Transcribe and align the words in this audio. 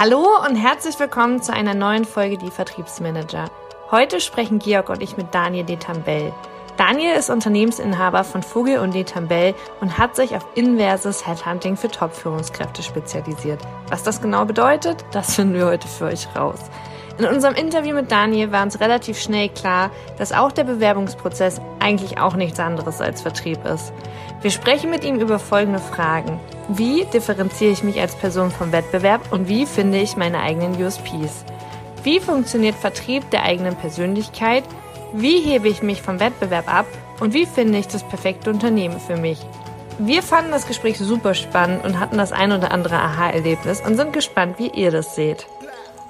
Hallo 0.00 0.28
und 0.48 0.54
herzlich 0.54 0.96
willkommen 1.00 1.42
zu 1.42 1.52
einer 1.52 1.74
neuen 1.74 2.04
Folge 2.04 2.38
Die 2.38 2.52
Vertriebsmanager. 2.52 3.50
Heute 3.90 4.20
sprechen 4.20 4.60
Georg 4.60 4.90
und 4.90 5.02
ich 5.02 5.16
mit 5.16 5.34
Daniel 5.34 5.64
Detambell. 5.64 6.32
Daniel 6.76 7.16
ist 7.16 7.30
Unternehmensinhaber 7.30 8.22
von 8.22 8.44
Vogel 8.44 8.78
und 8.78 8.94
Detambell 8.94 9.56
und 9.80 9.98
hat 9.98 10.14
sich 10.14 10.36
auf 10.36 10.46
inverses 10.54 11.26
Headhunting 11.26 11.76
für 11.76 11.88
Top-Führungskräfte 11.88 12.84
spezialisiert. 12.84 13.60
Was 13.88 14.04
das 14.04 14.22
genau 14.22 14.44
bedeutet, 14.44 15.04
das 15.10 15.34
finden 15.34 15.54
wir 15.54 15.66
heute 15.66 15.88
für 15.88 16.04
euch 16.04 16.28
raus. 16.36 16.60
In 17.18 17.24
unserem 17.24 17.56
Interview 17.56 17.96
mit 17.96 18.12
Daniel 18.12 18.52
war 18.52 18.62
uns 18.62 18.78
relativ 18.78 19.18
schnell 19.18 19.48
klar, 19.48 19.90
dass 20.16 20.30
auch 20.30 20.52
der 20.52 20.62
Bewerbungsprozess 20.62 21.60
eigentlich 21.80 22.18
auch 22.18 22.36
nichts 22.36 22.60
anderes 22.60 23.00
als 23.00 23.22
Vertrieb 23.22 23.64
ist. 23.64 23.92
Wir 24.40 24.52
sprechen 24.52 24.90
mit 24.90 25.02
ihm 25.02 25.18
über 25.18 25.40
folgende 25.40 25.80
Fragen. 25.80 26.38
Wie 26.68 27.04
differenziere 27.06 27.72
ich 27.72 27.82
mich 27.82 28.00
als 28.00 28.14
Person 28.14 28.52
vom 28.52 28.70
Wettbewerb 28.70 29.32
und 29.32 29.48
wie 29.48 29.66
finde 29.66 29.98
ich 29.98 30.16
meine 30.16 30.38
eigenen 30.38 30.80
USPs? 30.80 31.44
Wie 32.04 32.20
funktioniert 32.20 32.76
Vertrieb 32.76 33.28
der 33.30 33.42
eigenen 33.42 33.74
Persönlichkeit? 33.74 34.62
Wie 35.12 35.40
hebe 35.40 35.66
ich 35.66 35.82
mich 35.82 36.02
vom 36.02 36.20
Wettbewerb 36.20 36.72
ab? 36.72 36.86
Und 37.18 37.34
wie 37.34 37.46
finde 37.46 37.78
ich 37.78 37.88
das 37.88 38.04
perfekte 38.04 38.50
Unternehmen 38.50 39.00
für 39.00 39.16
mich? 39.16 39.44
Wir 39.98 40.22
fanden 40.22 40.52
das 40.52 40.68
Gespräch 40.68 40.98
super 40.98 41.34
spannend 41.34 41.84
und 41.84 41.98
hatten 41.98 42.16
das 42.16 42.30
ein 42.30 42.52
oder 42.52 42.70
andere 42.70 42.94
Aha-Erlebnis 42.94 43.80
und 43.84 43.96
sind 43.96 44.12
gespannt, 44.12 44.60
wie 44.60 44.68
ihr 44.68 44.92
das 44.92 45.16
seht. 45.16 45.48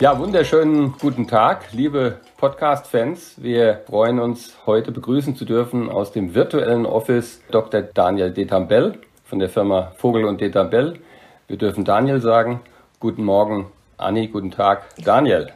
Ja, 0.01 0.19
wunderschönen 0.19 0.95
guten 1.01 1.27
Tag, 1.27 1.73
liebe 1.73 2.21
Podcast-Fans. 2.39 3.35
Wir 3.43 3.81
freuen 3.89 4.21
uns, 4.21 4.57
heute 4.65 4.93
begrüßen 4.93 5.35
zu 5.35 5.45
dürfen 5.45 5.91
aus 5.91 6.13
dem 6.13 6.37
virtuellen 6.37 6.87
Office 6.87 7.43
Dr. 7.51 7.83
Daniel 7.83 8.33
Detambell 8.33 8.95
von 9.25 9.41
der 9.41 9.49
Firma 9.49 9.91
Vogel 9.97 10.25
und 10.25 10.41
Detambell. 10.41 11.01
Wir 11.49 11.57
dürfen 11.59 11.85
Daniel 11.85 12.21
sagen. 12.21 12.61
Guten 13.01 13.25
Morgen, 13.25 13.73
Anni. 13.97 14.29
Guten 14.29 14.53
Tag, 14.53 14.85
Daniel. 15.05 15.49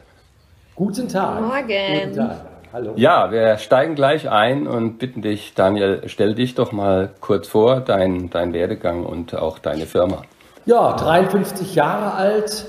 Guten 0.75 1.07
Tag. 1.07 1.39
Morgen. 1.39 2.09
Guten 2.09 2.15
Tag. 2.17 2.45
Hallo. 2.73 2.91
Ja, 2.97 3.31
wir 3.31 3.57
steigen 3.59 3.95
gleich 3.95 4.29
ein 4.29 4.67
und 4.67 4.97
bitten 4.97 5.21
dich, 5.21 5.53
Daniel, 5.53 6.01
stell 6.07 6.35
dich 6.35 6.53
doch 6.53 6.73
mal 6.73 7.11
kurz 7.21 7.47
vor, 7.47 7.79
dein, 7.79 8.29
dein 8.29 8.51
Werdegang 8.51 9.05
und 9.05 9.33
auch 9.35 9.57
deine 9.57 9.85
Firma. 9.85 10.23
Ja, 10.65 10.97
53 10.97 11.75
Jahre 11.75 12.13
alt, 12.13 12.65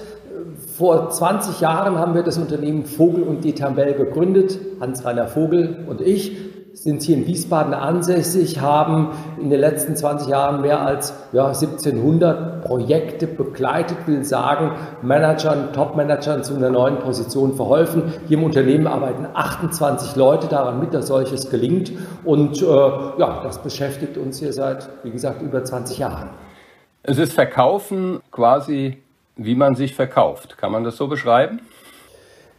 vor 0.76 1.08
20 1.08 1.60
Jahren 1.60 1.98
haben 1.98 2.14
wir 2.14 2.24
das 2.24 2.36
Unternehmen 2.36 2.84
Vogel 2.84 3.22
und 3.22 3.44
Detambell 3.44 3.94
gegründet. 3.94 4.58
Hans-Rainer 4.80 5.28
Vogel 5.28 5.84
und 5.86 6.00
ich 6.00 6.36
sind 6.72 7.02
hier 7.02 7.16
in 7.16 7.26
Wiesbaden 7.28 7.72
ansässig, 7.72 8.60
haben 8.60 9.10
in 9.40 9.48
den 9.48 9.60
letzten 9.60 9.94
20 9.94 10.26
Jahren 10.28 10.60
mehr 10.60 10.80
als 10.80 11.14
ja, 11.32 11.46
1700 11.46 12.64
Projekte 12.64 13.28
begleitet, 13.28 13.98
will 14.06 14.24
sagen, 14.24 14.72
Managern, 15.00 15.72
Top-Managern 15.72 16.42
zu 16.42 16.56
einer 16.56 16.70
neuen 16.70 16.98
Position 16.98 17.54
verholfen. 17.54 18.12
Hier 18.26 18.38
im 18.38 18.44
Unternehmen 18.44 18.88
arbeiten 18.88 19.28
28 19.32 20.16
Leute 20.16 20.48
daran 20.48 20.80
mit, 20.80 20.92
dass 20.92 21.06
solches 21.06 21.48
gelingt. 21.48 21.92
Und 22.24 22.60
äh, 22.60 22.64
ja, 22.64 23.40
das 23.44 23.62
beschäftigt 23.62 24.18
uns 24.18 24.40
hier 24.40 24.52
seit, 24.52 24.88
wie 25.04 25.12
gesagt, 25.12 25.40
über 25.40 25.62
20 25.62 25.98
Jahren. 25.98 26.30
Es 27.04 27.18
ist 27.18 27.32
Verkaufen 27.32 28.20
quasi 28.32 29.03
wie 29.36 29.54
man 29.54 29.74
sich 29.74 29.94
verkauft. 29.94 30.56
Kann 30.58 30.72
man 30.72 30.84
das 30.84 30.96
so 30.96 31.08
beschreiben? 31.08 31.60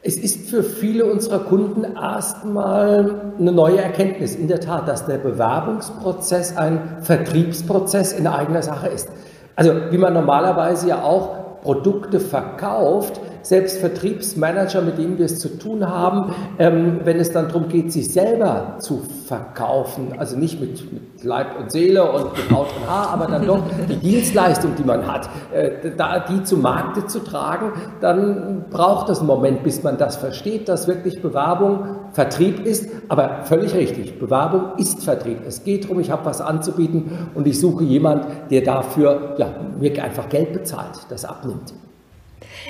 Es 0.02 0.18
ist 0.18 0.50
für 0.50 0.64
viele 0.64 1.06
unserer 1.06 1.40
Kunden 1.40 1.84
erstmal 1.95 3.34
eine 3.40 3.52
neue 3.52 3.82
Erkenntnis, 3.82 4.36
in 4.36 4.48
der 4.48 4.59
Tat, 4.59 4.88
dass 4.88 5.08
der 5.08 5.17
Bewerbungsprozess 5.17 6.56
ein 6.56 6.98
Vertriebsprozess 7.02 8.14
in 8.14 8.28
eigener 8.28 8.62
Sache 8.62 8.88
ist. 8.88 9.09
Also 9.56 9.73
wie 9.90 9.98
man 9.98 10.14
normalerweise 10.14 10.90
ja 10.90 11.02
auch 11.02 11.45
Produkte 11.66 12.19
verkauft, 12.19 13.19
selbst 13.41 13.80
Vertriebsmanager, 13.80 14.83
mit 14.83 14.99
denen 14.99 15.17
wir 15.17 15.25
es 15.25 15.39
zu 15.39 15.58
tun 15.58 15.89
haben, 15.89 16.31
ähm, 16.59 16.99
wenn 17.03 17.20
es 17.20 17.31
dann 17.31 17.48
darum 17.48 17.70
geht, 17.70 17.92
sich 17.92 18.14
selber 18.14 18.76
zu 18.77 19.02
verkaufen, 19.26 20.14
also 20.20 20.37
nicht 20.37 20.61
mit, 20.61 20.93
mit 20.93 21.23
Leib 21.23 21.59
und 21.59 21.71
Seele 21.71 22.04
und 22.11 22.37
mit 22.37 22.52
Haut 22.52 22.67
und 22.80 22.87
Haar, 22.87 23.09
aber 23.09 23.25
dann 23.25 23.48
doch 23.48 23.64
die 23.89 23.98
Dienstleistung, 23.98 24.75
die 24.77 24.83
man 24.83 25.08
hat, 25.11 25.27
äh, 25.52 25.71
da 25.98 26.20
die 26.20 26.43
zu 26.43 26.58
Markte 26.58 27.08
zu 27.08 27.20
tragen, 27.20 27.71
dann 27.99 28.65
braucht 28.70 29.09
es 29.09 29.20
einen 29.20 29.27
Moment, 29.27 29.64
bis 29.64 29.81
man 29.81 29.98
das 29.98 30.17
versteht, 30.17 30.70
dass 30.70 30.87
wirklich 30.87 31.20
Bewerbung 31.20 31.98
Vertrieb 32.15 32.65
ist, 32.65 32.89
aber 33.09 33.43
völlig 33.43 33.73
richtig, 33.73 34.17
Bewerbung 34.17 34.77
ist 34.77 35.03
Vertrieb. 35.03 35.39
Es 35.45 35.65
geht 35.65 35.83
darum, 35.83 35.99
ich 35.99 36.09
habe 36.09 36.23
was 36.23 36.39
anzubieten 36.39 37.30
und 37.36 37.45
ich 37.45 37.59
suche 37.59 37.83
jemand, 37.83 38.26
der 38.49 38.61
dafür 38.61 39.36
ja, 39.37 39.53
mir 39.77 40.02
einfach 40.02 40.30
Geld 40.30 40.54
bezahlt, 40.54 40.98
das 41.09 41.25
abnimmt. 41.25 41.73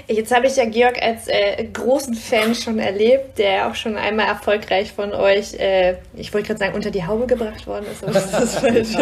Jetzt 0.08 0.36
habe 0.36 0.48
ich 0.48 0.56
ja 0.56 0.66
Georg 0.66 1.00
als 1.00 1.28
äh, 1.28 1.64
großen 1.72 2.16
Fan 2.16 2.56
schon 2.56 2.80
erlebt, 2.80 3.38
der 3.38 3.68
auch 3.68 3.76
schon 3.76 3.98
einmal 3.98 4.26
erfolgreich 4.26 4.92
von 4.92 5.14
euch, 5.14 5.54
äh, 5.54 5.98
ich 6.16 6.34
wollte 6.34 6.48
gerade 6.48 6.60
sagen, 6.60 6.74
unter 6.74 6.90
die 6.90 7.06
Haube 7.06 7.28
gebracht 7.28 7.68
worden 7.68 7.86
ist. 7.92 8.02
Was 8.02 8.26
ist 8.26 8.34
das 8.34 8.56
falsche 8.56 8.98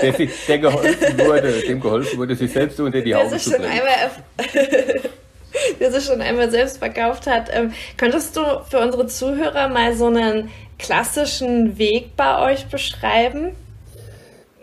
der, 0.00 0.28
der 0.48 0.58
geholfen 0.58 1.18
wurde, 1.18 1.52
dem 1.68 1.80
geholfen 1.80 2.18
wurde, 2.18 2.34
sich 2.34 2.50
selbst 2.50 2.80
unter 2.80 3.02
die 3.02 3.14
Haube 3.14 3.36
zu 3.36 3.50
bringen. 3.50 3.68
der 5.80 5.92
sich 5.92 6.04
schon 6.04 6.20
einmal 6.20 6.50
selbst 6.50 6.78
verkauft 6.78 7.26
hat. 7.26 7.50
Ähm, 7.52 7.72
könntest 7.96 8.36
du 8.36 8.42
für 8.68 8.80
unsere 8.80 9.06
Zuhörer 9.06 9.68
mal 9.68 9.94
so 9.94 10.06
einen 10.06 10.50
klassischen 10.78 11.78
Weg 11.78 12.16
bei 12.16 12.52
euch 12.52 12.66
beschreiben? 12.66 13.52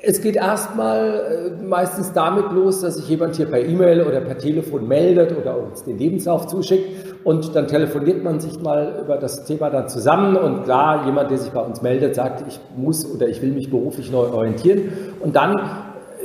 Es 0.02 0.22
geht 0.22 0.38
erstmal 0.38 1.52
äh, 1.60 1.64
meistens 1.64 2.14
damit 2.14 2.52
los, 2.54 2.82
dass 2.82 2.96
sich 2.96 3.10
jemand 3.10 3.36
hier 3.36 3.48
per 3.48 3.60
E-Mail 3.60 4.02
oder 4.02 4.22
per 4.22 4.38
Telefon 4.38 4.88
meldet 4.88 5.38
oder 5.38 5.58
uns 5.58 5.84
den 5.84 5.98
Lebenslauf 5.98 6.48
zuschickt 6.48 7.10
und 7.26 7.54
dann 7.54 7.68
telefoniert 7.68 8.24
man 8.24 8.40
sich 8.40 8.62
mal 8.62 9.02
über 9.04 9.18
das 9.18 9.44
Thema 9.44 9.70
dann 9.70 9.90
zusammen 9.90 10.38
und 10.38 10.64
klar, 10.64 11.06
jemand, 11.06 11.32
der 11.32 11.38
sich 11.38 11.52
bei 11.52 11.60
uns 11.60 11.82
meldet, 11.82 12.16
sagt, 12.16 12.46
ich 12.48 12.60
muss 12.78 13.06
oder 13.14 13.28
ich 13.28 13.42
will 13.42 13.52
mich 13.52 13.70
beruflich 13.70 14.10
neu 14.10 14.28
orientieren 14.32 14.94
und 15.20 15.36
dann 15.36 15.56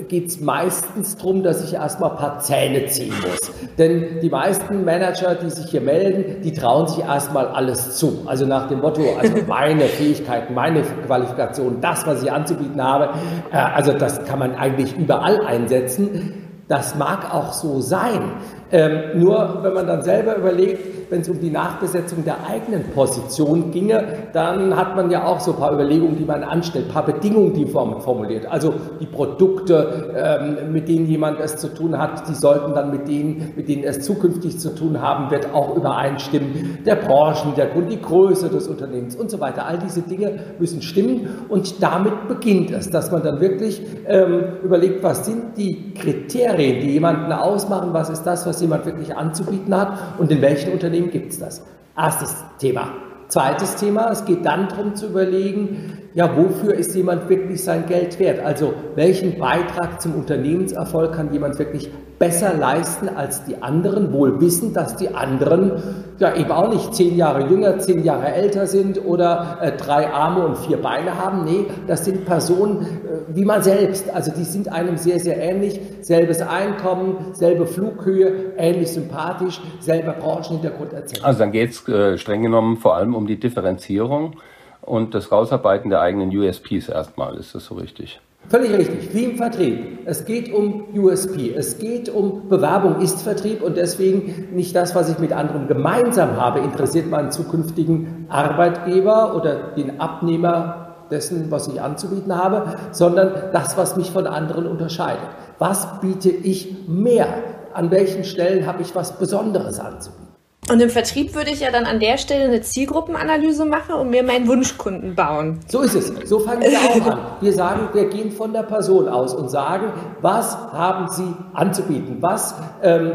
geht 0.08 0.28
es 0.28 0.40
meistens 0.40 1.16
darum, 1.16 1.42
dass 1.42 1.64
ich 1.64 1.74
erstmal 1.74 2.10
ein 2.10 2.16
paar 2.16 2.40
Zähne 2.40 2.86
ziehen 2.86 3.14
muss. 3.20 3.52
Denn 3.78 4.20
die 4.20 4.28
meisten 4.28 4.84
Manager, 4.84 5.34
die 5.34 5.50
sich 5.50 5.70
hier 5.70 5.80
melden, 5.80 6.42
die 6.42 6.52
trauen 6.52 6.86
sich 6.88 7.04
erstmal 7.04 7.48
alles 7.48 7.96
zu. 7.96 8.22
Also 8.26 8.46
nach 8.46 8.68
dem 8.68 8.80
Motto, 8.80 9.02
also 9.18 9.34
meine 9.46 9.84
Fähigkeiten, 9.84 10.54
meine 10.54 10.82
Qualifikation, 10.82 11.80
das, 11.80 12.06
was 12.06 12.22
ich 12.22 12.30
anzubieten 12.30 12.82
habe, 12.82 13.10
äh, 13.52 13.56
also 13.56 13.92
das 13.92 14.24
kann 14.24 14.38
man 14.38 14.54
eigentlich 14.54 14.96
überall 14.96 15.44
einsetzen. 15.44 16.44
Das 16.68 16.94
mag 16.94 17.32
auch 17.34 17.52
so 17.52 17.80
sein. 17.80 18.32
Ähm, 18.74 19.20
nur 19.20 19.60
wenn 19.62 19.72
man 19.72 19.86
dann 19.86 20.02
selber 20.02 20.34
überlegt, 20.36 21.10
wenn 21.10 21.20
es 21.20 21.28
um 21.28 21.38
die 21.38 21.50
Nachbesetzung 21.50 22.24
der 22.24 22.38
eigenen 22.44 22.82
Position 22.90 23.70
ginge, 23.70 24.02
dann 24.32 24.76
hat 24.76 24.96
man 24.96 25.12
ja 25.12 25.24
auch 25.24 25.38
so 25.38 25.52
ein 25.52 25.58
paar 25.58 25.72
Überlegungen, 25.72 26.16
die 26.16 26.24
man 26.24 26.42
anstellt, 26.42 26.86
ein 26.86 26.92
paar 26.92 27.06
Bedingungen, 27.06 27.52
die 27.52 27.66
man 27.66 28.00
formuliert. 28.00 28.46
Also 28.46 28.74
die 29.00 29.06
Produkte, 29.06 30.12
ähm, 30.16 30.72
mit 30.72 30.88
denen 30.88 31.06
jemand 31.06 31.38
es 31.38 31.56
zu 31.56 31.68
tun 31.68 31.96
hat, 31.96 32.28
die 32.28 32.34
sollten 32.34 32.74
dann 32.74 32.90
mit 32.90 33.06
denen, 33.06 33.52
mit 33.54 33.68
denen 33.68 33.84
es 33.84 34.00
zukünftig 34.00 34.58
zu 34.58 34.74
tun 34.74 35.00
haben 35.00 35.30
wird, 35.30 35.54
auch 35.54 35.76
übereinstimmen. 35.76 36.78
Der 36.84 36.96
Branchenhintergrund, 36.96 37.92
die 37.92 38.02
Größe 38.02 38.48
des 38.48 38.66
Unternehmens 38.66 39.14
und 39.14 39.30
so 39.30 39.38
weiter. 39.38 39.66
All 39.66 39.78
diese 39.78 40.02
Dinge 40.02 40.32
müssen 40.58 40.82
stimmen 40.82 41.28
und 41.48 41.80
damit 41.80 42.26
beginnt 42.26 42.72
es, 42.72 42.90
dass 42.90 43.12
man 43.12 43.22
dann 43.22 43.40
wirklich 43.40 43.80
ähm, 44.08 44.42
überlegt, 44.64 45.04
was 45.04 45.26
sind 45.26 45.56
die 45.56 45.94
Kriterien, 45.94 46.80
die 46.80 46.90
jemanden 46.90 47.30
ausmachen, 47.30 47.90
was 47.92 48.10
ist 48.10 48.24
das, 48.24 48.44
was 48.46 48.63
jemand 48.64 48.84
wirklich 48.86 49.16
anzubieten 49.16 49.74
hat 49.74 50.18
und 50.18 50.30
in 50.30 50.42
welchen 50.42 50.72
Unternehmen 50.72 51.10
gibt 51.10 51.32
es 51.32 51.38
das. 51.38 51.62
Erstes 51.96 52.44
Thema. 52.58 52.92
Zweites 53.28 53.76
Thema, 53.76 54.10
es 54.10 54.24
geht 54.24 54.44
dann 54.44 54.68
darum 54.68 54.96
zu 54.96 55.06
überlegen, 55.06 55.98
ja, 56.14 56.36
wofür 56.36 56.74
ist 56.74 56.94
jemand 56.94 57.28
wirklich 57.28 57.62
sein 57.64 57.86
Geld 57.86 58.20
wert? 58.20 58.38
Also 58.38 58.72
welchen 58.94 59.36
Beitrag 59.36 60.00
zum 60.00 60.14
Unternehmenserfolg 60.14 61.12
kann 61.12 61.32
jemand 61.32 61.58
wirklich 61.58 61.90
besser 62.20 62.54
leisten 62.54 63.08
als 63.08 63.44
die 63.44 63.60
anderen, 63.60 64.12
wohl 64.12 64.40
wissend, 64.40 64.76
dass 64.76 64.94
die 64.94 65.12
anderen 65.12 65.72
ja 66.20 66.32
eben 66.36 66.52
auch 66.52 66.72
nicht 66.72 66.94
zehn 66.94 67.16
Jahre 67.16 67.48
jünger, 67.48 67.80
zehn 67.80 68.04
Jahre 68.04 68.32
älter 68.32 68.68
sind 68.68 69.04
oder 69.04 69.58
äh, 69.60 69.72
drei 69.72 70.08
Arme 70.08 70.46
und 70.46 70.58
vier 70.58 70.80
Beine 70.80 71.18
haben. 71.18 71.44
Nee, 71.44 71.66
das 71.88 72.04
sind 72.04 72.24
Personen 72.24 72.82
äh, 72.82 73.34
wie 73.34 73.44
man 73.44 73.64
selbst. 73.64 74.08
Also 74.14 74.30
die 74.30 74.44
sind 74.44 74.70
einem 74.70 74.96
sehr, 74.96 75.18
sehr 75.18 75.36
ähnlich. 75.36 75.80
Selbes 76.02 76.40
Einkommen, 76.40 77.32
selbe 77.32 77.66
Flughöhe, 77.66 78.52
ähnlich 78.56 78.92
sympathisch, 78.92 79.60
selber 79.80 80.12
Branchenhintergrund 80.12 80.92
etc. 80.92 81.24
Also 81.24 81.40
dann 81.40 81.50
geht 81.50 81.70
es 81.70 81.88
äh, 81.88 82.16
streng 82.18 82.42
genommen 82.42 82.76
vor 82.76 82.94
allem 82.94 83.16
um 83.16 83.26
die 83.26 83.40
Differenzierung 83.40 84.36
und 84.84 85.14
das 85.14 85.32
Rausarbeiten 85.32 85.90
der 85.90 86.00
eigenen 86.00 86.36
USPs 86.36 86.88
erstmal. 86.88 87.36
Ist 87.36 87.54
das 87.54 87.66
so 87.66 87.74
richtig? 87.74 88.20
Völlig 88.48 88.72
richtig, 88.72 89.14
wie 89.14 89.24
im 89.24 89.36
Vertrieb. 89.38 90.00
Es 90.04 90.26
geht 90.26 90.52
um 90.52 90.84
USP, 90.94 91.54
es 91.56 91.78
geht 91.78 92.10
um 92.10 92.48
Bewerbung 92.48 93.00
ist 93.00 93.22
Vertrieb 93.22 93.62
und 93.62 93.78
deswegen 93.78 94.48
nicht 94.54 94.76
das, 94.76 94.94
was 94.94 95.08
ich 95.08 95.18
mit 95.18 95.32
anderen 95.32 95.66
gemeinsam 95.66 96.36
habe, 96.36 96.60
interessiert 96.60 97.08
meinen 97.08 97.30
zukünftigen 97.30 98.26
Arbeitgeber 98.28 99.34
oder 99.34 99.72
den 99.74 99.98
Abnehmer 99.98 100.96
dessen, 101.10 101.50
was 101.50 101.68
ich 101.68 101.80
anzubieten 101.80 102.36
habe, 102.36 102.76
sondern 102.90 103.32
das, 103.52 103.78
was 103.78 103.96
mich 103.96 104.10
von 104.10 104.26
anderen 104.26 104.66
unterscheidet. 104.66 105.28
Was 105.58 106.00
biete 106.00 106.28
ich 106.28 106.86
mehr 106.86 107.28
an 107.74 107.90
welchen 107.90 108.24
Stellen 108.24 108.66
habe 108.66 108.82
ich 108.82 108.94
was 108.94 109.18
Besonderes 109.18 109.80
anzubieten. 109.80 110.33
Und 110.70 110.80
im 110.80 110.88
Vertrieb 110.88 111.34
würde 111.34 111.50
ich 111.50 111.60
ja 111.60 111.70
dann 111.70 111.84
an 111.84 112.00
der 112.00 112.16
Stelle 112.16 112.44
eine 112.44 112.62
Zielgruppenanalyse 112.62 113.66
machen 113.66 113.96
und 113.96 114.08
mir 114.08 114.22
meinen 114.22 114.48
Wunschkunden 114.48 115.14
bauen. 115.14 115.60
So 115.68 115.82
ist 115.82 115.94
es. 115.94 116.12
So 116.26 116.38
fangen 116.38 116.62
wir 116.62 116.78
auch 116.78 117.12
an. 117.12 117.18
Wir 117.42 117.52
sagen, 117.52 117.88
wir 117.92 118.08
gehen 118.08 118.30
von 118.30 118.54
der 118.54 118.62
Person 118.62 119.06
aus 119.06 119.34
und 119.34 119.50
sagen, 119.50 119.92
was 120.22 120.56
haben 120.56 121.08
Sie 121.10 121.34
anzubieten? 121.52 122.16
Was 122.20 122.54
ähm, 122.82 123.12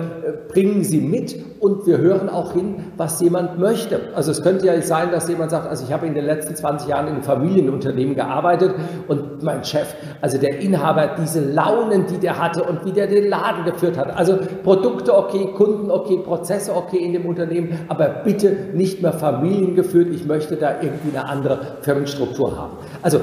bringen 0.49 0.83
Sie 0.83 1.01
mit? 1.01 1.43
Und 1.59 1.87
wir 1.87 1.97
hören 1.97 2.29
auch 2.29 2.53
hin, 2.53 2.85
was 2.95 3.19
jemand 3.19 3.59
möchte. 3.59 3.99
Also 4.15 4.31
es 4.31 4.41
könnte 4.43 4.67
ja 4.67 4.81
sein, 4.81 5.11
dass 5.11 5.27
jemand 5.27 5.51
sagt, 5.51 5.67
also 5.67 5.83
ich 5.83 5.91
habe 5.91 6.07
in 6.07 6.13
den 6.13 6.25
letzten 6.25 6.55
20 6.55 6.87
Jahren 6.87 7.07
in 7.07 7.15
einem 7.15 7.23
Familienunternehmen 7.23 8.15
gearbeitet 8.15 8.75
und 9.09 9.43
mein 9.43 9.65
Chef, 9.65 9.93
also 10.21 10.37
der 10.37 10.59
Inhaber, 10.59 11.15
diese 11.19 11.41
Launen, 11.41 12.05
die 12.07 12.17
der 12.17 12.39
hatte 12.39 12.63
und 12.63 12.85
wie 12.85 12.93
der 12.93 13.07
den 13.07 13.27
Laden 13.27 13.65
geführt 13.65 13.97
hat. 13.97 14.15
Also 14.15 14.37
Produkte 14.63 15.17
okay, 15.17 15.49
Kunden 15.57 15.91
okay, 15.91 16.19
Prozesse 16.23 16.73
okay 16.73 16.99
in 16.99 17.11
dem 17.11 17.25
Unternehmen 17.25 17.38
Unternehmen, 17.39 17.79
aber 17.87 18.09
bitte 18.09 18.49
nicht 18.73 19.01
mehr 19.01 19.13
familiengeführt. 19.13 20.09
Ich 20.13 20.25
möchte 20.25 20.55
da 20.55 20.81
irgendwie 20.81 21.15
eine 21.15 21.25
andere 21.25 21.77
Firmenstruktur 21.81 22.57
haben. 22.57 22.73
Also 23.01 23.21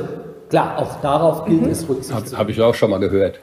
klar, 0.49 0.79
auch 0.79 1.01
darauf 1.01 1.45
gilt 1.45 1.63
mhm. 1.63 1.71
es 1.71 1.89
Rücksicht 1.89 2.15
Habe 2.15 2.37
hab 2.37 2.49
ich 2.49 2.61
auch 2.61 2.75
schon 2.75 2.91
mal 2.91 2.99
gehört. 2.99 3.41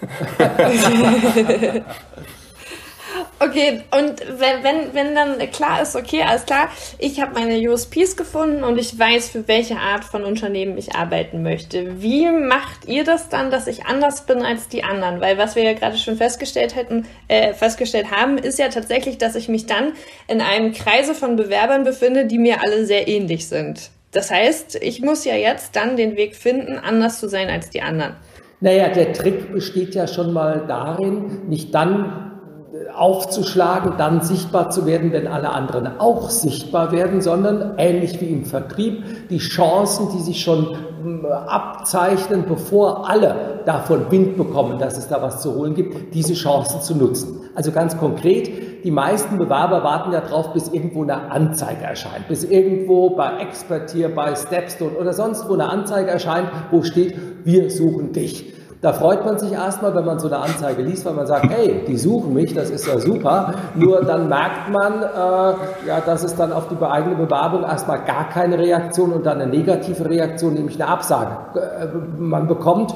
Okay, 3.40 3.82
und 3.92 4.20
wenn, 4.20 4.64
wenn, 4.64 4.94
wenn 4.94 5.14
dann 5.14 5.38
klar 5.52 5.80
ist, 5.80 5.94
okay, 5.94 6.22
alles 6.22 6.44
klar, 6.44 6.68
ich 6.98 7.20
habe 7.20 7.34
meine 7.34 7.56
USPs 7.70 8.16
gefunden 8.16 8.64
und 8.64 8.78
ich 8.78 8.98
weiß, 8.98 9.28
für 9.28 9.46
welche 9.46 9.76
Art 9.76 10.04
von 10.04 10.24
Unternehmen 10.24 10.76
ich 10.76 10.96
arbeiten 10.96 11.42
möchte. 11.42 12.02
Wie 12.02 12.28
macht 12.28 12.88
ihr 12.88 13.04
das 13.04 13.28
dann, 13.28 13.52
dass 13.52 13.68
ich 13.68 13.86
anders 13.86 14.22
bin 14.22 14.42
als 14.42 14.66
die 14.66 14.82
anderen? 14.82 15.20
Weil 15.20 15.38
was 15.38 15.54
wir 15.54 15.62
ja 15.62 15.74
gerade 15.74 15.96
schon 15.96 16.16
festgestellt 16.16 16.74
hätten, 16.74 17.06
äh, 17.28 17.54
festgestellt 17.54 18.10
haben, 18.10 18.38
ist 18.38 18.58
ja 18.58 18.70
tatsächlich, 18.70 19.18
dass 19.18 19.36
ich 19.36 19.48
mich 19.48 19.66
dann 19.66 19.92
in 20.26 20.40
einem 20.40 20.72
Kreise 20.72 21.14
von 21.14 21.36
Bewerbern 21.36 21.84
befinde, 21.84 22.26
die 22.26 22.38
mir 22.38 22.60
alle 22.62 22.86
sehr 22.86 23.06
ähnlich 23.06 23.46
sind. 23.46 23.90
Das 24.10 24.32
heißt, 24.32 24.76
ich 24.82 25.00
muss 25.00 25.24
ja 25.24 25.36
jetzt 25.36 25.76
dann 25.76 25.96
den 25.96 26.16
Weg 26.16 26.34
finden, 26.34 26.76
anders 26.76 27.20
zu 27.20 27.28
sein 27.28 27.50
als 27.50 27.70
die 27.70 27.82
anderen. 27.82 28.16
Naja, 28.60 28.88
der 28.88 29.12
Trick 29.12 29.52
besteht 29.52 29.94
ja 29.94 30.08
schon 30.08 30.32
mal 30.32 30.64
darin, 30.66 31.48
nicht 31.48 31.72
dann 31.72 32.37
aufzuschlagen, 32.94 33.94
dann 33.96 34.20
sichtbar 34.20 34.70
zu 34.70 34.84
werden, 34.84 35.12
wenn 35.12 35.26
alle 35.26 35.50
anderen 35.50 35.98
auch 35.98 36.28
sichtbar 36.28 36.92
werden, 36.92 37.22
sondern 37.22 37.74
ähnlich 37.78 38.20
wie 38.20 38.26
im 38.26 38.44
Vertrieb 38.44 39.28
die 39.30 39.38
Chancen, 39.38 40.08
die 40.12 40.20
sich 40.20 40.42
schon 40.42 40.76
hm, 41.02 41.24
abzeichnen, 41.24 42.44
bevor 42.46 43.08
alle 43.08 43.60
davon 43.64 44.10
Wind 44.10 44.36
bekommen, 44.36 44.78
dass 44.78 44.98
es 44.98 45.08
da 45.08 45.22
was 45.22 45.40
zu 45.40 45.54
holen 45.54 45.74
gibt, 45.74 46.14
diese 46.14 46.34
Chancen 46.34 46.82
zu 46.82 46.94
nutzen. 46.94 47.40
Also 47.54 47.72
ganz 47.72 47.96
konkret, 47.96 48.84
die 48.84 48.90
meisten 48.90 49.38
Bewerber 49.38 49.82
warten 49.82 50.12
ja 50.12 50.20
drauf, 50.20 50.52
bis 50.52 50.68
irgendwo 50.68 51.02
eine 51.02 51.30
Anzeige 51.30 51.84
erscheint, 51.84 52.28
bis 52.28 52.44
irgendwo 52.44 53.10
bei 53.10 53.38
Expertier, 53.38 54.14
bei 54.14 54.34
Stepstone 54.34 54.92
oder 54.92 55.14
sonst 55.14 55.48
wo 55.48 55.54
eine 55.54 55.70
Anzeige 55.70 56.10
erscheint, 56.10 56.48
wo 56.70 56.82
steht, 56.82 57.16
wir 57.44 57.70
suchen 57.70 58.12
dich. 58.12 58.52
Da 58.80 58.92
freut 58.92 59.24
man 59.24 59.38
sich 59.38 59.52
erstmal, 59.52 59.92
wenn 59.96 60.04
man 60.04 60.20
so 60.20 60.28
eine 60.28 60.38
Anzeige 60.38 60.82
liest, 60.82 61.04
weil 61.04 61.14
man 61.14 61.26
sagt, 61.26 61.50
hey, 61.50 61.82
die 61.88 61.96
suchen 61.96 62.32
mich, 62.32 62.54
das 62.54 62.70
ist 62.70 62.86
ja 62.86 62.98
super. 63.00 63.54
Nur 63.74 64.02
dann 64.02 64.28
merkt 64.28 64.70
man, 64.70 65.02
äh, 65.02 65.86
ja, 65.88 66.00
dass 66.06 66.22
es 66.22 66.36
dann 66.36 66.52
auf 66.52 66.68
die 66.68 66.80
eigene 66.84 67.16
Bewerbung 67.16 67.64
erstmal 67.64 68.04
gar 68.04 68.28
keine 68.28 68.56
Reaktion 68.56 69.12
und 69.12 69.26
dann 69.26 69.40
eine 69.40 69.50
negative 69.50 70.08
Reaktion, 70.08 70.54
nämlich 70.54 70.80
eine 70.80 70.88
Absage 70.88 71.36
äh, 71.54 71.86
man 72.18 72.46
bekommt. 72.46 72.94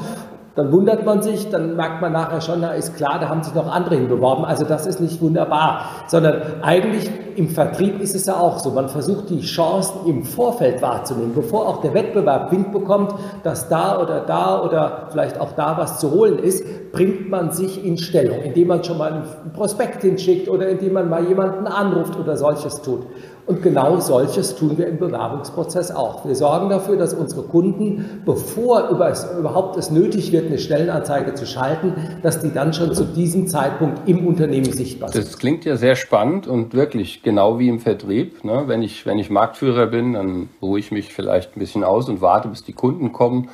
Dann 0.55 0.71
wundert 0.71 1.07
man 1.07 1.23
sich, 1.23 1.49
dann 1.49 1.77
merkt 1.77 2.03
man 2.03 2.13
nachher 2.13 2.43
schon, 2.43 2.61
da 2.61 2.73
ist 2.73 2.95
klar, 2.97 3.19
da 3.19 3.29
haben 3.29 3.43
sich 3.43 3.55
noch 3.55 3.73
andere 3.73 3.95
hinbeworben. 3.95 4.45
Also 4.45 4.65
das 4.65 4.87
ist 4.87 5.01
nicht 5.01 5.23
wunderbar, 5.23 5.87
sondern 6.09 6.43
eigentlich 6.63 7.11
im 7.37 7.49
Vertrieb 7.49 8.01
ist 8.01 8.15
es 8.15 8.27
ja 8.27 8.37
auch 8.37 8.59
so. 8.59 8.71
Man 8.71 8.91
versucht 8.91 9.31
die 9.31 9.41
Chancen 9.41 10.07
im 10.07 10.25
Vorfeld 10.25 10.83
wahrzunehmen, 10.83 11.33
bevor 11.35 11.67
auch 11.67 11.81
der 11.81 11.95
Wettbewerb 11.95 12.53
Wind 12.53 12.71
bekommt, 12.73 13.15
dass 13.43 13.69
da 13.69 13.99
oder 14.01 14.21
da 14.21 14.63
oder 14.63 15.09
vielleicht 15.11 15.41
auch 15.41 15.53
da 15.53 15.79
was 15.79 15.99
zu 15.99 16.11
holen 16.11 16.39
ist, 16.39 16.65
bringt 16.93 17.31
man 17.31 17.51
sich 17.51 17.85
in 17.85 17.97
Stellung, 17.99 18.43
indem 18.43 18.69
man 18.69 18.85
schon 18.85 18.99
mal 18.99 19.13
einen 19.13 19.53
Prospekt 19.55 20.03
hinschickt 20.03 20.49
oder 20.49 20.69
indem 20.69 20.93
man 20.93 21.09
mal 21.09 21.27
jemanden 21.27 21.67
anruft 21.67 22.19
oder 22.19 22.37
solches 22.37 22.83
tut. 22.83 23.07
Und 23.45 23.61
genau 23.61 23.99
solches 23.99 24.55
tun 24.55 24.79
wir 24.79 24.87
im 24.87 24.99
Bewerbungsprozess 24.99 25.91
auch. 25.91 26.25
Wir 26.25 26.37
sorgen 26.37 26.69
dafür, 26.69 26.97
dass 26.97 27.13
unsere 27.13 27.43
Kunden, 27.43 28.23
bevor 28.25 28.89
überhaupt 28.91 29.77
es 29.77 29.91
nötig 29.91 30.31
wird, 30.31 30.47
eine 30.47 30.59
Stellenanzeige 30.59 31.35
zu 31.35 31.45
schalten, 31.45 31.95
dass 32.23 32.41
die 32.41 32.53
dann 32.53 32.73
schon 32.73 32.95
zu 32.95 33.05
diesem 33.05 33.49
Zeitpunkt 33.49 34.09
im 34.09 34.27
Unternehmen 34.29 34.73
sichtbar 34.73 35.09
sind. 35.11 35.27
Das 35.27 35.39
klingt 35.39 35.65
ja 35.65 35.77
sehr 35.77 35.97
spannend 35.97 36.47
und 36.47 36.73
wirklich 36.73 37.25
genau 37.25 37.59
wie 37.59 37.69
im 37.69 37.81
Vertrieb. 37.81 38.45
Ne? 38.45 38.65
Wenn, 38.67 38.83
ich, 38.83 39.07
wenn 39.07 39.19
ich 39.19 39.29
Marktführer 39.29 39.87
bin, 39.87 40.13
dann 40.13 40.49
ruhe 40.61 40.79
ich 40.79 40.93
mich 40.93 41.13
vielleicht 41.13 41.57
ein 41.57 41.61
bisschen 41.61 41.83
aus 41.83 42.09
und 42.09 42.21
warte, 42.21 42.47
bis 42.47 42.63
die 42.63 42.75
Kunden 42.75 43.13
kommen, 43.13 43.49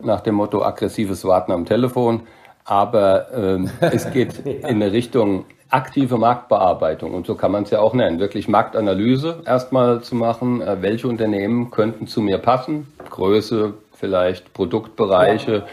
nach 0.00 0.20
dem 0.20 0.36
Motto 0.36 0.62
aggressives 0.62 1.24
Warten 1.24 1.52
am 1.52 1.66
Telefon. 1.66 2.22
Aber 2.68 3.28
ähm, 3.34 3.70
es 3.80 4.10
geht 4.12 4.40
in 4.40 4.64
eine 4.64 4.92
Richtung 4.92 5.46
aktive 5.70 6.18
Marktbearbeitung 6.18 7.12
und 7.12 7.26
so 7.26 7.34
kann 7.34 7.50
man 7.50 7.64
es 7.64 7.70
ja 7.70 7.80
auch 7.80 7.94
nennen, 7.94 8.20
wirklich 8.20 8.48
Marktanalyse 8.48 9.42
erstmal 9.44 10.02
zu 10.02 10.14
machen, 10.14 10.62
äh, 10.62 10.80
welche 10.80 11.08
Unternehmen 11.08 11.70
könnten 11.70 12.06
zu 12.06 12.20
mir 12.20 12.38
passen, 12.38 12.86
Größe, 13.10 13.74
vielleicht 13.94 14.52
Produktbereiche 14.54 15.52
ja. 15.52 15.66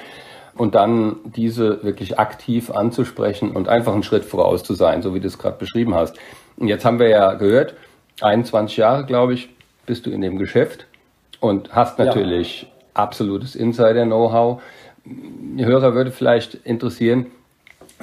und 0.57 0.75
dann 0.75 1.17
diese 1.23 1.83
wirklich 1.83 2.17
aktiv 2.17 2.71
anzusprechen 2.71 3.51
und 3.51 3.69
einfach 3.69 3.93
einen 3.93 4.03
Schritt 4.03 4.25
voraus 4.25 4.63
zu 4.63 4.73
sein, 4.73 5.01
so 5.01 5.13
wie 5.13 5.19
du 5.19 5.27
es 5.27 5.37
gerade 5.37 5.57
beschrieben 5.57 5.95
hast. 5.95 6.17
Und 6.57 6.67
jetzt 6.67 6.83
haben 6.85 6.99
wir 6.99 7.09
ja 7.09 7.33
gehört, 7.33 7.75
21 8.21 8.77
Jahre, 8.77 9.05
glaube 9.05 9.33
ich, 9.33 9.49
bist 9.85 10.05
du 10.05 10.11
in 10.11 10.21
dem 10.21 10.37
Geschäft 10.37 10.87
und 11.39 11.73
hast 11.73 11.99
natürlich 11.99 12.63
ja. 12.63 12.67
absolutes 12.93 13.55
Insider-Know-how. 13.55 14.61
Hörer 15.57 15.93
würde 15.93 16.11
vielleicht 16.11 16.55
interessieren, 16.63 17.27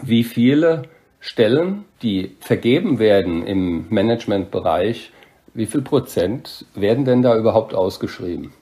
wie 0.02 0.24
viele 0.24 0.82
Stellen, 1.20 1.84
die 2.02 2.36
vergeben 2.40 2.98
werden 2.98 3.46
im 3.46 3.86
Managementbereich, 3.90 5.12
wie 5.54 5.66
viel 5.66 5.82
Prozent 5.82 6.64
werden 6.74 7.04
denn 7.04 7.22
da 7.22 7.36
überhaupt 7.36 7.74
ausgeschrieben? 7.74 8.52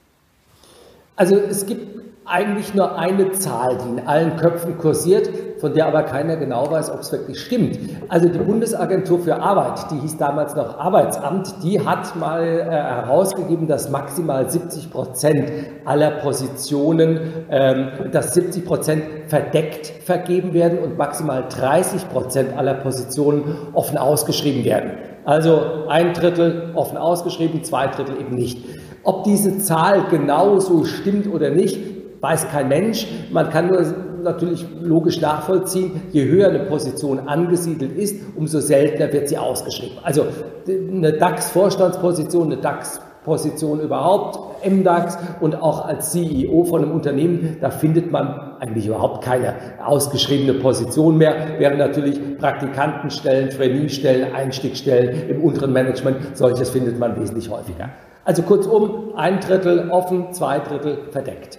Also 1.15 1.35
es 1.35 1.65
gibt 1.65 2.10
eigentlich 2.31 2.73
nur 2.73 2.97
eine 2.97 3.31
Zahl, 3.31 3.77
die 3.77 3.99
in 3.99 4.07
allen 4.07 4.37
Köpfen 4.37 4.77
kursiert, 4.77 5.29
von 5.59 5.73
der 5.73 5.85
aber 5.85 6.03
keiner 6.03 6.37
genau 6.37 6.71
weiß, 6.71 6.89
ob 6.91 7.01
es 7.01 7.11
wirklich 7.11 7.39
stimmt. 7.39 7.77
Also 8.07 8.29
die 8.29 8.39
Bundesagentur 8.39 9.19
für 9.19 9.35
Arbeit, 9.41 9.91
die 9.91 9.99
hieß 9.99 10.17
damals 10.17 10.55
noch 10.55 10.79
Arbeitsamt, 10.79 11.53
die 11.61 11.85
hat 11.85 12.15
mal 12.15 12.43
äh, 12.43 12.71
herausgegeben, 12.71 13.67
dass 13.67 13.89
maximal 13.89 14.49
70 14.49 14.89
Prozent 14.89 15.51
aller 15.85 16.11
Positionen, 16.11 17.19
ähm, 17.49 17.89
dass 18.11 18.33
70 18.33 18.65
Prozent 18.65 19.03
verdeckt 19.27 19.87
vergeben 20.03 20.53
werden 20.53 20.79
und 20.79 20.97
maximal 20.97 21.45
30 21.47 22.09
Prozent 22.09 22.57
aller 22.57 22.73
Positionen 22.73 23.55
offen 23.73 23.97
ausgeschrieben 23.97 24.63
werden. 24.63 24.91
Also 25.25 25.85
ein 25.87 26.13
Drittel 26.13 26.71
offen 26.73 26.97
ausgeschrieben, 26.97 27.63
zwei 27.63 27.87
Drittel 27.87 28.19
eben 28.19 28.35
nicht. 28.35 28.65
Ob 29.03 29.23
diese 29.23 29.59
Zahl 29.59 30.05
genau 30.09 30.59
so 30.59 30.85
stimmt 30.85 31.27
oder 31.31 31.49
nicht, 31.49 32.00
weiß 32.21 32.47
kein 32.49 32.69
Mensch. 32.69 33.07
Man 33.31 33.49
kann 33.49 33.67
nur 33.67 33.83
natürlich 34.23 34.65
logisch 34.79 35.19
nachvollziehen, 35.19 36.01
je 36.11 36.25
höher 36.25 36.49
eine 36.49 36.59
Position 36.59 37.19
angesiedelt 37.27 37.97
ist, 37.97 38.21
umso 38.35 38.59
seltener 38.59 39.11
wird 39.11 39.27
sie 39.29 39.37
ausgeschrieben. 39.37 39.97
Also 40.03 40.25
eine 40.67 41.13
DAX-Vorstandsposition, 41.13 42.51
eine 42.51 42.57
DAX-Position 42.57 43.79
überhaupt, 43.79 44.39
MDAX 44.63 45.17
und 45.39 45.59
auch 45.59 45.85
als 45.85 46.11
CEO 46.11 46.63
von 46.65 46.83
einem 46.83 46.91
Unternehmen, 46.91 47.57
da 47.61 47.71
findet 47.71 48.11
man 48.11 48.57
eigentlich 48.59 48.85
überhaupt 48.85 49.23
keine 49.23 49.55
ausgeschriebene 49.83 50.59
Position 50.59 51.17
mehr, 51.17 51.35
während 51.57 51.79
natürlich 51.79 52.37
Praktikantenstellen, 52.37 53.49
Trainee-Stellen, 53.49 54.35
Einstiegsstellen 54.35 55.29
im 55.29 55.43
unteren 55.43 55.73
Management, 55.73 56.37
solches 56.37 56.69
findet 56.69 56.99
man 56.99 57.19
wesentlich 57.19 57.49
häufiger. 57.49 57.89
Also 58.23 58.43
kurzum, 58.43 59.13
ein 59.15 59.39
Drittel 59.39 59.89
offen, 59.89 60.31
zwei 60.31 60.59
Drittel 60.59 61.09
verdeckt. 61.09 61.57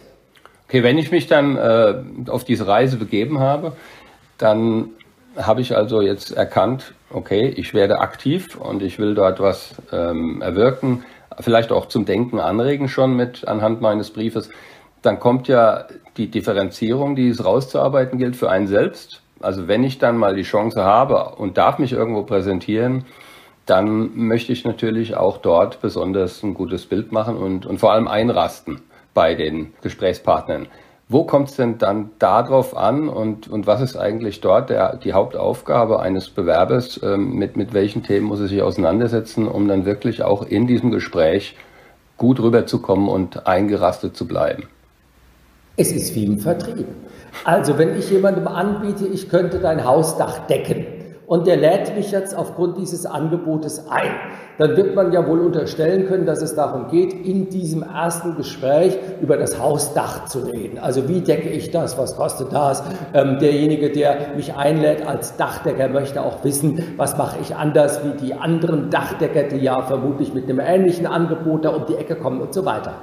Okay, 0.72 0.82
wenn 0.82 0.96
ich 0.96 1.10
mich 1.10 1.26
dann 1.26 1.58
äh, 1.58 1.96
auf 2.30 2.44
diese 2.44 2.66
Reise 2.66 2.96
begeben 2.96 3.40
habe, 3.40 3.76
dann 4.38 4.88
habe 5.36 5.60
ich 5.60 5.76
also 5.76 6.00
jetzt 6.00 6.30
erkannt, 6.30 6.94
okay, 7.10 7.46
ich 7.54 7.74
werde 7.74 7.98
aktiv 7.98 8.56
und 8.56 8.82
ich 8.82 8.98
will 8.98 9.14
dort 9.14 9.38
was 9.38 9.74
ähm, 9.92 10.40
erwirken, 10.40 11.04
vielleicht 11.40 11.72
auch 11.72 11.88
zum 11.88 12.06
Denken 12.06 12.40
anregen 12.40 12.88
schon 12.88 13.14
mit 13.14 13.46
anhand 13.46 13.82
meines 13.82 14.08
Briefes. 14.08 14.48
Dann 15.02 15.20
kommt 15.20 15.46
ja 15.46 15.88
die 16.16 16.30
Differenzierung, 16.30 17.16
die 17.16 17.28
es 17.28 17.44
rauszuarbeiten 17.44 18.18
gilt 18.18 18.34
für 18.34 18.48
einen 18.48 18.66
selbst. 18.66 19.20
Also 19.42 19.68
wenn 19.68 19.84
ich 19.84 19.98
dann 19.98 20.16
mal 20.16 20.34
die 20.34 20.40
Chance 20.40 20.82
habe 20.82 21.34
und 21.36 21.58
darf 21.58 21.78
mich 21.78 21.92
irgendwo 21.92 22.22
präsentieren, 22.22 23.04
dann 23.66 24.16
möchte 24.16 24.54
ich 24.54 24.64
natürlich 24.64 25.16
auch 25.16 25.36
dort 25.36 25.82
besonders 25.82 26.42
ein 26.42 26.54
gutes 26.54 26.86
Bild 26.86 27.12
machen 27.12 27.36
und, 27.36 27.66
und 27.66 27.76
vor 27.76 27.92
allem 27.92 28.08
einrasten 28.08 28.80
bei 29.14 29.34
den 29.34 29.72
Gesprächspartnern. 29.82 30.68
Wo 31.08 31.24
kommt 31.24 31.50
es 31.50 31.56
denn 31.56 31.76
dann 31.78 32.10
darauf 32.18 32.74
an 32.76 33.08
und, 33.08 33.48
und 33.48 33.66
was 33.66 33.82
ist 33.82 33.96
eigentlich 33.96 34.40
dort 34.40 34.70
der, 34.70 34.96
die 34.96 35.12
Hauptaufgabe 35.12 36.00
eines 36.00 36.30
Bewerbers? 36.30 37.00
Ähm, 37.02 37.34
mit, 37.34 37.56
mit 37.56 37.74
welchen 37.74 38.02
Themen 38.02 38.26
muss 38.26 38.40
er 38.40 38.48
sich 38.48 38.62
auseinandersetzen, 38.62 39.46
um 39.46 39.68
dann 39.68 39.84
wirklich 39.84 40.22
auch 40.22 40.42
in 40.42 40.66
diesem 40.66 40.90
Gespräch 40.90 41.56
gut 42.16 42.40
rüberzukommen 42.40 43.08
und 43.08 43.46
eingerastet 43.46 44.16
zu 44.16 44.26
bleiben? 44.26 44.68
Es 45.76 45.92
ist 45.92 46.14
wie 46.14 46.24
im 46.24 46.38
Vertrieb. 46.38 46.86
Also 47.44 47.76
wenn 47.76 47.98
ich 47.98 48.10
jemandem 48.10 48.46
anbiete, 48.48 49.06
ich 49.06 49.28
könnte 49.28 49.58
dein 49.58 49.84
Hausdach 49.84 50.46
decken, 50.46 50.86
und 51.32 51.46
der 51.46 51.56
lädt 51.56 51.96
mich 51.96 52.10
jetzt 52.10 52.36
aufgrund 52.36 52.76
dieses 52.76 53.06
Angebotes 53.06 53.88
ein. 53.88 54.10
Dann 54.58 54.76
wird 54.76 54.94
man 54.94 55.12
ja 55.12 55.26
wohl 55.26 55.40
unterstellen 55.40 56.06
können, 56.06 56.26
dass 56.26 56.42
es 56.42 56.54
darum 56.54 56.88
geht, 56.88 57.12
in 57.12 57.48
diesem 57.48 57.82
ersten 57.82 58.36
Gespräch 58.36 58.98
über 59.20 59.36
das 59.36 59.58
Hausdach 59.58 60.26
zu 60.26 60.40
reden. 60.40 60.78
Also 60.78 61.08
wie 61.08 61.20
decke 61.20 61.48
ich 61.48 61.70
das? 61.70 61.96
Was 61.96 62.16
kostet 62.16 62.52
das? 62.52 62.82
Ähm, 63.14 63.38
derjenige, 63.38 63.90
der 63.90 64.34
mich 64.36 64.54
einlädt 64.54 65.06
als 65.06 65.36
Dachdecker, 65.36 65.88
möchte 65.88 66.20
auch 66.20 66.44
wissen, 66.44 66.94
was 66.96 67.16
mache 67.16 67.38
ich 67.40 67.56
anders 67.56 68.00
wie 68.04 68.26
die 68.26 68.34
anderen 68.34 68.90
Dachdecker, 68.90 69.44
die 69.44 69.58
ja 69.58 69.82
vermutlich 69.82 70.34
mit 70.34 70.44
einem 70.44 70.60
ähnlichen 70.60 71.06
Angebot 71.06 71.64
da 71.64 71.70
um 71.70 71.86
die 71.86 71.96
Ecke 71.96 72.16
kommen 72.16 72.40
und 72.40 72.52
so 72.52 72.64
weiter. 72.64 72.94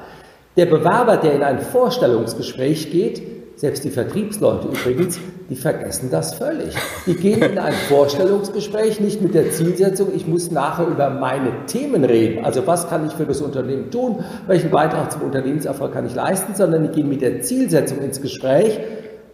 Der 0.55 0.65
Bewerber, 0.65 1.17
der 1.17 1.33
in 1.33 1.43
ein 1.43 1.59
Vorstellungsgespräch 1.59 2.91
geht, 2.91 3.38
selbst 3.59 3.83
die 3.83 3.89
Vertriebsleute 3.89 4.69
übrigens, 4.69 5.19
die 5.49 5.55
vergessen 5.57 6.09
das 6.09 6.33
völlig. 6.33 6.73
Die 7.05 7.13
gehen 7.13 7.41
in 7.41 7.57
ein 7.57 7.73
Vorstellungsgespräch 7.89 9.01
nicht 9.01 9.21
mit 9.21 9.33
der 9.33 9.51
Zielsetzung, 9.51 10.13
ich 10.15 10.25
muss 10.25 10.49
nachher 10.49 10.87
über 10.87 11.09
meine 11.09 11.65
Themen 11.65 12.05
reden. 12.05 12.45
Also 12.45 12.65
was 12.65 12.87
kann 12.87 13.05
ich 13.05 13.11
für 13.11 13.25
das 13.25 13.41
Unternehmen 13.41 13.91
tun? 13.91 14.23
Welchen 14.47 14.69
Beitrag 14.69 15.11
zum 15.11 15.23
Unternehmenserfolg 15.23 15.91
kann 15.91 16.05
ich 16.05 16.15
leisten? 16.15 16.55
Sondern 16.55 16.83
die 16.83 16.89
gehen 16.89 17.09
mit 17.09 17.21
der 17.21 17.41
Zielsetzung 17.41 17.99
ins 17.99 18.21
Gespräch. 18.21 18.79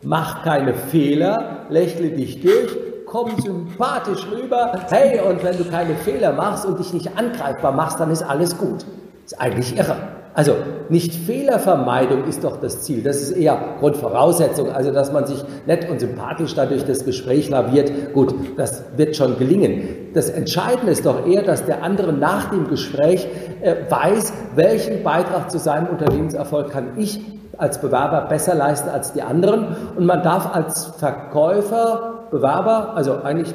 Mach 0.02 0.44
keine 0.44 0.74
Fehler, 0.74 1.68
lächle 1.70 2.10
dich 2.10 2.42
durch, 2.42 2.76
komm 3.06 3.30
sympathisch 3.40 4.26
rüber. 4.32 4.72
Hey, 4.90 5.20
und 5.20 5.44
wenn 5.44 5.56
du 5.56 5.66
keine 5.66 5.94
Fehler 5.98 6.34
machst 6.34 6.66
und 6.66 6.80
dich 6.80 6.94
nicht 6.94 7.16
angreifbar 7.16 7.74
machst, 7.74 8.00
dann 8.00 8.10
ist 8.10 8.24
alles 8.24 8.58
gut. 8.58 8.86
Ist 9.24 9.40
eigentlich 9.40 9.78
irre. 9.78 10.15
Also 10.36 10.54
nicht 10.90 11.16
Fehlervermeidung 11.16 12.26
ist 12.26 12.44
doch 12.44 12.58
das 12.58 12.82
Ziel. 12.82 13.02
Das 13.02 13.22
ist 13.22 13.32
eher 13.32 13.58
Grundvoraussetzung. 13.80 14.70
Also 14.70 14.92
dass 14.92 15.14
man 15.14 15.26
sich 15.26 15.44
nett 15.66 15.90
und 15.90 16.02
sympathisch 16.02 16.54
dadurch 16.54 16.84
das 16.84 17.06
Gespräch 17.06 17.50
laviert. 17.50 18.14
Gut, 18.14 18.36
das 18.58 18.84
wird 18.98 19.16
schon 19.16 19.40
gelingen. 19.40 20.10
Das 20.14 20.30
Entscheidende 20.30 20.92
ist 20.92 21.06
doch 21.06 21.26
eher, 21.26 21.42
dass 21.42 21.66
der 21.66 21.84
andere 21.84 22.12
nach 22.12 22.50
dem 22.52 22.68
Gespräch 22.68 23.28
äh, 23.62 23.76
weiß, 23.90 24.34
welchen 24.56 25.04
Beitrag 25.04 25.50
zu 25.50 25.58
seinem 25.58 25.88
Unternehmenserfolg 25.88 26.70
kann 26.70 26.90
ich 26.98 27.22
als 27.58 27.80
Bewerber 27.80 28.28
besser 28.28 28.56
leisten 28.56 28.90
als 28.90 29.14
die 29.14 29.22
anderen. 29.22 29.76
Und 29.96 30.06
man 30.06 30.22
darf 30.22 30.54
als 30.54 30.86
Verkäufer 30.98 32.15
Bewerber, 32.36 32.96
also 32.96 33.22
eigentlich 33.24 33.54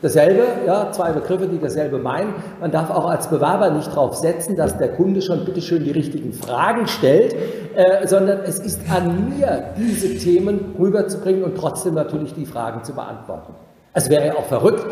dasselbe, 0.00 0.42
ja, 0.66 0.92
zwei 0.92 1.10
Begriffe, 1.10 1.46
die 1.48 1.58
dasselbe 1.58 1.98
meinen. 1.98 2.32
Man 2.60 2.70
darf 2.70 2.90
auch 2.90 3.06
als 3.06 3.28
Bewerber 3.28 3.70
nicht 3.70 3.88
darauf 3.88 4.14
setzen, 4.14 4.56
dass 4.56 4.78
der 4.78 4.92
Kunde 4.92 5.20
schon 5.20 5.44
bitteschön 5.44 5.82
die 5.82 5.90
richtigen 5.90 6.32
Fragen 6.32 6.86
stellt, 6.86 7.34
äh, 7.74 8.06
sondern 8.06 8.40
es 8.44 8.60
ist 8.60 8.80
an 8.88 9.30
mir, 9.36 9.64
diese 9.76 10.16
Themen 10.16 10.76
rüberzubringen 10.78 11.42
und 11.42 11.56
trotzdem 11.56 11.94
natürlich 11.94 12.34
die 12.34 12.46
Fragen 12.46 12.84
zu 12.84 12.94
beantworten. 12.94 13.54
Es 13.96 14.10
wäre 14.10 14.26
ja 14.26 14.34
auch 14.34 14.46
verrückt, 14.46 14.84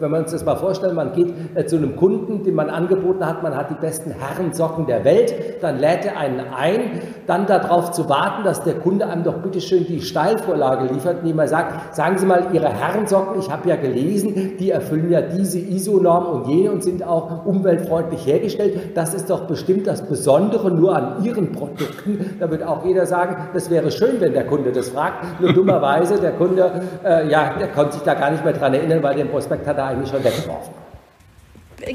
wenn 0.00 0.10
wir 0.10 0.18
uns 0.18 0.32
das 0.32 0.44
mal 0.44 0.56
vorstellen, 0.56 0.94
man 0.94 1.12
geht 1.14 1.32
äh, 1.54 1.64
zu 1.64 1.76
einem 1.76 1.96
Kunden, 1.96 2.42
den 2.42 2.54
man 2.54 2.68
angeboten 2.68 3.26
hat, 3.26 3.42
man 3.42 3.56
hat 3.56 3.70
die 3.70 3.74
besten 3.74 4.10
Herrensocken 4.10 4.86
der 4.86 5.02
Welt, 5.06 5.62
dann 5.62 5.78
lädt 5.78 6.04
er 6.04 6.18
einen 6.18 6.40
ein, 6.54 7.00
dann 7.26 7.46
darauf 7.46 7.92
zu 7.92 8.06
warten, 8.10 8.44
dass 8.44 8.62
der 8.62 8.74
Kunde 8.74 9.06
einem 9.06 9.24
doch 9.24 9.38
bitteschön 9.38 9.86
die 9.86 10.02
Steilvorlage 10.02 10.92
liefert, 10.92 11.20
indem 11.22 11.38
er 11.38 11.48
sagt, 11.48 11.96
sagen 11.96 12.18
Sie 12.18 12.26
mal, 12.26 12.48
Ihre 12.52 12.68
Herrensocken, 12.68 13.40
ich 13.40 13.50
habe 13.50 13.66
ja 13.66 13.76
gelesen, 13.76 14.58
die 14.58 14.70
erfüllen 14.70 15.10
ja 15.10 15.22
diese 15.22 15.58
ISO-Norm 15.58 16.26
und 16.26 16.46
jene 16.46 16.70
und 16.70 16.84
sind 16.84 17.02
auch 17.02 17.46
umweltfreundlich 17.46 18.26
hergestellt. 18.26 18.94
Das 18.94 19.14
ist 19.14 19.30
doch 19.30 19.46
bestimmt 19.46 19.86
das 19.86 20.02
Besondere 20.02 20.70
nur 20.70 20.94
an 20.94 21.24
Ihren 21.24 21.52
Produkten. 21.52 22.36
Da 22.38 22.50
wird 22.50 22.62
auch 22.62 22.84
jeder 22.84 23.06
sagen, 23.06 23.36
das 23.54 23.70
wäre 23.70 23.90
schön, 23.90 24.20
wenn 24.20 24.34
der 24.34 24.46
Kunde 24.46 24.70
das 24.70 24.90
fragt. 24.90 25.40
Nur 25.40 25.52
dummerweise, 25.54 26.20
der 26.20 26.32
Kunde, 26.32 26.82
äh, 27.02 27.26
ja, 27.30 27.54
der 27.58 27.68
konnte 27.68 27.94
sich 27.94 28.02
da 28.02 28.12
gar 28.12 28.32
nicht 28.32 28.33
nicht 28.34 28.44
mehr 28.44 28.52
daran 28.52 28.74
erinnern, 28.74 29.02
weil 29.02 29.16
den 29.16 29.28
Prospekt 29.28 29.66
hat 29.66 29.78
er 29.78 29.86
eigentlich 29.86 30.10
schon 30.10 30.22
weggeworfen. 30.22 30.84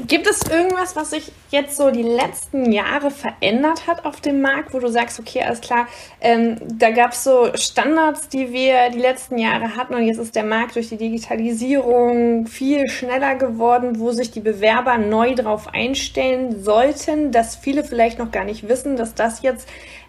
Gibt 0.06 0.28
es 0.28 0.42
irgendwas, 0.42 0.94
was 0.94 1.10
sich 1.10 1.32
jetzt 1.50 1.76
so 1.76 1.90
die 1.90 2.02
letzten 2.02 2.70
Jahre 2.70 3.10
verändert 3.10 3.86
hat 3.86 4.04
auf 4.04 4.20
dem 4.20 4.40
Markt, 4.40 4.72
wo 4.72 4.78
du 4.78 4.88
sagst, 4.88 5.18
okay, 5.18 5.42
alles 5.42 5.60
klar, 5.60 5.88
ähm, 6.20 6.58
da 6.60 6.90
gab 6.90 7.12
es 7.12 7.24
so 7.24 7.50
Standards, 7.54 8.28
die 8.28 8.52
wir 8.52 8.90
die 8.90 9.00
letzten 9.00 9.38
Jahre 9.38 9.76
hatten 9.76 9.94
und 9.94 10.04
jetzt 10.04 10.18
ist 10.18 10.36
der 10.36 10.44
Markt 10.44 10.76
durch 10.76 10.90
die 10.90 10.96
Digitalisierung 10.96 12.46
viel 12.46 12.88
schneller 12.88 13.34
geworden, 13.34 13.98
wo 13.98 14.12
sich 14.12 14.30
die 14.30 14.40
Bewerber 14.40 14.96
neu 14.98 15.34
darauf 15.34 15.72
einstellen 15.74 16.62
sollten, 16.62 17.32
dass 17.32 17.56
viele 17.56 17.82
vielleicht 17.82 18.18
noch 18.18 18.30
gar 18.30 18.44
nicht 18.44 18.68
wissen, 18.68 18.96
dass 18.96 19.14
das 19.14 19.42
jetzt 19.42 19.68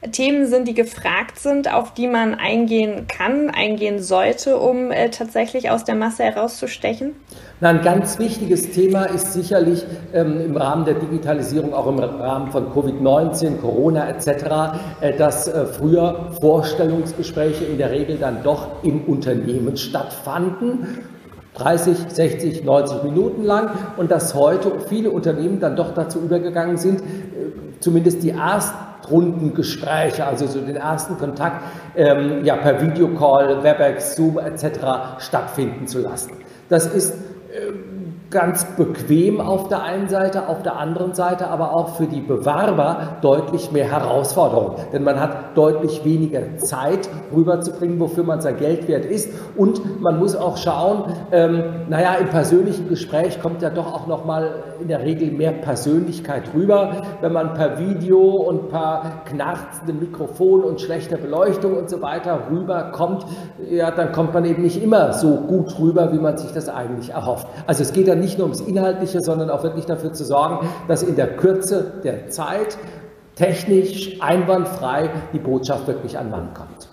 Themen 0.09 0.47
sind, 0.47 0.67
die 0.67 0.73
gefragt 0.73 1.37
sind, 1.37 1.71
auf 1.71 1.93
die 1.93 2.07
man 2.07 2.33
eingehen 2.33 3.05
kann, 3.07 3.51
eingehen 3.51 4.01
sollte, 4.01 4.57
um 4.57 4.91
äh, 4.91 5.11
tatsächlich 5.11 5.69
aus 5.69 5.83
der 5.83 5.93
Masse 5.93 6.23
herauszustechen? 6.23 7.13
Na, 7.59 7.69
ein 7.69 7.83
ganz 7.83 8.17
wichtiges 8.17 8.71
Thema 8.71 9.03
ist 9.03 9.33
sicherlich 9.33 9.85
ähm, 10.11 10.41
im 10.41 10.57
Rahmen 10.57 10.85
der 10.85 10.95
Digitalisierung, 10.95 11.75
auch 11.75 11.85
im 11.85 11.99
Rahmen 11.99 12.51
von 12.51 12.73
Covid-19, 12.73 13.57
Corona 13.57 14.09
etc., 14.09 14.81
äh, 15.01 15.15
dass 15.15 15.47
äh, 15.47 15.67
früher 15.67 16.31
Vorstellungsgespräche 16.41 17.65
in 17.65 17.77
der 17.77 17.91
Regel 17.91 18.17
dann 18.17 18.41
doch 18.41 18.83
im 18.83 19.03
Unternehmen 19.03 19.77
stattfanden. 19.77 20.97
30, 21.53 21.97
60, 22.07 22.63
90 22.63 23.03
Minuten 23.03 23.43
lang 23.43 23.69
und 23.97 24.09
dass 24.09 24.33
heute 24.33 24.79
viele 24.87 25.11
Unternehmen 25.11 25.59
dann 25.59 25.75
doch 25.75 25.93
dazu 25.93 26.19
übergegangen 26.19 26.77
sind, 26.77 27.01
äh, 27.01 27.03
zumindest 27.81 28.23
die 28.23 28.31
ersten 28.31 28.90
Rundengespräche, 29.09 30.25
also 30.25 30.45
so 30.45 30.59
den 30.61 30.75
ersten 30.75 31.17
Kontakt 31.17 31.63
ähm, 31.95 32.43
ja, 32.43 32.55
per 32.57 32.81
Videocall, 32.81 33.63
WebEx, 33.63 34.15
Zoom 34.15 34.37
etc. 34.37 34.79
stattfinden 35.19 35.87
zu 35.87 35.99
lassen. 35.99 36.33
Das 36.69 36.85
ist 36.85 37.13
ganz 38.31 38.65
bequem 38.77 39.41
auf 39.41 39.67
der 39.67 39.83
einen 39.83 40.07
Seite, 40.07 40.47
auf 40.47 40.63
der 40.63 40.77
anderen 40.77 41.13
Seite 41.13 41.49
aber 41.49 41.75
auch 41.75 41.97
für 41.97 42.05
die 42.05 42.21
Bewerber 42.21 43.17
deutlich 43.21 43.73
mehr 43.73 43.91
Herausforderung. 43.91 44.75
Denn 44.93 45.03
man 45.03 45.19
hat 45.19 45.55
deutlich 45.57 46.05
weniger 46.05 46.57
Zeit 46.57 47.09
rüberzubringen, 47.35 47.99
wofür 47.99 48.23
man 48.23 48.39
sein 48.39 48.57
Geld 48.57 48.87
wert 48.87 49.03
ist. 49.03 49.29
Und 49.57 50.01
man 50.01 50.17
muss 50.17 50.35
auch 50.35 50.55
schauen, 50.57 51.13
ähm, 51.33 51.63
naja, 51.89 52.15
im 52.15 52.29
persönlichen 52.29 52.87
Gespräch 52.87 53.41
kommt 53.41 53.61
ja 53.61 53.69
doch 53.69 53.93
auch 53.93 54.07
nochmal 54.07 54.49
in 54.79 54.87
der 54.87 55.01
Regel 55.01 55.31
mehr 55.31 55.51
Persönlichkeit 55.51 56.43
rüber. 56.55 57.01
Wenn 57.19 57.33
man 57.33 57.53
per 57.53 57.79
Video 57.79 58.19
und 58.19 58.69
per 58.69 59.23
knarzendem 59.25 59.99
Mikrofon 59.99 60.63
und 60.63 60.79
schlechter 60.79 61.17
Beleuchtung 61.17 61.75
und 61.75 61.89
so 61.89 62.01
weiter 62.01 62.39
rüberkommt, 62.49 63.25
ja, 63.69 63.91
dann 63.91 64.13
kommt 64.13 64.33
man 64.33 64.45
eben 64.45 64.61
nicht 64.61 64.81
immer 64.81 65.11
so 65.11 65.35
gut 65.35 65.77
rüber, 65.77 66.13
wie 66.13 66.19
man 66.19 66.37
sich 66.37 66.53
das 66.53 66.69
eigentlich 66.69 67.09
erhofft. 67.09 67.47
Also 67.67 67.83
es 67.83 67.91
geht 67.91 68.07
dann 68.07 68.20
nicht 68.21 68.37
nur 68.37 68.47
ums 68.47 68.61
Inhaltliche, 68.61 69.21
sondern 69.21 69.49
auch 69.49 69.63
wirklich 69.63 69.85
dafür 69.85 70.13
zu 70.13 70.23
sorgen, 70.23 70.67
dass 70.87 71.03
in 71.03 71.15
der 71.15 71.35
Kürze 71.35 71.93
der 72.03 72.29
Zeit 72.29 72.77
technisch 73.35 74.21
einwandfrei 74.21 75.09
die 75.33 75.39
Botschaft 75.39 75.87
wirklich 75.87 76.17
an 76.17 76.29
Mann 76.29 76.53
kommt. 76.53 76.87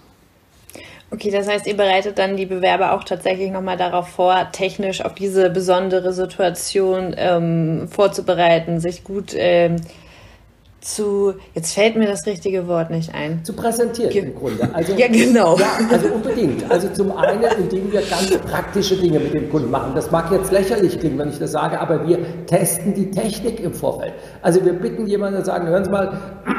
Okay, 1.11 1.31
das 1.31 1.49
heißt, 1.49 1.67
ihr 1.67 1.77
bereitet 1.77 2.19
dann 2.19 2.37
die 2.37 2.45
Bewerber 2.45 2.93
auch 2.93 3.03
tatsächlich 3.03 3.51
nochmal 3.51 3.79
darauf 3.79 4.09
vor, 4.09 4.49
technisch 4.53 5.03
auf 5.03 5.15
diese 5.15 5.49
besondere 5.49 6.13
Situation 6.13 7.15
ähm, 7.17 7.89
vorzubereiten, 7.89 8.79
sich 8.79 9.05
gut 9.05 9.33
ähm, 9.35 9.77
zu, 10.81 11.35
jetzt 11.55 11.75
fällt 11.75 11.97
mir 11.97 12.07
das 12.07 12.25
richtige 12.27 12.69
Wort 12.69 12.91
nicht 12.91 13.13
ein. 13.15 13.45
Zu 13.45 13.53
präsentieren 13.53 14.11
Ge 14.11 14.23
im 14.23 14.35
Grunde. 14.35 14.69
Also, 14.73 14.93
ja, 14.97 15.09
genau. 15.09 15.59
Ja, 15.59 15.67
also 15.91 16.09
unbedingt. 16.09 16.71
Also 16.71 16.89
zum 16.91 17.17
einen, 17.17 17.45
indem 17.59 17.93
wir 17.93 18.01
ganz 18.03 18.37
praktische 18.39 18.97
Dinge 18.97 19.19
mit 19.19 19.35
dem 19.35 19.51
Kunden 19.51 19.71
machen. 19.71 19.93
Das 19.95 20.11
mag 20.11 20.31
jetzt 20.31 20.53
lächerlich 20.53 20.99
klingen, 21.01 21.19
wenn 21.19 21.31
ich 21.31 21.39
das 21.39 21.53
sage, 21.53 21.81
aber 21.81 22.07
wir 22.07 22.19
testen 22.47 22.95
die 22.95 23.11
Technik 23.11 23.61
im 23.61 23.75
Vorfeld. 23.75 24.13
Also 24.41 24.65
wir 24.65 24.73
bitten 24.73 25.07
jemanden, 25.07 25.45
sagen, 25.45 25.67
hören 25.67 25.85
Sie 25.85 25.91
mal, 25.91 26.19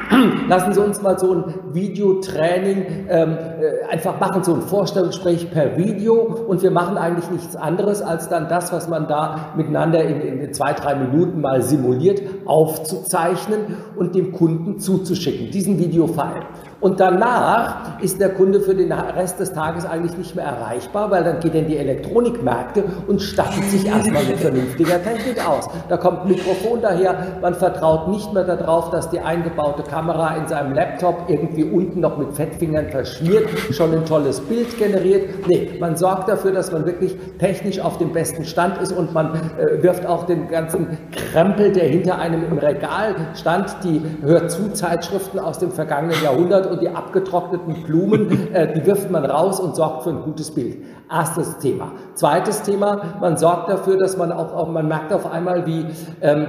lassen 0.50 0.74
Sie 0.74 0.82
uns 0.82 1.02
mal 1.02 1.18
so 1.18 1.34
ein 1.34 1.54
Videotraining 1.74 3.08
ähm, 3.10 3.38
äh, 3.38 3.90
einfach 3.90 4.20
machen, 4.20 4.44
so 4.44 4.54
ein 4.54 4.62
Vorstellungsgespräch 4.62 5.52
per 5.52 5.78
Video 5.78 6.22
und 6.48 6.62
wir 6.62 6.72
machen 6.72 6.98
eigentlich 6.98 7.30
nichts 7.32 7.56
anderes, 7.56 8.02
als 8.02 8.28
dann 8.28 8.50
das, 8.50 8.72
was 8.74 8.90
man 8.90 9.08
da 9.08 9.54
miteinander 9.56 10.04
in, 10.04 10.22
in 10.22 10.54
zwei, 10.54 10.74
drei 10.74 10.96
Minuten 10.96 11.42
mal 11.42 11.62
simuliert, 11.62 12.22
aufzuzeichnen 12.50 13.78
und 13.96 14.16
dem 14.16 14.32
Kunden 14.32 14.80
zuzuschicken, 14.80 15.52
diesen 15.52 15.78
Videofile. 15.78 16.46
Und 16.82 17.00
danach 17.02 18.02
ist 18.02 18.22
der 18.22 18.30
Kunde 18.30 18.62
für 18.62 18.74
den 18.74 18.92
Rest 18.92 19.40
des 19.40 19.52
Tages 19.52 19.86
eigentlich 19.86 20.18
nicht 20.18 20.36
mehr 20.36 20.46
erreichbar, 20.46 21.12
weil 21.12 21.24
dann 21.26 21.40
geht 21.42 21.54
er 21.54 21.62
in 21.62 21.68
die 21.68 21.78
Elektronikmärkte 21.78 22.84
und 23.08 23.22
stattet 23.22 23.66
sich 23.66 23.86
erstmal 23.86 24.24
mit 24.24 24.38
vernünftiger 24.38 25.04
Technik 25.04 25.46
aus. 25.46 25.68
Da 25.90 25.98
kommt 25.98 26.22
ein 26.22 26.30
Mikrofon 26.30 26.82
daher, 26.82 27.16
man 27.42 27.54
vertraut 27.54 28.08
nicht 28.08 28.34
mehr 28.34 28.46
darauf, 28.46 28.92
dass 28.92 29.10
die 29.10 29.20
eingebaute 29.20 29.84
Kamera 29.84 30.36
in 30.38 30.48
seinem 30.48 30.74
Laptop 30.74 31.26
irgendwie 31.28 31.66
unten 31.66 32.00
noch 32.00 32.18
mit 32.18 32.34
Fettfingern 32.34 32.90
verschmiert, 32.90 33.50
schon 33.72 33.94
ein 33.94 34.06
tolles 34.06 34.40
Bild 34.40 34.78
generiert. 34.78 35.48
Nee, 35.48 35.72
man 35.80 35.98
sorgt 35.98 36.30
dafür, 36.30 36.54
dass 36.54 36.72
man 36.72 36.86
wirklich 36.86 37.18
technisch 37.40 37.82
auf 37.82 37.98
dem 37.98 38.14
besten 38.14 38.46
Stand 38.46 38.82
ist 38.82 38.94
und 38.94 39.14
man 39.14 39.34
äh, 39.34 39.84
wirft 39.84 40.06
auch 40.06 40.26
den 40.26 40.48
ganzen 40.48 40.98
Krempel, 41.12 41.74
der 41.74 41.86
hinter 41.86 42.20
einem 42.20 42.46
im 42.50 42.58
Regal 42.58 43.16
stand, 43.36 43.76
die 43.84 44.02
Hör-zu-Zeitschriften 44.22 45.40
aus 45.40 45.60
dem 45.60 45.72
vergangenen 45.72 46.24
Jahrhundert 46.24 46.69
und 46.70 46.82
die 46.82 46.90
abgetrockneten 46.90 47.84
Blumen, 47.84 48.54
äh, 48.54 48.74
die 48.74 48.86
wirft 48.86 49.10
man 49.12 49.26
raus 49.26 49.60
und 49.60 49.76
sorgt 49.76 50.04
für 50.04 50.10
ein 50.10 50.22
gutes 50.22 50.52
Bild. 50.52 50.78
Erstes 51.12 51.58
Thema. 51.58 51.92
Zweites 52.14 52.62
Thema, 52.62 53.02
man 53.20 53.38
sorgt 53.38 53.70
dafür, 53.70 53.98
dass 53.98 54.18
man 54.18 54.32
auch, 54.32 54.54
auch 54.54 54.70
man 54.70 54.88
merkt 54.88 55.12
auf 55.12 55.32
einmal, 55.32 55.66
wie 55.66 55.86
ähm, 56.22 56.48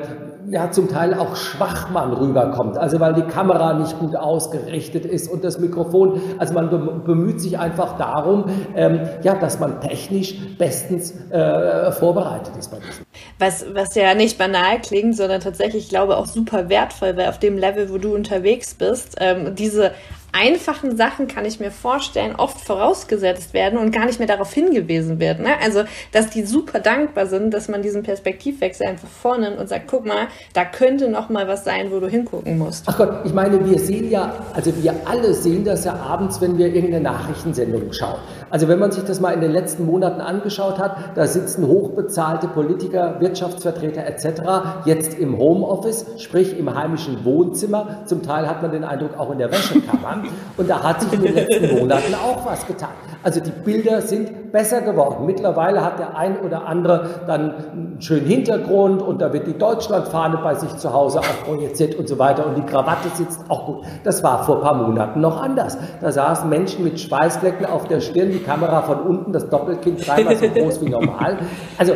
ja 0.48 0.70
zum 0.70 0.88
Teil 0.88 1.14
auch 1.14 1.36
schwach 1.36 1.90
man 1.90 2.12
rüberkommt. 2.12 2.76
Also 2.76 3.00
weil 3.00 3.14
die 3.14 3.22
Kamera 3.22 3.74
nicht 3.74 3.98
gut 3.98 4.16
ausgerichtet 4.16 5.06
ist 5.06 5.30
und 5.30 5.44
das 5.44 5.58
Mikrofon. 5.58 6.20
Also 6.38 6.54
man 6.54 7.02
bemüht 7.04 7.40
sich 7.40 7.58
einfach 7.58 7.96
darum, 7.96 8.44
ähm, 8.74 9.00
ja, 9.22 9.34
dass 9.34 9.60
man 9.60 9.80
technisch 9.80 10.36
bestens 10.58 11.14
äh, 11.30 11.92
vorbereitet 11.92 12.56
ist 12.58 12.70
bei 12.70 12.78
diesem. 12.78 13.04
Was, 13.38 13.64
was 13.72 13.94
ja 13.94 14.14
nicht 14.14 14.38
banal 14.38 14.80
klingt, 14.80 15.16
sondern 15.16 15.40
tatsächlich, 15.40 15.84
ich 15.84 15.88
glaube, 15.88 16.16
auch 16.16 16.26
super 16.26 16.68
wertvoll, 16.68 17.16
weil 17.16 17.28
auf 17.28 17.38
dem 17.38 17.58
Level, 17.58 17.90
wo 17.90 17.98
du 17.98 18.14
unterwegs 18.14 18.74
bist, 18.74 19.16
ähm, 19.20 19.54
diese 19.54 19.92
einfachen 20.32 20.96
Sachen, 20.96 21.28
kann 21.28 21.44
ich 21.44 21.60
mir 21.60 21.70
vorstellen, 21.70 22.34
oft 22.36 22.60
vorausgesetzt 22.60 23.54
werden 23.54 23.78
und 23.78 23.90
gar 23.90 24.06
nicht 24.06 24.18
mehr 24.18 24.28
darauf 24.28 24.52
hingewiesen 24.52 25.18
wird. 25.18 25.40
Ne? 25.40 25.50
Also, 25.62 25.84
dass 26.12 26.30
die 26.30 26.44
super 26.44 26.80
dankbar 26.80 27.26
sind, 27.26 27.52
dass 27.52 27.68
man 27.68 27.82
diesen 27.82 28.02
Perspektivwechsel 28.02 28.86
einfach 28.86 29.08
vornimmt 29.08 29.58
und 29.58 29.68
sagt, 29.68 29.88
guck 29.88 30.06
mal, 30.06 30.28
da 30.52 30.64
könnte 30.64 31.08
noch 31.08 31.28
mal 31.28 31.48
was 31.48 31.64
sein, 31.64 31.90
wo 31.90 32.00
du 32.00 32.08
hingucken 32.08 32.58
musst. 32.58 32.84
Ach 32.86 32.96
Gott, 32.96 33.20
ich 33.24 33.34
meine, 33.34 33.64
wir 33.68 33.78
sehen 33.78 34.10
ja, 34.10 34.34
also 34.54 34.72
wir 34.82 34.94
alle 35.04 35.34
sehen 35.34 35.64
das 35.64 35.84
ja 35.84 35.94
abends, 35.94 36.40
wenn 36.40 36.56
wir 36.58 36.66
irgendeine 36.66 37.00
Nachrichtensendung 37.00 37.92
schauen. 37.92 38.20
Also 38.50 38.69
wenn 38.69 38.78
man 38.78 38.90
sich 38.90 39.04
das 39.04 39.21
mal 39.21 39.30
in 39.30 39.40
den 39.40 39.52
letzten 39.52 39.87
Monaten 39.87 40.21
angeschaut 40.21 40.78
hat, 40.78 40.97
da 41.14 41.26
sitzen 41.26 41.66
hochbezahlte 41.66 42.49
Politiker, 42.49 43.21
Wirtschaftsvertreter 43.21 44.04
etc. 44.04 44.42
jetzt 44.85 45.19
im 45.19 45.38
Homeoffice, 45.38 46.04
sprich 46.19 46.59
im 46.59 46.75
heimischen 46.75 47.25
Wohnzimmer. 47.25 48.00
Zum 48.07 48.23
Teil 48.23 48.49
hat 48.49 48.62
man 48.62 48.73
den 48.73 48.85
Eindruck 48.85 49.19
auch 49.19 49.30
in 49.30 49.38
der 49.38 49.50
Wäschekammer. 49.50 50.25
Und 50.57 50.69
da 50.69 50.83
hat 50.83 51.00
sich 51.02 51.12
in 51.12 51.23
den 51.23 51.35
letzten 51.35 51.78
Monaten 51.78 52.14
auch 52.14 52.45
was 52.45 52.66
getan. 52.66 52.90
Also 53.23 53.40
die 53.40 53.50
Bilder 53.50 54.00
sind 54.00 54.50
besser 54.50 54.80
geworden. 54.80 55.26
Mittlerweile 55.26 55.85
hat 55.85 55.99
der 55.99 56.16
ein 56.16 56.40
oder 56.40 56.66
andere 56.66 57.07
dann 57.26 57.54
einen 57.73 57.97
schönen 58.00 58.26
Hintergrund 58.26 59.02
und 59.02 59.21
da 59.21 59.33
wird 59.33 59.47
die 59.47 59.57
Deutschlandfahne 59.57 60.38
bei 60.38 60.54
sich 60.54 60.75
zu 60.76 60.92
Hause 60.92 61.21
auch 61.21 61.45
projiziert 61.45 61.95
und 61.97 62.09
so 62.09 62.19
weiter 62.19 62.47
und 62.47 62.57
die 62.57 62.62
Krawatte 62.62 63.09
sitzt 63.14 63.40
auch 63.49 63.66
gut. 63.66 63.85
Das 64.04 64.23
war 64.23 64.45
vor 64.45 64.57
ein 64.57 64.62
paar 64.62 64.75
Monaten 64.75 65.21
noch 65.21 65.40
anders. 65.40 65.76
Da 66.00 66.11
saßen 66.11 66.49
Menschen 66.49 66.83
mit 66.83 66.99
Schweißflecken 66.99 67.66
auf 67.66 67.88
der 67.88 68.00
Stirn, 68.00 68.33
die 68.40 68.44
Kamera 68.44 68.82
von 68.82 69.00
unten, 69.00 69.32
das 69.32 69.49
Doppelkind 69.49 70.06
dreimal 70.06 70.37
so 70.37 70.49
groß 70.49 70.80
wie 70.82 70.88
normal. 70.88 71.38
Also 71.78 71.94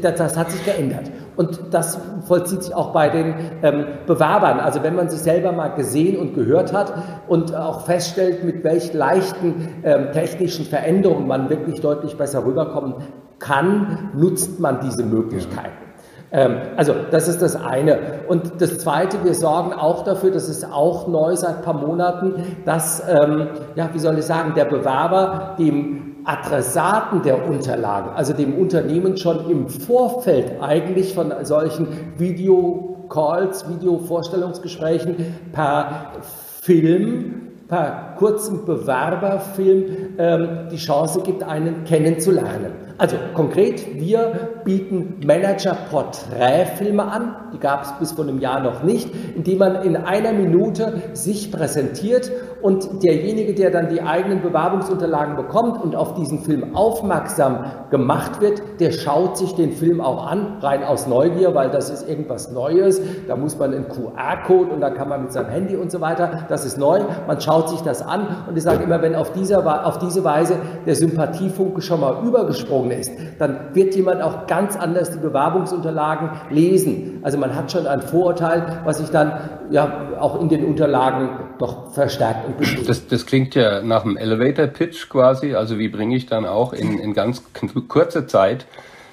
das, 0.00 0.14
das 0.16 0.36
hat 0.36 0.50
sich 0.50 0.64
geändert. 0.64 1.10
Und 1.36 1.60
das 1.70 1.98
vollzieht 2.26 2.64
sich 2.64 2.74
auch 2.74 2.92
bei 2.92 3.08
den 3.08 3.34
ähm, 3.62 3.86
Bewerbern. 4.06 4.60
Also 4.60 4.82
wenn 4.82 4.94
man 4.94 5.08
sich 5.08 5.20
selber 5.20 5.52
mal 5.52 5.68
gesehen 5.68 6.18
und 6.18 6.34
gehört 6.34 6.72
hat 6.72 6.92
und 7.28 7.54
auch 7.54 7.86
feststellt, 7.86 8.44
mit 8.44 8.62
welch 8.62 8.92
leichten 8.92 9.68
ähm, 9.82 10.12
technischen 10.12 10.66
Veränderungen 10.66 11.26
man 11.26 11.48
wirklich 11.48 11.80
deutlich 11.80 12.16
besser 12.16 12.44
rüberkommen 12.44 12.94
kann, 13.38 14.10
nutzt 14.14 14.60
man 14.60 14.80
diese 14.80 15.02
Möglichkeiten. 15.02 15.89
Ähm, 16.32 16.56
also 16.76 16.94
das 17.10 17.28
ist 17.28 17.42
das 17.42 17.56
eine. 17.56 17.98
Und 18.28 18.60
das 18.60 18.78
Zweite, 18.78 19.22
wir 19.24 19.34
sorgen 19.34 19.72
auch 19.72 20.04
dafür, 20.04 20.30
das 20.30 20.48
ist 20.48 20.64
auch 20.64 21.08
neu 21.08 21.34
seit 21.36 21.56
ein 21.56 21.62
paar 21.62 21.74
Monaten, 21.74 22.56
dass, 22.64 23.02
ähm, 23.08 23.48
ja, 23.74 23.90
wie 23.92 23.98
soll 23.98 24.18
ich 24.18 24.24
sagen, 24.24 24.54
der 24.54 24.66
Bewerber 24.66 25.56
dem 25.58 26.10
Adressaten 26.24 27.22
der 27.22 27.48
Unterlagen, 27.48 28.10
also 28.14 28.32
dem 28.32 28.54
Unternehmen 28.58 29.16
schon 29.16 29.50
im 29.50 29.68
Vorfeld 29.68 30.60
eigentlich 30.60 31.14
von 31.14 31.32
solchen 31.42 31.88
Videocalls, 32.18 33.68
Videovorstellungsgesprächen 33.68 35.16
per 35.52 36.12
Film, 36.60 37.48
per 37.68 38.14
kurzem 38.18 38.64
Bewerberfilm 38.66 39.84
ähm, 40.18 40.48
die 40.70 40.76
Chance 40.76 41.22
gibt, 41.22 41.42
einen 41.42 41.84
kennenzulernen. 41.84 42.89
Also 43.00 43.16
konkret, 43.32 43.98
wir 43.98 44.50
bieten 44.62 45.20
Manager-Porträtfilme 45.26 47.02
an, 47.02 47.34
die 47.54 47.58
gab 47.58 47.84
es 47.84 47.92
bis 47.92 48.12
vor 48.12 48.24
einem 48.24 48.40
Jahr 48.40 48.60
noch 48.60 48.82
nicht, 48.82 49.08
indem 49.34 49.56
man 49.56 49.76
in 49.76 49.96
einer 49.96 50.34
Minute 50.34 51.00
sich 51.14 51.50
präsentiert. 51.50 52.30
Und 52.60 53.02
derjenige, 53.02 53.54
der 53.54 53.70
dann 53.70 53.88
die 53.88 54.02
eigenen 54.02 54.42
Bewerbungsunterlagen 54.42 55.34
bekommt 55.34 55.82
und 55.82 55.96
auf 55.96 56.12
diesen 56.12 56.40
Film 56.40 56.76
aufmerksam 56.76 57.64
gemacht 57.90 58.42
wird, 58.42 58.60
der 58.80 58.92
schaut 58.92 59.38
sich 59.38 59.54
den 59.54 59.72
Film 59.72 60.02
auch 60.02 60.26
an, 60.26 60.58
rein 60.60 60.84
aus 60.84 61.06
Neugier, 61.06 61.54
weil 61.54 61.70
das 61.70 61.88
ist 61.88 62.06
irgendwas 62.06 62.52
Neues, 62.52 63.00
da 63.26 63.34
muss 63.34 63.58
man 63.58 63.72
einen 63.72 63.88
QR-Code 63.88 64.72
und 64.72 64.80
da 64.82 64.90
kann 64.90 65.08
man 65.08 65.22
mit 65.22 65.32
seinem 65.32 65.48
Handy 65.48 65.74
und 65.74 65.90
so 65.90 66.02
weiter, 66.02 66.44
das 66.50 66.66
ist 66.66 66.76
neu, 66.76 67.00
man 67.26 67.40
schaut 67.40 67.70
sich 67.70 67.80
das 67.80 68.02
an. 68.02 68.26
Und 68.46 68.58
ich 68.58 68.62
sage 68.62 68.84
immer, 68.84 69.00
wenn 69.00 69.14
auf, 69.14 69.32
dieser, 69.32 69.86
auf 69.86 69.96
diese 69.96 70.22
Weise 70.22 70.56
der 70.84 70.96
Sympathiefunke 70.96 71.80
schon 71.80 72.00
mal 72.00 72.22
übergesprungen 72.26 72.89
ist, 72.98 73.12
dann 73.38 73.74
wird 73.74 73.94
jemand 73.94 74.22
auch 74.22 74.46
ganz 74.46 74.76
anders 74.76 75.10
die 75.12 75.18
Bewerbungsunterlagen 75.18 76.30
lesen. 76.50 77.20
Also 77.22 77.38
man 77.38 77.54
hat 77.54 77.70
schon 77.72 77.86
ein 77.86 78.02
Vorurteil, 78.02 78.80
was 78.84 78.98
sich 78.98 79.10
dann 79.10 79.32
ja 79.70 80.08
auch 80.18 80.40
in 80.40 80.48
den 80.48 80.64
Unterlagen 80.64 81.30
doch 81.58 81.92
verstärkt 81.92 82.46
und 82.46 82.58
bestätigt. 82.58 82.88
Das, 82.88 83.06
das 83.06 83.26
klingt 83.26 83.54
ja 83.54 83.82
nach 83.82 84.04
einem 84.04 84.16
Elevator-Pitch 84.16 85.08
quasi. 85.08 85.54
Also 85.54 85.78
wie 85.78 85.88
bringe 85.88 86.16
ich 86.16 86.26
dann 86.26 86.46
auch 86.46 86.72
in, 86.72 86.98
in 86.98 87.14
ganz 87.14 87.42
kurzer 87.88 88.26
Zeit 88.26 88.66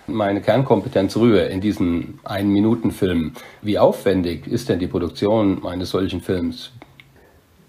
meine 0.07 0.41
Kernkompetenz 0.41 1.17
rüber 1.17 1.47
in 1.49 1.61
diesen 1.61 2.19
Ein-Minuten-Film. 2.23 3.33
Wie 3.61 3.77
aufwendig 3.77 4.47
ist 4.47 4.69
denn 4.69 4.79
die 4.79 4.87
Produktion 4.87 5.65
eines 5.65 5.89
solchen 5.89 6.21
Films? 6.21 6.71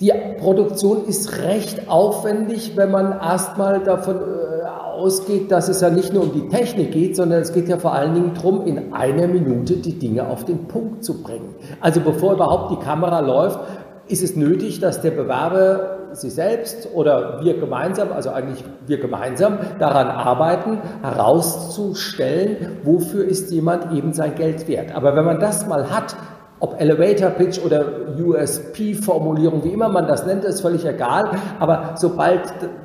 Die 0.00 0.12
Produktion 0.38 1.06
ist 1.06 1.42
recht 1.42 1.88
aufwendig, 1.88 2.76
wenn 2.76 2.92
man 2.92 3.12
erstmal 3.12 3.82
davon 3.82 4.16
äh, 4.16 4.57
ausgeht, 4.98 5.50
dass 5.50 5.68
es 5.68 5.80
ja 5.80 5.90
nicht 5.90 6.12
nur 6.12 6.24
um 6.24 6.32
die 6.32 6.48
Technik 6.48 6.92
geht, 6.92 7.16
sondern 7.16 7.40
es 7.40 7.52
geht 7.52 7.68
ja 7.68 7.78
vor 7.78 7.92
allen 7.92 8.14
Dingen 8.14 8.34
darum, 8.34 8.66
in 8.66 8.92
einer 8.92 9.28
Minute 9.28 9.76
die 9.76 9.98
Dinge 9.98 10.26
auf 10.26 10.44
den 10.44 10.66
Punkt 10.66 11.04
zu 11.04 11.22
bringen. 11.22 11.54
Also 11.80 12.00
bevor 12.00 12.34
überhaupt 12.34 12.72
die 12.72 12.84
Kamera 12.84 13.20
läuft, 13.20 13.60
ist 14.08 14.22
es 14.22 14.36
nötig, 14.36 14.80
dass 14.80 15.00
der 15.00 15.12
Bewerber 15.12 15.98
Sie 16.12 16.30
selbst 16.30 16.88
oder 16.94 17.40
wir 17.42 17.58
gemeinsam, 17.58 18.12
also 18.12 18.30
eigentlich 18.30 18.64
wir 18.86 18.98
gemeinsam, 18.98 19.58
daran 19.78 20.08
arbeiten, 20.08 20.78
herauszustellen, 21.02 22.78
wofür 22.82 23.26
ist 23.26 23.50
jemand 23.50 23.92
eben 23.92 24.14
sein 24.14 24.34
Geld 24.34 24.66
wert. 24.68 24.94
Aber 24.94 25.14
wenn 25.14 25.26
man 25.26 25.38
das 25.38 25.66
mal 25.66 25.90
hat, 25.90 26.16
ob 26.60 26.80
Elevator 26.80 27.30
Pitch 27.30 27.60
oder 27.64 27.84
USP-Formulierung, 28.18 29.64
wie 29.64 29.72
immer 29.72 29.88
man 29.88 30.08
das 30.08 30.26
nennt, 30.26 30.44
ist 30.44 30.60
völlig 30.60 30.84
egal. 30.84 31.30
Aber 31.60 31.94
sobald 31.96 32.40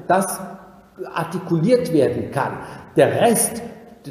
das 0.07 0.39
artikuliert 1.13 1.93
werden 1.93 2.31
kann, 2.31 2.59
der 2.95 3.21
Rest, 3.21 3.61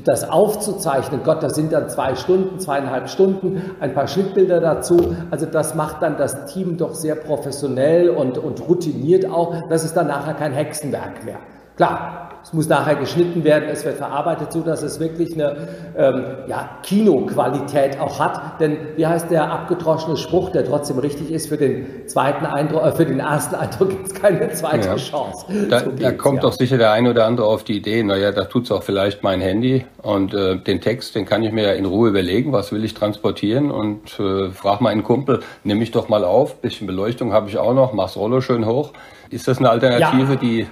das 0.05 0.29
aufzuzeichnen, 0.29 1.21
Gott, 1.23 1.43
das 1.43 1.55
sind 1.55 1.73
dann 1.73 1.89
zwei 1.91 2.15
Stunden, 2.15 2.59
zweieinhalb 2.59 3.11
Stunden, 3.11 3.77
ein 3.79 3.93
paar 3.93 4.09
Schnittbilder 4.09 4.61
dazu. 4.61 5.15
Also 5.31 5.47
das 5.47 5.75
macht 5.75 6.03
dann 6.03 6.17
das 6.17 6.47
Team 6.47 6.79
doch 6.79 6.95
sehr 6.95 7.15
professionell 7.15 8.09
und, 8.09 8.39
und 8.39 8.67
routiniert 8.67 9.27
auch. 9.27 9.69
Das 9.69 9.85
ist 9.85 9.95
dann 9.95 10.07
nachher 10.07 10.35
kein 10.35 10.53
Hexenwerk 10.53 11.25
mehr. 11.25 11.39
Klar, 11.83 12.29
es 12.45 12.53
muss 12.53 12.69
nachher 12.69 12.95
geschnitten 12.95 13.43
werden, 13.43 13.69
es 13.69 13.85
wird 13.85 13.97
verarbeitet, 13.97 14.53
so 14.53 14.61
dass 14.61 14.83
es 14.83 15.01
wirklich 15.01 15.35
eine 15.35 15.67
ähm, 15.99 16.25
ja, 16.47 16.79
Kinoqualität 16.85 17.99
auch 17.99 18.21
hat. 18.21 18.61
Denn 18.61 18.77
wie 18.95 19.05
heißt 19.05 19.33
der 19.33 19.51
abgedroschene 19.51 20.17
Spruch, 20.17 20.51
der 20.51 20.65
trotzdem 20.65 21.01
richtig 21.01 21.33
ist, 21.33 21.49
für 21.49 21.57
den 21.57 22.07
zweiten 22.07 22.47
Eindruck, 22.47 22.85
äh, 22.85 22.93
für 22.93 23.05
den 23.05 23.19
ersten 23.19 23.57
Eindruck 23.57 23.89
gibt 23.91 24.07
es 24.07 24.15
keine 24.15 24.49
zweite 24.53 24.91
ja. 24.91 24.95
Chance. 24.95 25.47
Da, 25.69 25.81
so 25.81 25.91
da 25.91 26.13
kommt 26.13 26.37
ja. 26.37 26.43
doch 26.43 26.53
sicher 26.53 26.79
der 26.79 26.93
eine 26.93 27.11
oder 27.11 27.27
andere 27.27 27.49
auf 27.49 27.65
die 27.65 27.79
Idee, 27.79 28.05
naja, 28.05 28.31
da 28.31 28.45
tut 28.45 28.67
es 28.67 28.71
auch 28.71 28.85
vielleicht 28.85 29.25
mein 29.25 29.41
Handy 29.41 29.85
und 30.03 30.33
äh, 30.33 30.59
den 30.59 30.81
Text, 30.81 31.17
den 31.17 31.25
kann 31.25 31.43
ich 31.43 31.51
mir 31.51 31.65
ja 31.65 31.73
in 31.73 31.85
Ruhe 31.85 32.11
überlegen, 32.11 32.53
was 32.53 32.71
will 32.71 32.85
ich 32.85 32.95
transportieren 32.95 33.73
und 33.73 34.21
äh, 34.21 34.51
frag 34.51 34.81
mal 34.81 34.91
einen 34.91 35.03
Kumpel, 35.03 35.41
nehme 35.65 35.83
ich 35.83 35.91
doch 35.91 36.09
mal 36.09 36.23
auf, 36.23 36.61
bisschen 36.61 36.87
Beleuchtung 36.87 37.33
habe 37.33 37.49
ich 37.49 37.59
auch 37.59 37.75
noch, 37.75 37.93
mach's 37.93 38.17
Rollo 38.17 38.41
schön 38.41 38.67
hoch. 38.67 38.93
Ist 39.31 39.49
das 39.49 39.59
eine 39.59 39.71
Alternative, 39.71 40.33
ja. 40.35 40.37
die 40.37 40.67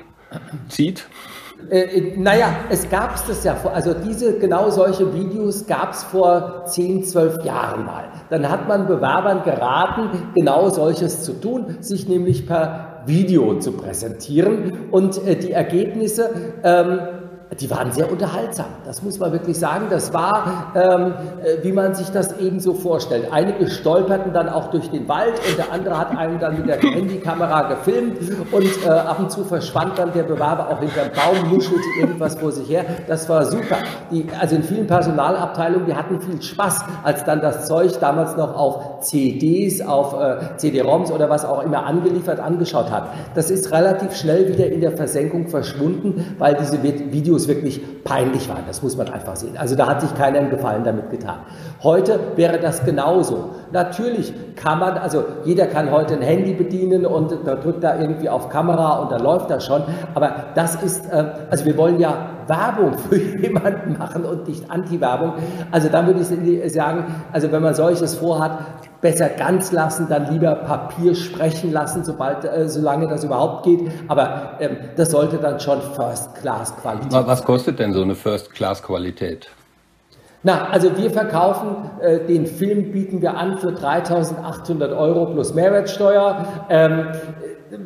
zieht? 0.69 1.07
Äh, 1.69 1.81
äh, 1.81 2.17
naja, 2.17 2.55
es 2.71 2.89
gab 2.89 3.15
es 3.17 3.25
das 3.27 3.45
ja 3.45 3.55
vor, 3.55 3.73
also 3.73 3.93
diese, 3.93 4.39
genau 4.39 4.71
solche 4.71 5.13
Videos 5.13 5.67
gab 5.67 5.93
es 5.93 6.03
vor 6.05 6.65
10, 6.67 7.05
12 7.05 7.45
Jahren 7.45 7.85
mal. 7.85 8.05
Dann 8.31 8.49
hat 8.49 8.67
man 8.69 8.87
Bewerbern 8.87 9.43
geraten, 9.45 10.33
genau 10.35 10.71
solches 10.71 11.23
zu 11.23 11.35
tun, 11.35 11.77
sich 11.81 12.09
nämlich 12.09 12.47
per 12.47 13.03
Video 13.07 13.59
zu 13.59 13.73
präsentieren. 13.73 14.89
Und 14.91 15.27
äh, 15.27 15.37
die 15.37 15.53
Ergebnisse, 15.53 16.31
ähm, 16.65 17.01
die 17.59 17.69
waren 17.69 17.91
sehr 17.91 18.11
unterhaltsam. 18.11 18.67
Das 18.85 19.03
muss 19.03 19.19
man 19.19 19.33
wirklich 19.33 19.59
sagen. 19.59 19.87
Das 19.91 20.13
war, 20.15 20.73
ähm, 20.75 21.15
äh, 21.43 21.65
wie 21.65 21.73
man 21.73 21.95
sich 21.95 22.11
das 22.11 22.39
eben 22.39 22.61
so 22.61 22.75
vorstellt. 22.75 23.29
Einige 23.33 23.69
stolperten 23.69 24.33
dann 24.33 24.49
auch 24.49 24.71
durch 24.71 24.89
den 24.91 25.09
Wald 25.09 25.35
und 25.49 25.59
der 25.59 25.73
andere 25.73 25.99
hat 25.99 26.17
einen 26.17 26.39
dann 26.39 26.57
mit 26.57 26.69
der 26.69 26.79
Handykamera 26.79 27.63
gefilmt 27.75 28.19
und 28.53 28.87
äh, 28.87 28.89
ab 28.89 29.19
und 29.19 29.33
zu 29.33 29.45
verschwand 29.45 29.99
dann 29.99 30.13
der 30.13 30.23
Bewerber 30.23 30.69
auch 30.71 30.79
hinter 30.79 31.03
dem 31.03 31.13
Baum, 31.13 31.53
nuschelte 31.53 31.83
irgendwas 31.99 32.37
vor 32.37 32.53
sich 32.53 32.69
her. 32.69 32.85
Das 33.09 33.29
war 33.29 33.45
super. 33.45 33.79
Die, 34.13 34.27
also 34.39 34.55
in 34.55 34.63
vielen 34.63 34.87
Personalabteilungen, 34.87 35.87
die 35.87 35.95
hatten 35.95 36.21
viel 36.21 36.41
Spaß, 36.41 36.85
als 37.03 37.25
dann 37.25 37.41
das 37.41 37.67
Zeug 37.67 37.99
damals 38.01 38.37
noch 38.37 38.57
auf 38.57 39.01
CDs, 39.01 39.81
auf 39.81 40.15
äh, 40.15 40.57
CD-ROMs 40.57 41.11
oder 41.11 41.29
was 41.29 41.45
auch 41.45 41.65
immer 41.65 41.85
angeliefert, 41.85 42.39
angeschaut 42.39 42.93
hat. 42.93 43.09
Das 43.35 43.51
ist 43.51 43.73
relativ 43.73 44.15
schnell 44.15 44.49
wieder 44.49 44.69
in 44.69 44.81
der 44.81 44.93
Versenkung 44.93 45.49
verschwunden, 45.49 46.37
weil 46.39 46.55
diese 46.55 46.83
Videos 46.83 47.40
es 47.41 47.49
wirklich 47.49 47.81
peinlich 48.05 48.49
waren. 48.49 48.65
Das 48.67 48.83
muss 48.83 48.97
man 48.97 49.09
einfach 49.09 49.37
sehen. 49.37 49.57
Also 49.57 49.75
da 49.75 49.87
hat 49.87 50.01
sich 50.01 50.15
keiner 50.15 50.39
einen 50.39 50.51
Gefallen 50.51 50.85
damit 50.85 51.11
getan. 51.11 51.41
Heute 51.83 52.21
wäre 52.37 52.59
das 52.59 52.85
genauso. 52.85 53.51
Natürlich 53.73 54.35
kann 54.57 54.81
man, 54.81 54.99
also 54.99 55.25
jeder 55.45 55.67
kann 55.67 55.91
heute 55.91 56.15
ein 56.15 56.23
Handy 56.23 56.53
bedienen 56.53 57.07
und 57.07 57.35
da 57.47 57.55
drückt 57.55 57.83
da 57.83 57.99
irgendwie 57.99 58.29
auf 58.29 58.51
Kamera 58.51 58.99
und 58.99 59.11
dann 59.11 59.23
läuft 59.23 59.49
das 59.49 59.65
schon. 59.65 59.83
Aber 60.15 60.35
das 60.55 60.83
ist, 60.83 61.07
äh, 61.07 61.25
also 61.49 61.65
wir 61.65 61.79
wollen 61.79 61.99
ja 61.99 62.31
Werbung 62.47 62.99
für 63.09 63.17
jemanden 63.17 63.97
machen 63.97 64.27
und 64.27 64.47
nicht 64.47 64.71
Anti-Werbung. 64.71 65.35
Also 65.71 65.89
dann 65.89 66.07
würde 66.07 66.21
ich 66.21 66.73
sagen, 66.73 67.05
also 67.33 67.51
wenn 67.51 67.63
man 67.63 67.75
solches 67.75 68.15
vorhat, 68.17 68.59
besser 69.01 69.31
ganz 69.31 69.73
lassen, 69.73 70.07
dann 70.11 70.31
lieber 70.31 70.55
Papier 70.57 71.15
sprechen 71.15 71.73
lassen, 71.73 72.05
sobald, 72.05 72.45
äh, 72.45 72.69
solange 72.69 73.09
das 73.09 73.25
überhaupt 73.25 73.65
geht. 73.65 73.91
Aber 74.09 74.59
ähm, 74.61 74.77
das 74.97 75.13
sollte 75.13 75.39
dann 75.39 75.59
schon 75.61 75.81
First-Class-Qualität. 75.81 77.27
Was 77.27 77.43
kostet 77.43 77.79
denn 77.79 77.95
so 77.95 78.03
eine 78.03 78.15
First-Class-Qualität? 78.15 79.49
Na, 80.43 80.69
also 80.71 80.97
wir 80.97 81.11
verkaufen 81.11 81.91
äh, 82.01 82.21
den 82.21 82.47
Film, 82.47 82.93
bieten 82.93 83.21
wir 83.21 83.37
an 83.37 83.59
für 83.59 83.71
3.800 83.71 84.97
Euro 84.97 85.27
plus 85.27 85.53
Mehrwertsteuer. 85.53 86.47
Ähm, 86.71 87.09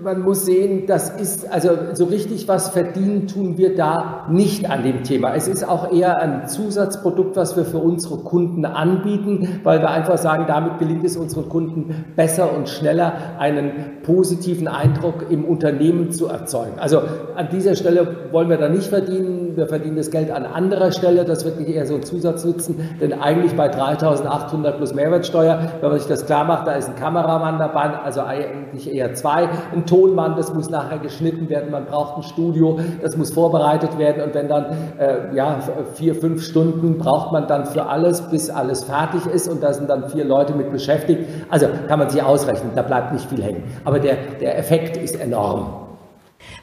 man 0.03 0.23
muss 0.23 0.47
sehen, 0.47 0.87
das 0.87 1.11
ist, 1.11 1.53
also 1.53 1.71
so 1.93 2.07
richtig 2.07 2.49
was 2.49 2.71
verdienen 2.71 3.27
tun 3.27 3.59
wir 3.59 3.77
da 3.77 4.27
nicht 4.31 4.71
an 4.71 4.83
dem 4.83 5.03
Thema. 5.03 5.35
Es 5.35 5.47
ist 5.47 5.63
auch 5.69 5.93
eher 5.93 6.21
ein 6.21 6.49
Zusatzprodukt, 6.49 7.37
was 7.37 7.55
wir 7.57 7.65
für 7.65 7.79
unsere 7.79 8.17
Kunden 8.19 8.65
anbieten, 8.65 9.61
weil 9.63 9.81
wir 9.81 9.91
einfach 9.91 10.17
sagen, 10.17 10.45
damit 10.49 10.79
gelingt 10.79 11.05
es 11.05 11.19
unseren 11.19 11.51
Kunden 11.51 12.07
besser 12.17 12.57
und 12.57 12.69
schneller, 12.71 13.13
einen 13.39 14.03
positiven 14.03 14.69
Eindruck 14.69 15.27
im 15.31 15.45
Unternehmen 15.45 16.11
zu 16.13 16.29
erzeugen. 16.29 16.79
Also 16.79 17.03
an 17.37 17.49
dieser 17.53 17.77
Stelle 17.77 18.31
wollen 18.33 18.49
wir 18.49 18.57
da 18.57 18.71
nicht 18.71 18.87
verdienen. 18.87 19.57
Wir 19.57 19.67
verdienen 19.67 19.97
das 19.97 20.11
Geld 20.11 20.31
an 20.31 20.47
anderer 20.47 20.93
Stelle. 20.93 21.27
Das 21.27 21.45
wird 21.45 21.59
nicht 21.59 21.69
eher 21.69 21.87
so 21.87 21.97
ein 21.97 22.03
Zusatznutzen, 22.03 22.77
denn 23.03 23.13
eigentlich 23.13 23.55
bei 23.55 23.71
3.800 23.71 24.73
plus 24.73 24.95
Mehrwertsteuer, 24.95 25.73
wenn 25.81 25.91
man 25.91 25.99
sich 25.99 26.09
das 26.09 26.25
klar 26.25 26.45
macht, 26.45 26.67
da 26.67 26.73
ist 26.73 26.89
ein 26.89 26.97
Kameramann 26.97 27.59
dabei, 27.59 27.99
also 28.03 28.23
eigentlich 28.23 28.91
eher 28.93 29.13
zwei 29.15 29.49
ein 29.75 29.87
Tonmann, 29.87 30.37
das 30.37 30.53
muss 30.53 30.71
nachher 30.71 30.99
geschnitten 30.99 31.49
werden, 31.49 31.71
man 31.71 31.87
braucht 31.87 32.17
ein 32.17 32.23
Studio, 32.23 32.79
das 33.03 33.17
muss 33.17 33.33
vorbereitet 33.33 33.99
werden 33.99 34.23
und 34.23 34.35
wenn 34.35 34.49
dann 34.49 34.67
äh, 34.99 35.35
ja, 35.35 35.59
vier, 35.95 36.15
fünf 36.15 36.43
Stunden 36.43 36.99
braucht 36.99 37.33
man 37.33 37.47
dann 37.47 37.67
für 37.67 37.87
alles, 37.87 38.23
bis 38.31 38.51
alles 38.51 38.85
fertig 38.85 39.27
ist 39.27 39.49
und 39.49 39.63
da 39.63 39.73
sind 39.73 39.89
dann 39.91 40.09
vier 40.09 40.25
Leute 40.25 40.55
mit 40.55 40.71
beschäftigt. 40.71 41.29
Also 41.49 41.67
kann 41.89 41.99
man 41.99 42.11
sich 42.11 42.23
ausrechnen, 42.23 42.73
da 42.75 42.83
bleibt 42.83 43.13
nicht 43.13 43.29
viel 43.29 43.43
hängen. 43.43 43.65
Aber 43.85 43.99
der, 43.99 44.17
der 44.41 44.59
Effekt 44.59 44.97
ist 44.97 45.21
enorm. 45.21 45.85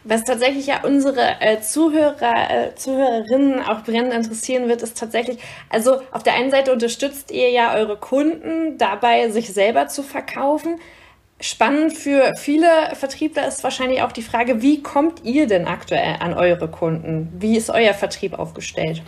Was 0.04 0.24
tatsächlich 0.24 0.67
ja 0.67 0.82
unsere 0.84 1.21
äh, 1.39 1.60
Zuhörer, 1.62 2.50
äh, 2.50 2.76
Zuhörerinnen 2.76 3.62
auch 3.62 3.84
brennend 3.84 4.13
interessieren 4.13 4.67
wird, 4.67 4.82
ist 4.82 4.97
tatsächlich, 4.97 5.38
also 5.69 5.97
auf 6.12 6.24
der 6.24 6.34
einen 6.34 6.52
Seite 6.52 6.71
unterstützt 6.71 7.32
ihr 7.32 7.50
ja 7.52 7.76
eure 7.76 7.97
Kunden 7.97 8.78
dabei, 8.78 9.30
sich 9.30 9.54
selber 9.54 9.88
zu 9.88 10.02
verkaufen. 10.04 10.80
Spannend 11.41 11.93
für 11.93 12.34
viele 12.38 12.67
Vertriebler 12.93 13.47
ist 13.47 13.63
wahrscheinlich 13.63 14.04
auch 14.04 14.12
die 14.12 14.21
Frage, 14.21 14.62
wie 14.62 14.84
kommt 14.84 15.25
ihr 15.25 15.47
denn 15.47 15.65
aktuell 15.65 16.17
an 16.19 16.36
eure 16.36 16.67
Kunden? 16.67 17.34
Wie 17.39 17.58
ist 17.58 17.71
euer 17.71 17.95
Vertrieb 17.95 18.38
aufgestellt? 18.38 19.01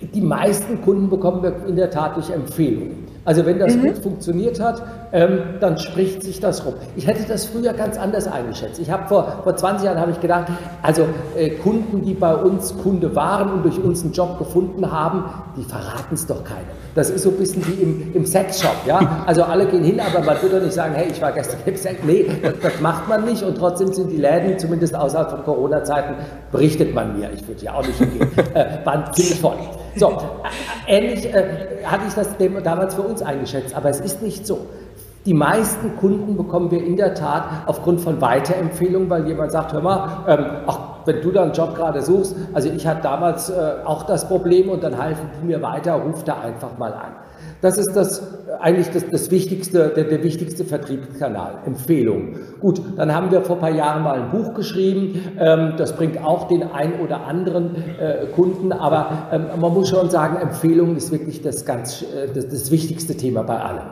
Die 0.00 0.22
meisten 0.22 0.80
Kunden 0.80 1.10
bekommen 1.10 1.42
wir 1.42 1.66
in 1.66 1.76
der 1.76 1.90
Tat 1.90 2.16
durch 2.16 2.30
Empfehlungen. 2.30 3.13
Also 3.24 3.46
wenn 3.46 3.58
das 3.58 3.74
mhm. 3.74 3.86
gut 3.86 3.98
funktioniert 3.98 4.60
hat, 4.60 4.82
ähm, 5.12 5.38
dann 5.60 5.78
spricht 5.78 6.22
sich 6.22 6.40
das 6.40 6.66
rum. 6.66 6.74
Ich 6.96 7.06
hätte 7.06 7.24
das 7.26 7.46
früher 7.46 7.72
ganz 7.72 7.96
anders 7.96 8.26
eingeschätzt. 8.26 8.78
Ich 8.80 8.90
habe 8.90 9.08
vor, 9.08 9.40
vor 9.42 9.56
20 9.56 9.86
Jahren 9.86 9.98
habe 9.98 10.10
ich 10.10 10.20
gedacht, 10.20 10.46
also 10.82 11.06
äh, 11.36 11.50
Kunden, 11.50 12.02
die 12.02 12.14
bei 12.14 12.34
uns 12.34 12.76
Kunde 12.78 13.14
waren 13.16 13.50
und 13.50 13.62
durch 13.62 13.82
uns 13.82 14.02
einen 14.02 14.12
Job 14.12 14.38
gefunden 14.38 14.90
haben, 14.90 15.24
die 15.56 15.62
verraten 15.62 16.14
es 16.14 16.26
doch 16.26 16.44
keinem. 16.44 16.66
Das 16.94 17.10
ist 17.10 17.22
so 17.22 17.30
ein 17.30 17.36
bisschen 17.36 17.66
wie 17.66 17.82
im, 17.82 18.12
im 18.14 18.26
Sexshop, 18.26 18.76
ja. 18.86 19.22
Also 19.26 19.42
alle 19.44 19.66
gehen 19.66 19.84
hin, 19.84 20.00
aber 20.00 20.24
man 20.24 20.40
würde 20.42 20.56
doch 20.56 20.64
nicht 20.64 20.74
sagen, 20.74 20.94
hey, 20.94 21.08
ich 21.10 21.20
war 21.22 21.32
gestern 21.32 21.60
im 21.64 21.76
Sex. 21.76 22.00
Nee, 22.04 22.26
das, 22.42 22.54
das, 22.62 22.80
macht 22.80 23.08
man 23.08 23.24
nicht 23.24 23.42
und 23.42 23.56
trotzdem 23.56 23.92
sind 23.92 24.10
die 24.10 24.18
Läden, 24.18 24.58
zumindest 24.58 24.94
außerhalb 24.94 25.30
von 25.30 25.44
Corona-Zeiten, 25.44 26.14
berichtet 26.52 26.94
man 26.94 27.18
mir. 27.18 27.30
Ich 27.32 27.46
würde 27.48 27.64
ja 27.64 27.74
auch 27.74 27.86
nicht 27.86 27.98
hingehen. 27.98 28.28
äh, 28.54 28.84
waren 28.84 29.12
ziemlich 29.12 29.40
voll. 29.40 29.56
So, 29.96 30.10
äh, 30.86 30.96
ähnlich 30.96 31.32
äh, 31.32 31.84
hatte 31.84 32.04
ich 32.08 32.14
das 32.14 32.28
damals 32.62 32.94
für 32.94 33.02
uns 33.02 33.22
eingeschätzt, 33.22 33.74
aber 33.74 33.90
es 33.90 34.00
ist 34.00 34.22
nicht 34.22 34.46
so. 34.46 34.66
Die 35.26 35.34
meisten 35.34 35.96
Kunden 35.96 36.36
bekommen 36.36 36.70
wir 36.70 36.84
in 36.84 36.96
der 36.96 37.14
Tat 37.14 37.44
aufgrund 37.64 38.02
von 38.02 38.20
Weiterempfehlungen, 38.20 39.08
weil 39.08 39.26
jemand 39.26 39.52
sagt, 39.52 39.72
hör 39.72 39.80
mal, 39.80 40.24
ähm, 40.28 40.46
ach, 40.66 40.78
wenn 41.06 41.22
du 41.22 41.30
da 41.30 41.44
einen 41.44 41.52
Job 41.52 41.74
gerade 41.74 42.02
suchst, 42.02 42.36
also 42.52 42.68
ich 42.68 42.86
hatte 42.86 43.02
damals 43.02 43.48
äh, 43.48 43.76
auch 43.84 44.02
das 44.02 44.28
Problem 44.28 44.68
und 44.68 44.82
dann 44.82 44.98
halfen 44.98 45.30
die 45.40 45.46
mir 45.46 45.62
weiter, 45.62 45.94
ruf 45.94 46.24
da 46.24 46.40
einfach 46.40 46.76
mal 46.76 46.92
an. 46.92 47.12
Das 47.64 47.78
ist 47.78 47.96
das 47.96 48.20
eigentlich 48.60 48.90
das, 48.90 49.08
das 49.08 49.30
wichtigste, 49.30 49.88
der, 49.88 50.04
der, 50.04 50.22
wichtigste 50.22 50.66
Vertriebskanal, 50.66 51.62
Empfehlung. 51.64 52.36
Gut, 52.60 52.78
dann 52.98 53.14
haben 53.14 53.30
wir 53.30 53.40
vor 53.40 53.56
ein 53.56 53.60
paar 53.60 53.70
Jahren 53.70 54.02
mal 54.02 54.20
ein 54.20 54.30
Buch 54.30 54.52
geschrieben. 54.52 55.34
Ähm, 55.40 55.72
das 55.78 55.96
bringt 55.96 56.22
auch 56.22 56.46
den 56.46 56.62
ein 56.62 57.00
oder 57.00 57.26
anderen 57.26 57.74
äh, 57.98 58.26
Kunden, 58.34 58.70
aber 58.70 59.28
ähm, 59.32 59.46
man 59.58 59.72
muss 59.72 59.88
schon 59.88 60.10
sagen, 60.10 60.36
Empfehlung 60.36 60.94
ist 60.94 61.10
wirklich 61.10 61.40
das 61.40 61.64
ganz 61.64 62.02
äh, 62.02 62.28
das, 62.34 62.50
das 62.50 62.70
wichtigste 62.70 63.16
Thema 63.16 63.44
bei 63.44 63.58
allem. 63.58 63.86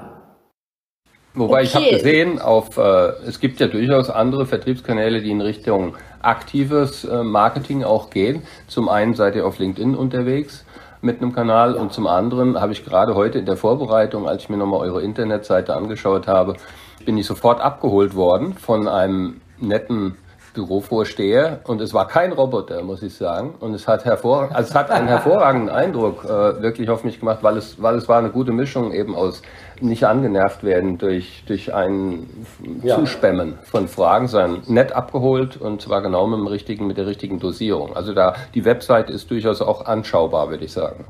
Wobei 1.32 1.60
okay. 1.60 1.64
ich 1.64 1.74
habe 1.74 1.90
gesehen, 1.92 2.38
auf, 2.40 2.76
äh, 2.76 2.82
es 3.26 3.40
gibt 3.40 3.58
ja 3.58 3.68
durchaus 3.68 4.10
andere 4.10 4.44
Vertriebskanäle, 4.44 5.22
die 5.22 5.30
in 5.30 5.40
Richtung 5.40 5.94
aktives 6.20 7.04
äh, 7.04 7.22
Marketing 7.22 7.84
auch 7.84 8.10
gehen. 8.10 8.42
Zum 8.66 8.90
einen 8.90 9.14
seid 9.14 9.34
ihr 9.34 9.46
auf 9.46 9.58
LinkedIn 9.58 9.94
unterwegs 9.94 10.66
mit 11.02 11.20
einem 11.20 11.34
Kanal. 11.34 11.74
Und 11.74 11.92
zum 11.92 12.06
anderen 12.06 12.58
habe 12.58 12.72
ich 12.72 12.84
gerade 12.84 13.14
heute 13.14 13.38
in 13.38 13.46
der 13.46 13.56
Vorbereitung, 13.56 14.26
als 14.26 14.44
ich 14.44 14.48
mir 14.48 14.56
nochmal 14.56 14.80
eure 14.80 15.02
Internetseite 15.02 15.76
angeschaut 15.76 16.26
habe, 16.26 16.54
bin 17.04 17.18
ich 17.18 17.26
sofort 17.26 17.60
abgeholt 17.60 18.14
worden 18.14 18.54
von 18.54 18.88
einem 18.88 19.40
netten 19.58 20.16
Bürovorsteher 20.54 21.60
und 21.64 21.80
es 21.80 21.94
war 21.94 22.08
kein 22.08 22.32
Roboter, 22.32 22.82
muss 22.82 23.02
ich 23.02 23.14
sagen. 23.14 23.54
Und 23.60 23.74
es 23.74 23.88
hat, 23.88 24.04
hervor, 24.04 24.50
also 24.52 24.70
es 24.70 24.74
hat 24.74 24.90
einen 24.90 25.08
hervorragenden 25.08 25.70
Eindruck 25.70 26.24
äh, 26.24 26.62
wirklich 26.62 26.90
auf 26.90 27.04
mich 27.04 27.20
gemacht, 27.20 27.38
weil 27.42 27.56
es, 27.56 27.80
weil 27.80 27.96
es 27.96 28.08
war 28.08 28.18
eine 28.18 28.30
gute 28.30 28.52
Mischung 28.52 28.92
eben 28.92 29.14
aus 29.14 29.42
nicht 29.80 30.04
angenervt 30.04 30.62
werden 30.62 30.98
durch, 30.98 31.44
durch 31.46 31.74
ein 31.74 32.28
ja. 32.82 32.96
Zuspammen 32.96 33.58
von 33.64 33.88
Fragen, 33.88 34.28
sondern 34.28 34.62
nett 34.66 34.92
abgeholt 34.92 35.56
und 35.56 35.82
zwar 35.82 36.02
genau 36.02 36.26
mit, 36.26 36.38
dem 36.38 36.46
richtigen, 36.46 36.86
mit 36.86 36.98
der 36.98 37.06
richtigen 37.06 37.40
Dosierung. 37.40 37.96
Also 37.96 38.12
da 38.12 38.34
die 38.54 38.64
Website 38.64 39.10
ist 39.10 39.30
durchaus 39.30 39.60
auch 39.60 39.86
anschaubar, 39.86 40.50
würde 40.50 40.64
ich 40.64 40.72
sagen. 40.72 41.04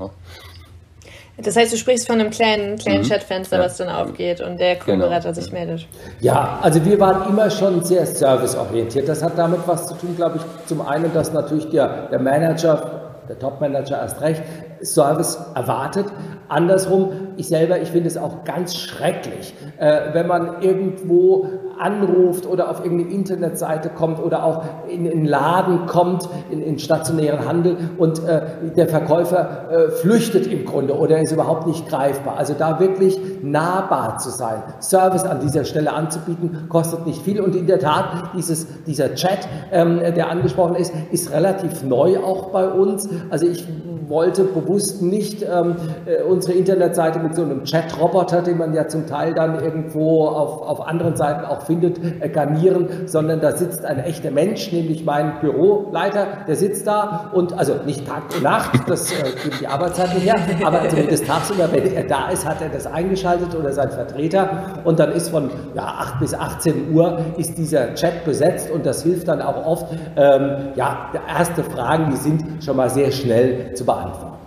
Das 1.38 1.56
heißt, 1.56 1.72
du 1.72 1.76
sprichst 1.76 2.06
von 2.06 2.20
einem 2.20 2.30
kleinen, 2.30 2.76
kleinen 2.76 3.02
mhm. 3.02 3.08
Chatfenster, 3.08 3.58
ja. 3.58 3.64
was 3.64 3.78
dann 3.78 3.88
aufgeht 3.88 4.40
und 4.40 4.60
der 4.60 4.78
Kundenberater 4.78 5.30
genau. 5.30 5.40
sich 5.40 5.52
meldet. 5.52 5.86
Ja, 6.20 6.58
also 6.60 6.84
wir 6.84 7.00
waren 7.00 7.28
immer 7.28 7.50
schon 7.50 7.82
sehr 7.82 8.06
serviceorientiert. 8.06 9.08
Das 9.08 9.22
hat 9.22 9.38
damit 9.38 9.60
was 9.66 9.88
zu 9.88 9.94
tun, 9.94 10.14
glaube 10.14 10.38
ich, 10.38 10.66
zum 10.66 10.82
einen, 10.82 11.12
dass 11.14 11.32
natürlich 11.32 11.70
der, 11.70 12.08
der 12.10 12.18
Manager 12.18 13.02
der 13.28 13.38
Top-Manager 13.38 13.98
erst 13.98 14.20
recht, 14.20 14.42
Service 14.82 15.38
erwartet. 15.54 16.06
Andersrum, 16.48 17.12
ich 17.36 17.48
selber, 17.48 17.80
ich 17.80 17.90
finde 17.90 18.08
es 18.08 18.16
auch 18.16 18.44
ganz 18.44 18.76
schrecklich, 18.76 19.54
äh, 19.78 20.12
wenn 20.12 20.26
man 20.26 20.60
irgendwo 20.60 21.48
anruft 21.82 22.46
oder 22.46 22.70
auf 22.70 22.84
irgendeine 22.84 23.10
Internetseite 23.14 23.88
kommt 23.90 24.22
oder 24.22 24.44
auch 24.44 24.62
in 24.88 25.10
einen 25.10 25.24
Laden 25.24 25.86
kommt, 25.86 26.28
in, 26.50 26.62
in 26.62 26.78
stationären 26.78 27.46
Handel 27.46 27.76
und 27.98 28.24
äh, 28.24 28.42
der 28.76 28.88
Verkäufer 28.88 29.70
äh, 29.70 29.90
flüchtet 29.90 30.46
im 30.46 30.64
Grunde 30.64 30.96
oder 30.96 31.18
ist 31.18 31.32
überhaupt 31.32 31.66
nicht 31.66 31.88
greifbar. 31.88 32.36
Also 32.38 32.54
da 32.58 32.80
wirklich 32.80 33.18
nahbar 33.42 34.18
zu 34.18 34.30
sein, 34.30 34.62
Service 34.80 35.24
an 35.24 35.40
dieser 35.40 35.64
Stelle 35.64 35.92
anzubieten, 35.92 36.66
kostet 36.68 37.06
nicht 37.06 37.22
viel 37.22 37.40
und 37.40 37.54
in 37.54 37.66
der 37.66 37.78
Tat, 37.78 38.30
dieses, 38.36 38.66
dieser 38.84 39.14
Chat, 39.14 39.48
ähm, 39.72 40.00
der 40.00 40.30
angesprochen 40.30 40.76
ist, 40.76 40.92
ist 41.10 41.32
relativ 41.32 41.82
neu 41.82 42.18
auch 42.18 42.50
bei 42.50 42.68
uns. 42.68 43.08
Also 43.30 43.46
ich 43.46 43.66
wollte 44.08 44.44
bewusst 44.44 45.02
nicht 45.02 45.42
ähm, 45.42 45.76
äh, 46.06 46.22
unsere 46.22 46.52
Internetseite 46.52 47.18
mit 47.18 47.34
so 47.34 47.42
einem 47.42 47.64
Chat-Roboter, 47.64 48.42
den 48.42 48.58
man 48.58 48.74
ja 48.74 48.86
zum 48.86 49.06
Teil 49.06 49.34
dann 49.34 49.62
irgendwo 49.62 50.26
auf, 50.26 50.68
auf 50.68 50.86
anderen 50.86 51.16
Seiten 51.16 51.44
auch 51.44 51.62
findet, 51.62 51.71
äh, 52.20 52.28
garnieren, 52.28 53.06
sondern 53.06 53.40
da 53.40 53.52
sitzt 53.52 53.84
ein 53.84 53.98
echter 53.98 54.30
Mensch, 54.30 54.72
nämlich 54.72 55.04
mein 55.04 55.40
Büroleiter, 55.40 56.26
der 56.46 56.56
sitzt 56.56 56.86
da 56.86 57.30
und 57.32 57.58
also 57.58 57.74
nicht 57.86 58.06
Tag 58.06 58.22
und 58.34 58.42
Nacht, 58.42 58.88
das 58.88 59.12
äh, 59.12 59.24
gibt 59.42 59.60
die 59.60 59.66
Arbeitszeit 59.66 60.14
nicht 60.14 60.26
her, 60.26 60.36
aber 60.64 60.88
zumindest 60.88 61.26
tagsüber, 61.26 61.68
wenn 61.72 61.92
er 61.94 62.04
da 62.04 62.28
ist, 62.28 62.46
hat 62.46 62.60
er 62.60 62.68
das 62.68 62.86
eingeschaltet 62.86 63.54
oder 63.54 63.72
sein 63.72 63.90
Vertreter 63.90 64.82
und 64.84 64.98
dann 64.98 65.12
ist 65.12 65.28
von 65.28 65.50
ja, 65.74 65.82
8 65.82 66.20
bis 66.20 66.34
18 66.34 66.92
Uhr 66.92 67.20
ist 67.36 67.56
dieser 67.58 67.94
Chat 67.94 68.24
besetzt 68.24 68.70
und 68.70 68.86
das 68.86 69.02
hilft 69.02 69.28
dann 69.28 69.40
auch 69.40 69.66
oft, 69.66 69.86
ähm, 70.16 70.72
ja, 70.74 71.10
erste 71.28 71.64
Fragen, 71.64 72.10
die 72.10 72.16
sind 72.16 72.64
schon 72.64 72.76
mal 72.76 72.90
sehr 72.90 73.10
schnell 73.10 73.74
zu 73.74 73.84
beantworten. 73.84 74.41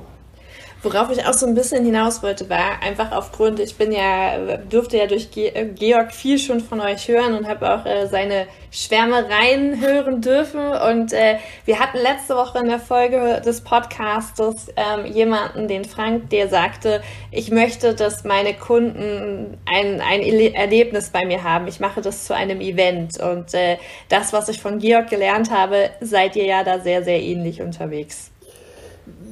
Worauf 0.86 1.10
ich 1.10 1.26
auch 1.26 1.34
so 1.34 1.48
ein 1.48 1.56
bisschen 1.56 1.84
hinaus 1.84 2.22
wollte, 2.22 2.48
war 2.48 2.84
einfach 2.84 3.12
aufgrund, 3.12 3.60
ich 3.60 3.76
bin 3.76 3.92
ja, 3.92 4.58
durfte 4.70 4.98
ja 4.98 5.08
durch 5.08 5.30
äh, 5.36 5.66
Georg 5.66 6.14
viel 6.14 6.38
schon 6.38 6.60
von 6.60 6.80
euch 6.80 7.08
hören 7.08 7.34
und 7.34 7.48
habe 7.48 7.74
auch 7.74 7.88
äh, 7.88 8.06
seine 8.06 8.46
Schwärmereien 8.70 9.82
hören 9.82 10.22
dürfen. 10.22 10.60
Und 10.60 11.12
äh, 11.12 11.38
wir 11.66 11.80
hatten 11.80 11.98
letzte 11.98 12.36
Woche 12.36 12.60
in 12.60 12.68
der 12.68 12.78
Folge 12.78 13.42
des 13.44 13.62
Podcastes 13.62 14.68
ähm, 14.76 15.12
jemanden, 15.12 15.68
den 15.68 15.86
Frank, 15.86 16.30
der 16.30 16.50
sagte, 16.50 17.02
ich 17.32 17.50
möchte, 17.50 17.96
dass 17.96 18.24
meine 18.24 18.54
Kunden 18.54 19.58
ein, 19.66 20.02
ein 20.02 20.22
Erlebnis 20.22 21.10
bei 21.10 21.26
mir 21.26 21.42
haben. 21.42 21.68
Ich 21.68 21.80
mache 21.80 22.02
das 22.02 22.26
zu 22.26 22.36
einem 22.36 22.62
Event. 22.62 23.20
Und 23.20 23.56
äh, 23.56 23.78
das, 24.10 24.34
was 24.34 24.50
ich 24.50 24.62
von 24.62 24.78
Georg 24.78 25.10
gelernt 25.10 25.50
habe, 25.50 25.90
seid 26.00 26.36
ihr 26.36 26.46
ja 26.46 26.64
da 26.64 26.78
sehr, 26.78 27.04
sehr 27.04 27.24
ähnlich 27.24 27.64
unterwegs. 27.64 28.30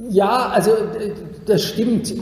Ja, 0.08 0.50
also 0.50 0.70
äh, 0.70 1.12
das 1.46 1.62
stimmt. 1.62 2.12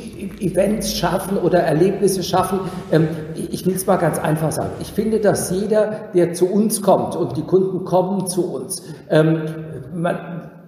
Events 0.40 0.94
schaffen 0.96 1.36
oder 1.38 1.60
Erlebnisse 1.60 2.22
schaffen. 2.22 2.60
Ähm, 2.90 3.08
ich 3.34 3.66
will 3.66 3.74
es 3.74 3.86
mal 3.86 3.96
ganz 3.96 4.18
einfach 4.18 4.52
sagen. 4.52 4.70
Ich 4.80 4.92
finde, 4.92 5.20
dass 5.20 5.50
jeder, 5.50 6.10
der 6.14 6.32
zu 6.34 6.46
uns 6.46 6.82
kommt 6.82 7.16
und 7.16 7.36
die 7.36 7.42
Kunden 7.42 7.84
kommen 7.84 8.26
zu 8.26 8.52
uns, 8.52 8.82
ähm, 9.10 9.42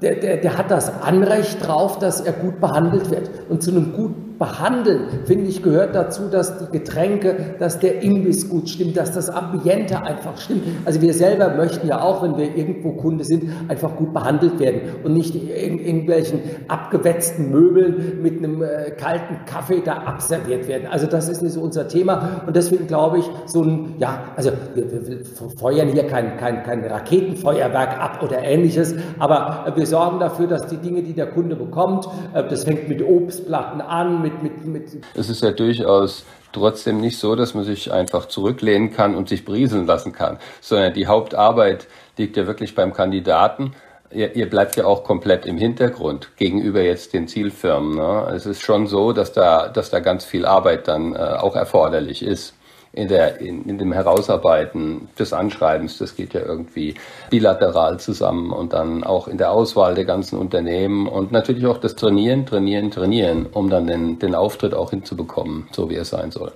der, 0.02 0.16
der, 0.16 0.36
der 0.38 0.58
hat 0.58 0.70
das 0.70 1.02
Anrecht 1.02 1.66
drauf, 1.66 1.98
dass 1.98 2.20
er 2.20 2.32
gut 2.32 2.60
behandelt 2.60 3.10
wird. 3.10 3.30
Und 3.48 3.62
zu 3.62 3.70
einem 3.70 3.92
gut 3.94 4.33
behandeln, 4.44 5.08
finde 5.24 5.46
ich, 5.46 5.62
gehört 5.62 5.94
dazu, 5.94 6.28
dass 6.30 6.58
die 6.58 6.78
Getränke, 6.78 7.56
dass 7.58 7.78
der 7.78 8.02
Imbiss 8.02 8.50
gut 8.50 8.68
stimmt, 8.68 8.96
dass 8.96 9.12
das 9.12 9.30
Ambiente 9.30 10.02
einfach 10.02 10.36
stimmt. 10.36 10.64
Also 10.84 11.00
wir 11.00 11.14
selber 11.14 11.54
möchten 11.54 11.86
ja 11.86 12.02
auch, 12.02 12.22
wenn 12.22 12.36
wir 12.36 12.54
irgendwo 12.54 12.92
Kunde 12.92 13.24
sind, 13.24 13.44
einfach 13.68 13.96
gut 13.96 14.12
behandelt 14.12 14.58
werden 14.58 14.82
und 15.02 15.14
nicht 15.14 15.34
in 15.34 15.78
irgendwelchen 15.78 16.40
abgewetzten 16.68 17.50
Möbeln 17.50 18.20
mit 18.20 18.38
einem 18.38 18.62
äh, 18.62 18.90
kalten 18.90 19.46
Kaffee 19.46 19.80
da 19.82 19.94
abserviert 19.94 20.68
werden. 20.68 20.88
Also 20.90 21.06
das 21.06 21.30
ist 21.30 21.42
nicht 21.42 21.52
so 21.52 21.62
unser 21.62 21.88
Thema 21.88 22.42
und 22.46 22.54
deswegen 22.54 22.86
glaube 22.86 23.20
ich, 23.20 23.30
so 23.46 23.62
ein, 23.62 23.94
ja, 23.98 24.24
also 24.36 24.50
wir, 24.74 24.90
wir 24.90 25.18
feuern 25.58 25.88
hier 25.88 26.06
kein, 26.06 26.36
kein, 26.36 26.62
kein 26.64 26.84
Raketenfeuerwerk 26.84 27.98
ab 27.98 28.22
oder 28.22 28.42
ähnliches, 28.42 28.94
aber 29.18 29.72
wir 29.74 29.86
sorgen 29.86 30.20
dafür, 30.20 30.48
dass 30.48 30.66
die 30.66 30.76
Dinge, 30.76 31.02
die 31.02 31.14
der 31.14 31.28
Kunde 31.28 31.56
bekommt, 31.56 32.06
äh, 32.34 32.46
das 32.46 32.64
fängt 32.64 32.90
mit 32.90 33.02
Obstplatten 33.02 33.80
an, 33.80 34.20
mit, 34.20 34.33
mit, 34.42 34.64
mit. 34.64 34.88
Es 35.14 35.28
ist 35.28 35.42
ja 35.42 35.50
durchaus 35.50 36.24
trotzdem 36.52 37.00
nicht 37.00 37.18
so, 37.18 37.34
dass 37.34 37.54
man 37.54 37.64
sich 37.64 37.92
einfach 37.92 38.26
zurücklehnen 38.26 38.92
kann 38.92 39.14
und 39.14 39.28
sich 39.28 39.44
brieseln 39.44 39.86
lassen 39.86 40.12
kann, 40.12 40.38
sondern 40.60 40.94
die 40.94 41.06
Hauptarbeit 41.06 41.86
liegt 42.16 42.36
ja 42.36 42.46
wirklich 42.46 42.74
beim 42.74 42.92
Kandidaten. 42.92 43.74
Ihr, 44.12 44.36
ihr 44.36 44.48
bleibt 44.48 44.76
ja 44.76 44.86
auch 44.86 45.02
komplett 45.02 45.46
im 45.46 45.58
Hintergrund 45.58 46.36
gegenüber 46.36 46.80
jetzt 46.80 47.12
den 47.12 47.26
Zielfirmen. 47.26 47.96
Ne? 47.96 48.32
Es 48.34 48.46
ist 48.46 48.62
schon 48.62 48.86
so, 48.86 49.12
dass 49.12 49.32
da, 49.32 49.68
dass 49.68 49.90
da 49.90 50.00
ganz 50.00 50.24
viel 50.24 50.46
Arbeit 50.46 50.86
dann 50.86 51.14
äh, 51.14 51.18
auch 51.18 51.56
erforderlich 51.56 52.22
ist 52.22 52.54
in, 52.94 53.08
der, 53.08 53.40
in, 53.40 53.64
in 53.64 53.78
dem 53.78 53.92
Herausarbeiten 53.92 55.08
des 55.18 55.32
Anschreibens, 55.32 55.98
das 55.98 56.16
geht 56.16 56.34
ja 56.34 56.40
irgendwie 56.40 56.94
bilateral 57.30 57.98
zusammen 57.98 58.52
und 58.52 58.72
dann 58.72 59.04
auch 59.04 59.28
in 59.28 59.38
der 59.38 59.50
Auswahl 59.50 59.94
der 59.94 60.04
ganzen 60.04 60.38
Unternehmen 60.38 61.08
und 61.08 61.32
natürlich 61.32 61.66
auch 61.66 61.78
das 61.78 61.96
Trainieren, 61.96 62.46
Trainieren, 62.46 62.90
Trainieren, 62.90 63.46
um 63.52 63.68
dann 63.68 63.86
den, 63.86 64.18
den 64.18 64.34
Auftritt 64.34 64.74
auch 64.74 64.90
hinzubekommen, 64.90 65.68
so 65.72 65.90
wie 65.90 65.96
es 65.96 66.10
sein 66.10 66.30
soll. 66.30 66.52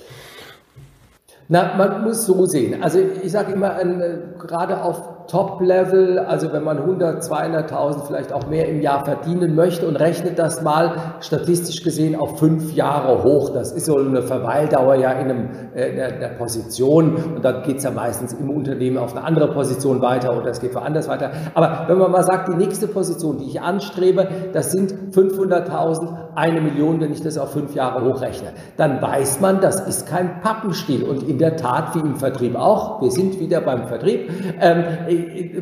Na, 1.49 1.75
man 1.77 2.05
muss 2.05 2.27
so 2.27 2.45
sehen. 2.45 2.83
Also 2.83 2.99
ich 3.23 3.33
sage 3.33 3.53
immer, 3.53 3.75
ein, 3.75 4.35
gerade 4.39 4.83
auf 4.83 5.18
Top-Level, 5.29 6.19
also 6.19 6.53
wenn 6.53 6.65
man 6.65 6.79
100, 6.79 7.23
200.000, 7.23 8.07
vielleicht 8.07 8.33
auch 8.33 8.47
mehr 8.47 8.67
im 8.69 8.81
Jahr 8.81 9.05
verdienen 9.05 9.55
möchte 9.55 9.87
und 9.87 9.97
rechnet 9.97 10.39
das 10.39 10.63
mal 10.63 10.93
statistisch 11.21 11.83
gesehen 11.83 12.17
auf 12.17 12.39
fünf 12.39 12.73
Jahre 12.75 13.23
hoch. 13.23 13.51
Das 13.51 13.73
ist 13.73 13.87
so 13.87 13.97
eine 13.97 14.23
Verweildauer 14.23 14.95
ja 14.95 15.13
in, 15.13 15.31
einem, 15.31 15.49
äh, 15.75 15.91
in 15.91 16.01
einer 16.01 16.35
Position 16.35 17.17
und 17.37 17.45
dann 17.45 17.63
geht 17.63 17.77
es 17.77 17.85
ja 17.85 17.91
meistens 17.91 18.33
im 18.33 18.49
Unternehmen 18.51 18.97
auf 18.97 19.15
eine 19.15 19.25
andere 19.25 19.53
Position 19.53 20.01
weiter 20.01 20.37
oder 20.37 20.51
es 20.51 20.61
geht 20.61 20.75
woanders 20.75 21.09
weiter. 21.09 21.31
Aber 21.55 21.85
wenn 21.89 21.99
man 21.99 22.11
mal 22.11 22.25
sagt, 22.25 22.49
die 22.49 22.57
nächste 22.57 22.89
Position, 22.89 23.39
die 23.39 23.47
ich 23.47 23.61
anstrebe, 23.61 24.29
das 24.55 24.73
sind 24.73 24.93
500.000, 25.15 26.29
eine 26.35 26.61
Million, 26.61 27.01
wenn 27.01 27.13
ich 27.13 27.21
das 27.21 27.37
auf 27.37 27.53
fünf 27.53 27.75
Jahre 27.75 28.05
hochrechne, 28.05 28.53
dann 28.77 29.03
weiß 29.03 29.41
man, 29.41 29.61
das 29.61 29.81
ist 29.87 30.07
kein 30.07 30.41
Pappenstiel. 30.41 31.03
Und 31.03 31.25
in 31.25 31.39
der 31.39 31.57
Tat, 31.57 31.95
wie 31.95 32.01
im 32.01 32.17
Vertrieb 32.17 32.57
auch, 32.57 33.03
wir 33.03 33.11
sind 33.11 33.41
wieder 33.41 33.61
beim 33.61 33.89
Vertrieb, 33.89 34.31
ähm, 34.61 34.85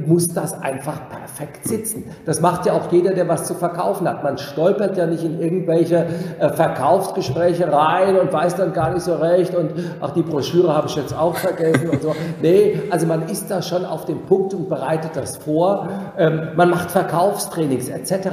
muss 0.07 0.29
das 0.29 0.53
einfach 0.61 1.09
perfekt 1.09 1.67
sitzen. 1.67 2.05
Das 2.25 2.41
macht 2.41 2.67
ja 2.67 2.73
auch 2.73 2.91
jeder, 2.91 3.15
der 3.15 3.29
was 3.29 3.47
zu 3.47 3.55
verkaufen 3.55 4.09
hat. 4.09 4.23
Man 4.23 4.39
stolpert 4.39 4.97
ja 4.97 5.07
nicht 5.07 5.25
in 5.25 5.41
irgendwelche 5.41 6.07
äh, 6.39 6.49
Verkaufsgespräche 6.51 7.73
rein 7.73 8.19
und 8.19 8.33
weiß 8.33 8.57
dann 8.57 8.73
gar 8.73 8.93
nicht 8.93 9.03
so 9.03 9.15
recht 9.15 9.55
und 9.55 9.73
ach, 10.01 10.11
die 10.11 10.23
Broschüre 10.23 10.75
habe 10.75 10.89
ich 10.89 10.97
jetzt 10.97 11.17
auch 11.17 11.37
vergessen 11.37 11.91
und 11.91 12.03
so. 12.03 12.15
Nee, 12.43 12.83
also 12.91 13.07
man 13.07 13.29
ist 13.29 13.51
da 13.51 13.63
schon 13.63 13.85
auf 13.85 14.05
dem 14.05 14.23
Punkt 14.27 14.55
und 14.55 14.69
bereitet 14.69 15.13
das 15.15 15.37
vor. 15.37 15.89
Ähm, 16.19 16.49
man 16.57 16.71
macht 16.71 16.91
Verkaufstrainings 16.91 17.89
etc. 17.89 18.29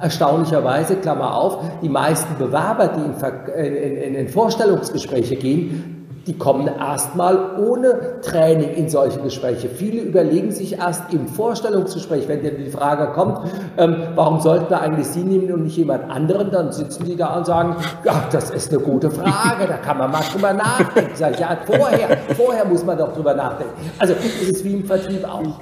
Erstaunlicherweise, 0.00 0.96
Klammer 0.96 1.34
auf, 1.34 1.58
die 1.82 1.88
meisten 1.88 2.36
Bewerber, 2.36 2.88
die 2.88 3.60
in, 3.60 3.74
in, 3.74 3.96
in, 3.96 4.14
in 4.14 4.28
Vorstellungsgespräche 4.28 5.36
gehen, 5.36 5.93
die 6.26 6.38
kommen 6.38 6.66
erstmal 6.66 7.58
ohne 7.58 8.20
Training 8.22 8.74
in 8.74 8.88
solche 8.88 9.20
Gespräche. 9.20 9.68
Viele 9.68 10.02
überlegen 10.02 10.52
sich 10.52 10.78
erst 10.78 11.12
im 11.12 11.28
Vorstellungsgespräch, 11.28 12.28
wenn 12.28 12.42
dann 12.42 12.56
die 12.56 12.70
Frage 12.70 13.12
kommt, 13.12 13.50
ähm, 13.76 13.96
warum 14.14 14.40
sollten 14.40 14.70
wir 14.70 14.80
eigentlich 14.80 15.06
Sie 15.06 15.22
nehmen 15.22 15.52
und 15.52 15.64
nicht 15.64 15.76
jemand 15.76 16.10
anderen, 16.10 16.50
dann 16.50 16.72
sitzen 16.72 17.04
die 17.04 17.16
da 17.16 17.36
und 17.36 17.46
sagen, 17.46 17.76
ja, 18.04 18.24
das 18.30 18.50
ist 18.50 18.72
eine 18.72 18.82
gute 18.82 19.10
Frage, 19.10 19.66
da 19.66 19.76
kann 19.76 19.98
man 19.98 20.10
mal 20.10 20.22
drüber 20.32 20.52
nachdenken. 20.52 21.10
Sag 21.14 21.34
ich, 21.34 21.40
ja, 21.40 21.56
vorher, 21.64 22.18
vorher 22.36 22.64
muss 22.64 22.84
man 22.84 22.96
doch 22.98 23.12
drüber 23.12 23.34
nachdenken. 23.34 23.72
Also 23.98 24.14
es 24.14 24.48
ist 24.48 24.64
wie 24.64 24.74
im 24.74 24.84
Vertrieb 24.84 25.24
auch. 25.24 25.60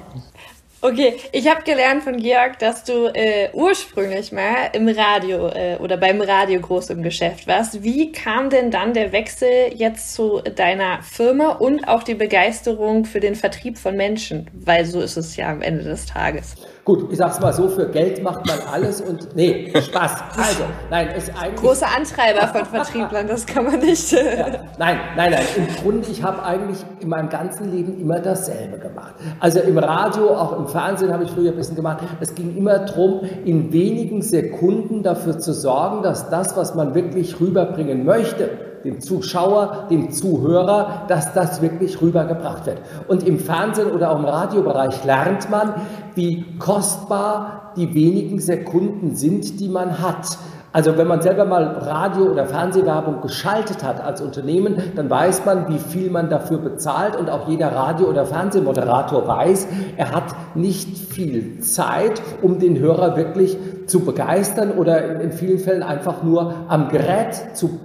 Okay, 0.83 1.15
ich 1.31 1.47
habe 1.47 1.63
gelernt 1.63 2.03
von 2.03 2.17
Georg, 2.17 2.59
dass 2.59 2.83
du 2.83 3.05
äh, 3.13 3.47
ursprünglich 3.53 4.33
mal 4.33 4.69
im 4.73 4.89
Radio 4.89 5.47
äh, 5.47 5.77
oder 5.79 5.95
beim 5.95 6.19
Radio 6.19 6.59
groß 6.59 6.89
im 6.89 7.03
Geschäft 7.03 7.47
warst. 7.47 7.83
Wie 7.83 8.11
kam 8.11 8.49
denn 8.49 8.69
dann 8.69 8.93
der 8.93 9.13
Wechsel 9.13 9.71
jetzt 9.73 10.13
zu 10.13 10.41
deiner 10.41 11.01
Firma 11.01 11.53
und 11.53 11.87
auch 11.87 12.03
die 12.03 12.15
Begeisterung 12.15 13.05
für 13.05 13.21
den 13.21 13.35
Vertrieb 13.35 13.77
von 13.77 13.95
Menschen? 13.95 14.49
Weil 14.51 14.85
so 14.85 14.99
ist 14.99 15.15
es 15.15 15.37
ja 15.37 15.49
am 15.49 15.61
Ende 15.61 15.85
des 15.85 16.05
Tages. 16.05 16.55
Gut, 16.85 17.09
ich 17.11 17.17
sag's 17.17 17.39
mal 17.39 17.53
so, 17.53 17.69
für 17.69 17.87
Geld 17.87 18.21
macht 18.23 18.45
man 18.45 18.57
alles 18.69 18.99
und 18.99 19.33
nee, 19.35 19.71
Spaß. 19.73 20.11
Also, 20.35 20.63
nein, 20.89 21.11
ist 21.15 21.31
eigentlich. 21.39 21.61
Große 21.61 21.85
Antreiber 21.85 22.45
von 22.49 22.65
Vertrieblern, 22.65 23.25
das 23.25 23.45
kann 23.45 23.63
man 23.63 23.79
nicht. 23.79 24.11
ja, 24.11 24.47
nein, 24.77 24.99
nein, 25.15 25.31
nein. 25.31 25.45
Im 25.55 25.67
Grunde, 25.81 26.09
ich 26.11 26.21
habe 26.21 26.43
eigentlich 26.43 26.79
in 26.99 27.07
meinem 27.07 27.29
ganzen 27.29 27.71
Leben 27.71 28.01
immer 28.01 28.19
dasselbe 28.19 28.79
gemacht. 28.79 29.13
Also 29.39 29.61
im 29.61 29.77
Radio, 29.77 30.35
auch 30.35 30.59
im 30.59 30.67
Fernsehen 30.67 31.13
habe 31.13 31.23
ich 31.23 31.31
früher 31.31 31.51
ein 31.51 31.55
bisschen 31.55 31.77
gemacht. 31.77 31.99
Es 32.19 32.35
ging 32.35 32.53
immer 32.57 32.79
darum, 32.79 33.21
in 33.45 33.71
wenigen 33.71 34.21
Sekunden 34.21 35.03
dafür 35.03 35.39
zu 35.39 35.53
sorgen, 35.53 36.03
dass 36.03 36.29
das, 36.29 36.57
was 36.57 36.75
man 36.75 36.95
wirklich 36.95 37.39
rüberbringen 37.39 38.03
möchte, 38.03 38.49
dem 38.83 39.01
Zuschauer, 39.01 39.87
dem 39.89 40.11
Zuhörer, 40.11 41.03
dass 41.07 41.33
das 41.33 41.61
wirklich 41.61 42.01
rübergebracht 42.01 42.65
wird. 42.65 42.79
Und 43.07 43.25
im 43.25 43.39
Fernsehen 43.39 43.91
oder 43.91 44.11
auch 44.11 44.19
im 44.19 44.25
Radiobereich 44.25 45.03
lernt 45.05 45.49
man, 45.49 45.73
wie 46.15 46.45
kostbar 46.59 47.73
die 47.75 47.93
wenigen 47.93 48.39
Sekunden 48.39 49.15
sind, 49.15 49.59
die 49.59 49.69
man 49.69 49.99
hat. 49.99 50.37
Also 50.73 50.97
wenn 50.97 51.07
man 51.07 51.21
selber 51.21 51.45
mal 51.45 51.63
Radio- 51.63 52.31
oder 52.31 52.47
Fernsehwerbung 52.47 53.21
geschaltet 53.21 53.83
hat 53.83 54.03
als 54.03 54.21
Unternehmen, 54.21 54.75
dann 54.95 55.07
weiß 55.07 55.45
man, 55.45 55.69
wie 55.69 55.77
viel 55.77 56.09
man 56.09 56.31
dafür 56.31 56.57
bezahlt 56.57 57.15
und 57.15 57.29
auch 57.29 57.47
jeder 57.47 57.71
Radio- 57.71 58.07
oder 58.07 58.25
Fernsehmoderator 58.25 59.27
weiß, 59.27 59.67
er 59.97 60.11
hat 60.11 60.33
nicht 60.55 60.97
viel 60.97 61.59
Zeit, 61.59 62.23
um 62.41 62.57
den 62.57 62.79
Hörer 62.79 63.15
wirklich 63.15 63.55
zu 63.85 63.99
begeistern 63.99 64.71
oder 64.71 65.21
in 65.21 65.31
vielen 65.31 65.59
Fällen 65.59 65.83
einfach 65.83 66.23
nur 66.23 66.55
am 66.67 66.89
Gerät 66.89 67.55
zu 67.55 67.79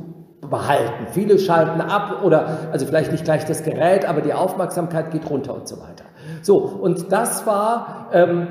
behalten. 0.50 1.06
Viele 1.12 1.38
schalten 1.38 1.80
ab 1.80 2.22
oder 2.24 2.58
also 2.72 2.86
vielleicht 2.86 3.12
nicht 3.12 3.24
gleich 3.24 3.44
das 3.44 3.62
Gerät, 3.62 4.08
aber 4.08 4.20
die 4.20 4.32
Aufmerksamkeit 4.32 5.10
geht 5.10 5.28
runter 5.28 5.54
und 5.54 5.68
so 5.68 5.76
weiter. 5.76 6.04
So, 6.42 6.56
und 6.58 7.10
das 7.12 7.46
war 7.46 8.08
ähm, 8.12 8.48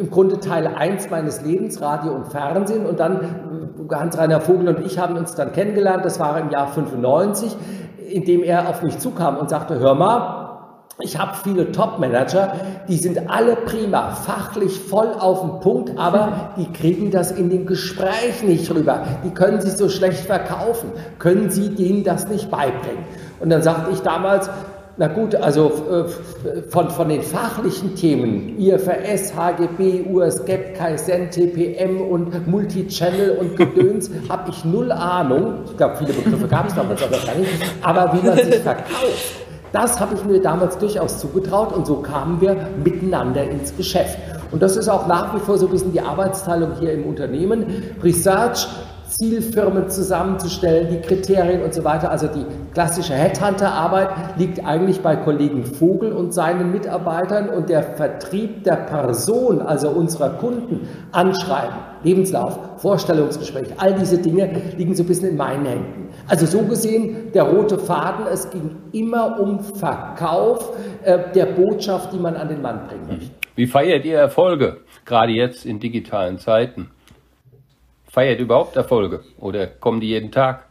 im 0.00 0.10
Grunde 0.10 0.40
Teil 0.40 0.66
1 0.66 1.10
meines 1.10 1.42
Lebens, 1.42 1.80
Radio 1.80 2.12
und 2.12 2.28
Fernsehen. 2.28 2.86
Und 2.86 2.98
dann 3.00 3.20
Hans-Rainer 3.90 4.40
Vogel 4.40 4.68
und 4.68 4.86
ich 4.86 4.98
haben 4.98 5.16
uns 5.16 5.34
dann 5.34 5.52
kennengelernt, 5.52 6.04
das 6.04 6.20
war 6.20 6.38
im 6.38 6.50
Jahr 6.50 6.68
95, 6.68 7.56
indem 8.10 8.42
er 8.42 8.68
auf 8.68 8.82
mich 8.82 8.98
zukam 8.98 9.36
und 9.36 9.50
sagte, 9.50 9.78
hör 9.78 9.94
mal, 9.94 10.39
ich 11.02 11.18
habe 11.18 11.32
viele 11.42 11.72
Top-Manager, 11.72 12.54
die 12.88 12.96
sind 12.96 13.30
alle 13.30 13.56
prima, 13.56 14.10
fachlich 14.12 14.78
voll 14.78 15.08
auf 15.18 15.40
den 15.40 15.60
Punkt, 15.60 15.98
aber 15.98 16.52
die 16.56 16.70
kriegen 16.72 17.10
das 17.10 17.30
in 17.30 17.50
dem 17.50 17.66
Gespräch 17.66 18.42
nicht 18.42 18.70
rüber. 18.74 19.04
Die 19.24 19.30
können 19.30 19.60
sich 19.60 19.72
so 19.72 19.88
schlecht 19.88 20.20
verkaufen. 20.20 20.90
Können 21.18 21.50
Sie 21.50 21.74
denen 21.74 22.04
das 22.04 22.28
nicht 22.28 22.50
beibringen? 22.50 23.04
Und 23.40 23.50
dann 23.50 23.62
sagte 23.62 23.90
ich 23.92 24.00
damals, 24.00 24.50
na 24.96 25.06
gut, 25.06 25.34
also 25.34 25.96
von, 26.68 26.90
von 26.90 27.08
den 27.08 27.22
fachlichen 27.22 27.94
Themen, 27.94 28.58
IFRS, 28.58 29.34
HGB, 29.34 30.04
USGAP, 30.10 30.74
Kaizen, 30.74 31.30
TPM 31.30 32.02
und 32.02 32.46
Multichannel 32.46 33.38
und 33.38 33.56
Gedöns, 33.56 34.10
habe 34.28 34.50
ich 34.50 34.62
null 34.64 34.92
Ahnung. 34.92 35.60
Ich 35.64 35.76
glaube, 35.78 35.96
viele 35.96 36.12
Begriffe 36.12 36.46
gab 36.48 36.68
es 36.68 36.74
damals 36.74 37.02
aber 37.02 37.16
gar 37.16 37.34
nicht. 37.34 37.50
Aber 37.80 38.12
wie 38.12 38.26
man 38.26 38.36
sich 38.36 38.56
verkauft, 38.56 39.39
das 39.72 40.00
habe 40.00 40.14
ich 40.14 40.24
mir 40.24 40.40
damals 40.40 40.78
durchaus 40.78 41.18
zugetraut 41.18 41.72
und 41.72 41.86
so 41.86 41.96
kamen 41.96 42.40
wir 42.40 42.56
miteinander 42.84 43.44
ins 43.44 43.76
Geschäft. 43.76 44.18
Und 44.50 44.62
das 44.62 44.76
ist 44.76 44.88
auch 44.88 45.06
nach 45.06 45.34
wie 45.34 45.40
vor 45.40 45.58
so 45.58 45.66
ein 45.66 45.72
bisschen 45.72 45.92
die 45.92 46.00
Arbeitsteilung 46.00 46.72
hier 46.80 46.92
im 46.92 47.04
Unternehmen. 47.04 47.66
Research 48.02 48.66
Zielfirmen 49.20 49.90
zusammenzustellen, 49.90 50.88
die 50.88 51.06
Kriterien 51.06 51.62
und 51.62 51.74
so 51.74 51.84
weiter. 51.84 52.10
Also 52.10 52.26
die 52.26 52.46
klassische 52.72 53.12
Headhunter-Arbeit 53.12 54.38
liegt 54.38 54.64
eigentlich 54.64 55.00
bei 55.02 55.14
Kollegen 55.14 55.62
Vogel 55.62 56.12
und 56.12 56.32
seinen 56.32 56.72
Mitarbeitern 56.72 57.50
und 57.50 57.68
der 57.68 57.82
Vertrieb 57.82 58.64
der 58.64 58.76
Person, 58.76 59.60
also 59.60 59.90
unserer 59.90 60.30
Kunden, 60.30 60.88
Anschreiben, 61.12 61.76
Lebenslauf, 62.02 62.58
Vorstellungsgespräch, 62.78 63.66
all 63.76 63.92
diese 63.92 64.16
Dinge 64.16 64.50
liegen 64.78 64.94
so 64.94 65.02
ein 65.02 65.06
bisschen 65.06 65.28
in 65.32 65.36
meinen 65.36 65.66
Händen. 65.66 66.08
Also 66.26 66.46
so 66.46 66.62
gesehen, 66.62 67.30
der 67.34 67.42
rote 67.42 67.76
Faden, 67.76 68.24
es 68.32 68.48
ging 68.48 68.70
immer 68.92 69.38
um 69.38 69.60
Verkauf 69.60 70.72
äh, 71.04 71.18
der 71.34 71.44
Botschaft, 71.44 72.14
die 72.14 72.18
man 72.18 72.36
an 72.36 72.48
den 72.48 72.62
Mann 72.62 72.86
bringen 72.88 73.06
möchte. 73.06 73.30
Wie 73.54 73.66
feiert 73.66 74.06
ihr 74.06 74.16
Erfolge, 74.16 74.78
gerade 75.04 75.32
jetzt 75.32 75.66
in 75.66 75.78
digitalen 75.78 76.38
Zeiten? 76.38 76.88
Feiert 78.10 78.40
überhaupt 78.40 78.74
Erfolge 78.74 79.22
oder 79.38 79.68
kommen 79.68 80.00
die 80.00 80.08
jeden 80.08 80.32
Tag? 80.32 80.66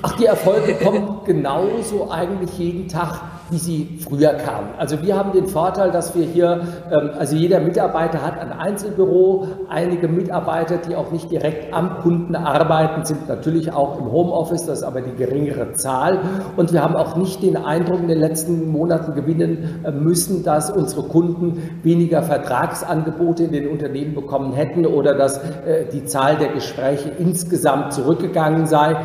Ach, 0.00 0.16
die 0.16 0.24
Erfolge 0.24 0.74
kommen 0.76 1.20
genauso 1.26 2.10
eigentlich 2.10 2.56
jeden 2.58 2.88
Tag, 2.88 3.20
wie 3.50 3.58
sie 3.58 3.98
früher 4.02 4.34
kamen. 4.34 4.68
Also 4.78 5.02
wir 5.02 5.16
haben 5.16 5.32
den 5.32 5.46
Vorteil, 5.46 5.90
dass 5.90 6.14
wir 6.14 6.24
hier, 6.24 6.60
ähm, 6.90 7.10
also 7.18 7.36
jeder 7.36 7.60
Mitarbeiter 7.60 8.22
hat 8.22 8.38
ein 8.38 8.52
Einzelbüro, 8.52 9.46
einige 9.68 10.08
Mitarbeiter, 10.08 10.76
die 10.76 10.96
auch 10.96 11.10
nicht 11.10 11.30
direkt 11.30 11.72
am 11.72 11.98
Kunden 12.00 12.36
arbeiten, 12.36 13.04
sind 13.04 13.28
natürlich 13.28 13.72
auch 13.72 13.98
im 13.98 14.12
Homeoffice, 14.12 14.66
das 14.66 14.78
ist 14.78 14.84
aber 14.84 15.00
die 15.00 15.14
geringere 15.14 15.72
Zahl. 15.72 16.18
Und 16.56 16.72
wir 16.72 16.82
haben 16.82 16.96
auch 16.96 17.16
nicht 17.16 17.42
den 17.42 17.56
Eindruck 17.56 18.00
in 18.00 18.08
den 18.08 18.18
letzten 18.18 18.68
Monaten 18.68 19.14
gewinnen 19.14 19.82
äh, 19.84 19.90
müssen, 19.90 20.44
dass 20.44 20.70
unsere 20.70 21.02
Kunden 21.02 21.62
weniger 21.82 22.22
Vertragsangebote 22.22 23.44
in 23.44 23.52
den 23.52 23.68
Unternehmen 23.68 24.14
bekommen 24.14 24.52
hätten 24.52 24.86
oder 24.86 25.14
dass 25.14 25.38
äh, 25.38 25.86
die 25.92 26.04
Zahl 26.04 26.36
der 26.36 26.48
Gespräche 26.48 27.10
insgesamt 27.18 27.92
zurückgegangen 27.92 28.66
sei 28.66 28.96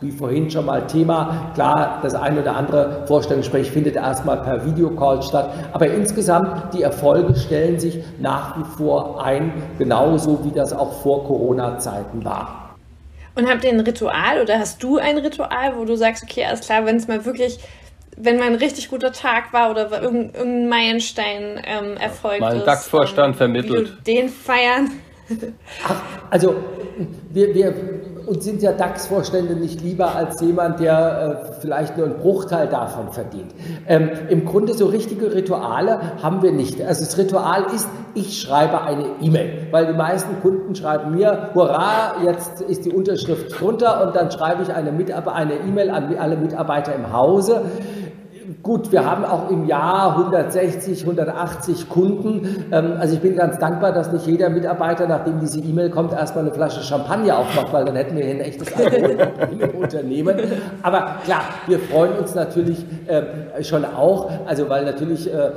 wie 0.00 0.10
vorhin 0.10 0.50
schon 0.50 0.66
mal 0.66 0.86
Thema. 0.86 1.50
Klar, 1.54 2.00
das 2.02 2.14
eine 2.14 2.40
oder 2.42 2.56
andere 2.56 3.04
Vorstellungsgespräch 3.06 3.70
findet 3.70 3.96
erstmal 3.96 4.38
per 4.42 4.64
Videocall 4.64 5.22
statt. 5.22 5.50
Aber 5.72 5.86
insgesamt, 5.88 6.74
die 6.74 6.82
Erfolge 6.82 7.34
stellen 7.36 7.78
sich 7.78 8.02
nach 8.18 8.58
wie 8.58 8.64
vor 8.76 9.24
ein, 9.24 9.52
genauso 9.78 10.44
wie 10.44 10.52
das 10.52 10.72
auch 10.72 10.92
vor 11.02 11.24
Corona-Zeiten 11.24 12.24
war. 12.24 12.74
Und 13.34 13.48
habt 13.48 13.64
ihr 13.64 13.70
ein 13.70 13.80
Ritual 13.80 14.40
oder 14.42 14.58
hast 14.58 14.82
du 14.82 14.98
ein 14.98 15.18
Ritual, 15.18 15.76
wo 15.76 15.84
du 15.84 15.96
sagst, 15.96 16.22
okay, 16.22 16.44
alles 16.44 16.60
klar, 16.60 16.86
wenn 16.86 16.96
es 16.96 17.06
mal 17.06 17.24
wirklich 17.24 17.58
wenn 18.16 18.38
mal 18.38 18.46
ein 18.46 18.54
richtig 18.54 18.88
guter 18.88 19.12
Tag 19.12 19.52
war 19.52 19.70
oder 19.70 20.02
irgendein 20.02 20.68
Meilenstein 20.68 21.60
ähm, 21.64 21.96
erfolgt 21.98 22.40
mal 22.40 22.54
ein 22.54 22.64
DAX-Vorstand 22.64 23.34
ähm, 23.34 23.34
vermittelt. 23.34 24.06
den 24.06 24.28
feiern. 24.30 24.90
Ach, 25.86 26.00
also 26.30 26.54
wir, 27.30 27.54
wir 27.54 27.74
uns 28.26 28.44
sind 28.44 28.62
ja 28.62 28.72
DAX-Vorstände 28.72 29.54
nicht 29.54 29.80
lieber 29.82 30.14
als 30.14 30.40
jemand, 30.40 30.80
der 30.80 31.46
äh, 31.48 31.60
vielleicht 31.60 31.96
nur 31.96 32.06
einen 32.06 32.18
Bruchteil 32.18 32.66
davon 32.68 33.12
verdient. 33.12 33.52
Ähm, 33.86 34.10
Im 34.28 34.44
Grunde 34.44 34.74
so 34.74 34.86
richtige 34.86 35.34
Rituale 35.34 36.00
haben 36.22 36.42
wir 36.42 36.52
nicht. 36.52 36.80
Also 36.82 37.04
das 37.04 37.16
Ritual 37.18 37.66
ist, 37.74 37.88
ich 38.14 38.40
schreibe 38.40 38.82
eine 38.82 39.04
E-Mail, 39.20 39.68
weil 39.70 39.86
die 39.86 39.92
meisten 39.92 40.40
Kunden 40.40 40.74
schreiben 40.74 41.14
mir, 41.14 41.50
hurra, 41.54 42.16
jetzt 42.24 42.60
ist 42.62 42.84
die 42.84 42.90
Unterschrift 42.90 43.60
drunter 43.60 44.06
und 44.06 44.16
dann 44.16 44.30
schreibe 44.30 44.62
ich 44.62 44.72
eine 44.72 44.90
E-Mail 44.90 45.90
an 45.90 46.16
alle 46.18 46.36
Mitarbeiter 46.36 46.94
im 46.94 47.12
Hause. 47.12 47.62
Gut, 48.62 48.92
wir 48.92 49.04
haben 49.04 49.24
auch 49.24 49.50
im 49.50 49.66
Jahr 49.66 50.16
160, 50.16 51.02
180 51.02 51.88
Kunden. 51.88 52.66
Ähm, 52.70 52.94
also 52.98 53.14
ich 53.14 53.20
bin 53.20 53.36
ganz 53.36 53.58
dankbar, 53.58 53.92
dass 53.92 54.12
nicht 54.12 54.26
jeder 54.26 54.50
Mitarbeiter, 54.50 55.06
nachdem 55.08 55.40
diese 55.40 55.60
E-Mail 55.60 55.90
kommt, 55.90 56.12
erstmal 56.12 56.44
eine 56.44 56.54
Flasche 56.54 56.82
Champagner 56.82 57.38
aufmacht, 57.38 57.72
weil 57.72 57.84
dann 57.84 57.96
hätten 57.96 58.16
wir 58.16 58.24
hier 58.24 58.34
ein 58.34 58.40
echtes 58.40 58.68
Unternehmen. 59.80 60.36
Aber 60.82 61.16
klar, 61.24 61.42
wir 61.66 61.78
freuen 61.78 62.12
uns 62.18 62.34
natürlich 62.34 62.84
ähm, 63.08 63.24
schon 63.62 63.84
auch, 63.84 64.30
also 64.46 64.68
weil 64.68 64.84
natürlich 64.84 65.32
äh, 65.32 65.50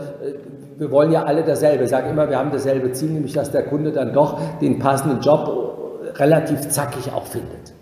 wir 0.78 0.92
wollen 0.92 1.12
ja 1.12 1.24
alle 1.24 1.44
dasselbe. 1.44 1.84
Ich 1.84 1.90
sage 1.90 2.10
immer, 2.10 2.30
wir 2.30 2.40
haben 2.40 2.52
dasselbe 2.52 2.92
Ziel, 2.94 3.10
nämlich 3.10 3.34
dass 3.34 3.52
der 3.52 3.64
Kunde 3.64 3.92
dann 3.92 4.14
doch 4.14 4.40
den 4.62 4.80
passenden 4.80 5.20
Job 5.20 6.00
relativ 6.16 6.70
zackig 6.70 7.12
auch 7.14 7.26
findet. 7.26 7.74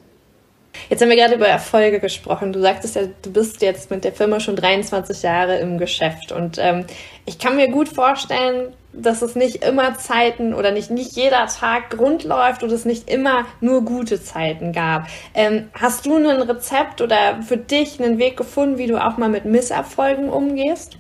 Jetzt 0.89 1.01
haben 1.01 1.09
wir 1.09 1.17
gerade 1.17 1.35
über 1.35 1.47
Erfolge 1.47 1.99
gesprochen. 1.99 2.53
Du 2.53 2.61
sagtest 2.61 2.95
ja, 2.95 3.03
du 3.21 3.31
bist 3.31 3.61
jetzt 3.61 3.91
mit 3.91 4.03
der 4.03 4.13
Firma 4.13 4.39
schon 4.39 4.55
23 4.55 5.21
Jahre 5.21 5.57
im 5.57 5.77
Geschäft. 5.77 6.31
Und 6.31 6.57
ähm, 6.59 6.85
ich 7.25 7.39
kann 7.39 7.55
mir 7.55 7.69
gut 7.69 7.89
vorstellen, 7.89 8.73
dass 8.93 9.21
es 9.21 9.35
nicht 9.35 9.63
immer 9.63 9.95
Zeiten 9.95 10.53
oder 10.53 10.71
nicht, 10.71 10.89
nicht 10.89 11.11
jeder 11.13 11.45
Tag 11.47 11.97
rund 11.99 12.23
läuft 12.23 12.63
und 12.63 12.71
es 12.71 12.85
nicht 12.85 13.09
immer 13.09 13.45
nur 13.61 13.83
gute 13.83 14.21
Zeiten 14.21 14.71
gab. 14.71 15.07
Ähm, 15.33 15.69
hast 15.73 16.05
du 16.05 16.17
ein 16.17 16.41
Rezept 16.41 17.01
oder 17.01 17.41
für 17.41 17.57
dich 17.57 18.01
einen 18.01 18.17
Weg 18.17 18.37
gefunden, 18.37 18.77
wie 18.77 18.87
du 18.87 19.03
auch 19.03 19.17
mal 19.17 19.29
mit 19.29 19.45
Misserfolgen 19.45 20.29
umgehst? 20.29 20.97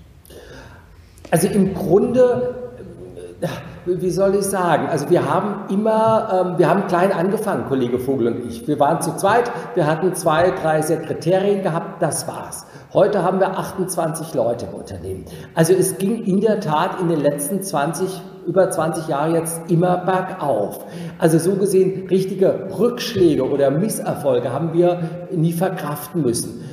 Also 1.31 1.47
im 1.47 1.73
Grunde 1.73 2.66
wie 3.85 4.09
soll 4.09 4.35
ich 4.35 4.45
sagen? 4.45 4.87
Also 4.87 5.09
wir 5.09 5.31
haben 5.31 5.71
immer, 5.73 6.29
ähm, 6.33 6.57
wir 6.57 6.69
haben 6.69 6.87
klein 6.87 7.11
angefangen, 7.11 7.65
Kollege 7.67 7.99
Vogel 7.99 8.27
und 8.27 8.45
ich. 8.47 8.67
Wir 8.67 8.79
waren 8.79 9.01
zu 9.01 9.15
zweit, 9.15 9.51
wir 9.75 9.85
hatten 9.85 10.15
zwei, 10.15 10.51
drei 10.51 10.81
Sekretärinnen 10.81 11.63
gehabt, 11.63 12.01
das 12.01 12.27
war's. 12.27 12.65
Heute 12.93 13.23
haben 13.23 13.39
wir 13.39 13.57
28 13.57 14.33
Leute 14.33 14.65
im 14.65 14.73
Unternehmen. 14.73 15.25
Also 15.53 15.73
es 15.73 15.97
ging 15.97 16.23
in 16.23 16.41
der 16.41 16.59
Tat 16.61 16.99
in 16.99 17.09
den 17.09 17.19
letzten 17.19 17.61
20, 17.61 18.21
über 18.47 18.71
20 18.71 19.07
Jahren 19.07 19.35
jetzt 19.35 19.69
immer 19.69 19.97
bergauf. 19.97 20.85
Also 21.19 21.37
so 21.37 21.55
gesehen, 21.55 22.07
richtige 22.07 22.69
Rückschläge 22.79 23.47
oder 23.47 23.69
Misserfolge 23.71 24.51
haben 24.51 24.73
wir 24.73 25.27
nie 25.31 25.53
verkraften 25.53 26.21
müssen 26.23 26.63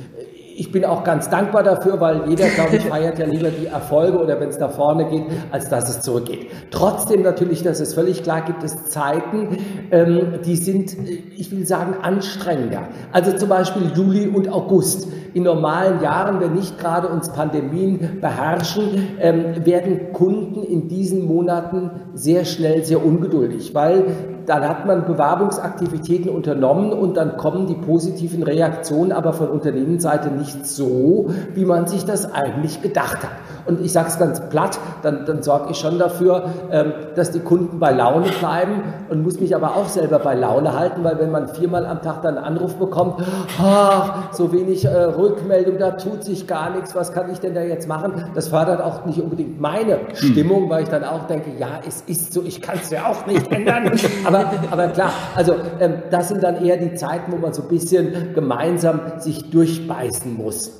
ich 0.57 0.71
bin 0.71 0.85
auch 0.85 1.03
ganz 1.03 1.29
dankbar 1.29 1.63
dafür, 1.63 1.99
weil 1.99 2.29
jeder, 2.29 2.47
glaube 2.47 2.77
ich, 2.77 2.85
feiert 2.89 3.19
ja 3.19 3.25
lieber 3.25 3.49
die 3.49 3.67
Erfolge 3.67 4.17
oder 4.17 4.39
wenn 4.39 4.49
es 4.49 4.59
nach 4.59 4.71
vorne 4.71 5.05
geht, 5.09 5.23
als 5.51 5.69
dass 5.69 5.89
es 5.89 6.01
zurückgeht. 6.01 6.47
Trotzdem 6.71 7.23
natürlich, 7.23 7.61
das 7.61 7.79
ist 7.79 7.93
völlig 7.93 8.23
klar, 8.23 8.41
gibt 8.41 8.63
es 8.63 8.85
Zeiten, 8.85 9.57
ähm, 9.91 10.39
die 10.45 10.55
sind, 10.55 10.95
ich 11.35 11.51
will 11.51 11.65
sagen, 11.65 11.95
anstrengender. 12.01 12.83
Also 13.11 13.33
zum 13.33 13.49
Beispiel 13.49 13.91
Juli 13.95 14.27
und 14.27 14.49
August. 14.49 15.07
In 15.33 15.43
normalen 15.43 16.01
Jahren, 16.01 16.39
wenn 16.39 16.53
nicht 16.53 16.79
gerade 16.79 17.09
uns 17.09 17.29
Pandemien 17.33 18.19
beherrschen, 18.21 19.17
ähm, 19.19 19.65
werden 19.65 20.13
Kunden 20.13 20.63
in 20.63 20.87
diesen 20.87 21.25
Monaten 21.25 21.91
sehr 22.13 22.45
schnell 22.45 22.85
sehr 22.85 23.05
ungeduldig, 23.05 23.75
weil 23.75 24.05
dann 24.45 24.67
hat 24.67 24.85
man 24.85 25.05
Bewerbungsaktivitäten 25.05 26.29
unternommen 26.29 26.93
und 26.93 27.17
dann 27.17 27.37
kommen 27.37 27.67
die 27.67 27.75
positiven 27.75 28.43
Reaktionen 28.43 29.11
aber 29.11 29.33
von 29.33 29.49
Unternehmensseite 29.49 30.29
nicht 30.29 30.65
so, 30.65 31.29
wie 31.53 31.65
man 31.65 31.87
sich 31.87 32.05
das 32.05 32.31
eigentlich 32.33 32.81
gedacht 32.81 33.23
hat. 33.23 33.31
Und 33.65 33.81
ich 33.81 33.91
sage 33.91 34.09
es 34.09 34.19
ganz 34.19 34.41
platt, 34.49 34.79
dann, 35.01 35.25
dann 35.25 35.41
sorge 35.41 35.71
ich 35.71 35.77
schon 35.77 35.97
dafür, 35.97 36.49
ähm, 36.71 36.93
dass 37.15 37.31
die 37.31 37.39
Kunden 37.39 37.79
bei 37.79 37.91
Laune 37.91 38.27
bleiben 38.39 38.83
und 39.09 39.23
muss 39.23 39.39
mich 39.39 39.55
aber 39.55 39.75
auch 39.75 39.87
selber 39.87 40.19
bei 40.19 40.35
Laune 40.35 40.77
halten, 40.77 41.03
weil 41.03 41.17
wenn 41.19 41.31
man 41.31 41.47
viermal 41.47 41.85
am 41.85 42.01
Tag 42.01 42.21
dann 42.21 42.37
einen 42.37 42.45
Anruf 42.45 42.75
bekommt, 42.75 43.23
ach, 43.59 44.33
so 44.33 44.51
wenig 44.51 44.85
äh, 44.85 44.89
Rückmeldung, 44.89 45.79
da 45.79 45.91
tut 45.91 46.23
sich 46.23 46.47
gar 46.47 46.69
nichts, 46.71 46.95
was 46.95 47.11
kann 47.11 47.31
ich 47.31 47.39
denn 47.39 47.55
da 47.55 47.61
jetzt 47.61 47.87
machen? 47.87 48.25
Das 48.35 48.49
fördert 48.49 48.81
auch 48.81 49.05
nicht 49.05 49.19
unbedingt 49.19 49.59
meine 49.59 49.97
Stimmung, 50.13 50.69
weil 50.69 50.83
ich 50.83 50.89
dann 50.89 51.03
auch 51.03 51.25
denke, 51.27 51.51
ja, 51.59 51.79
es 51.87 52.01
ist 52.01 52.33
so, 52.33 52.43
ich 52.43 52.61
kann 52.61 52.77
es 52.81 52.91
ja 52.91 53.07
auch 53.07 53.25
nicht 53.25 53.51
ändern. 53.51 53.91
aber, 54.25 54.34
aber 54.71 54.87
klar, 54.89 55.11
also 55.35 55.55
ähm, 55.79 56.03
das 56.11 56.29
sind 56.29 56.43
dann 56.43 56.63
eher 56.63 56.77
die 56.77 56.93
Zeiten, 56.95 57.31
wo 57.31 57.37
man 57.37 57.53
so 57.53 57.63
ein 57.63 57.67
bisschen 57.69 58.33
gemeinsam 58.33 59.19
sich 59.19 59.49
durchbeißen 59.49 60.33
muss. 60.33 60.71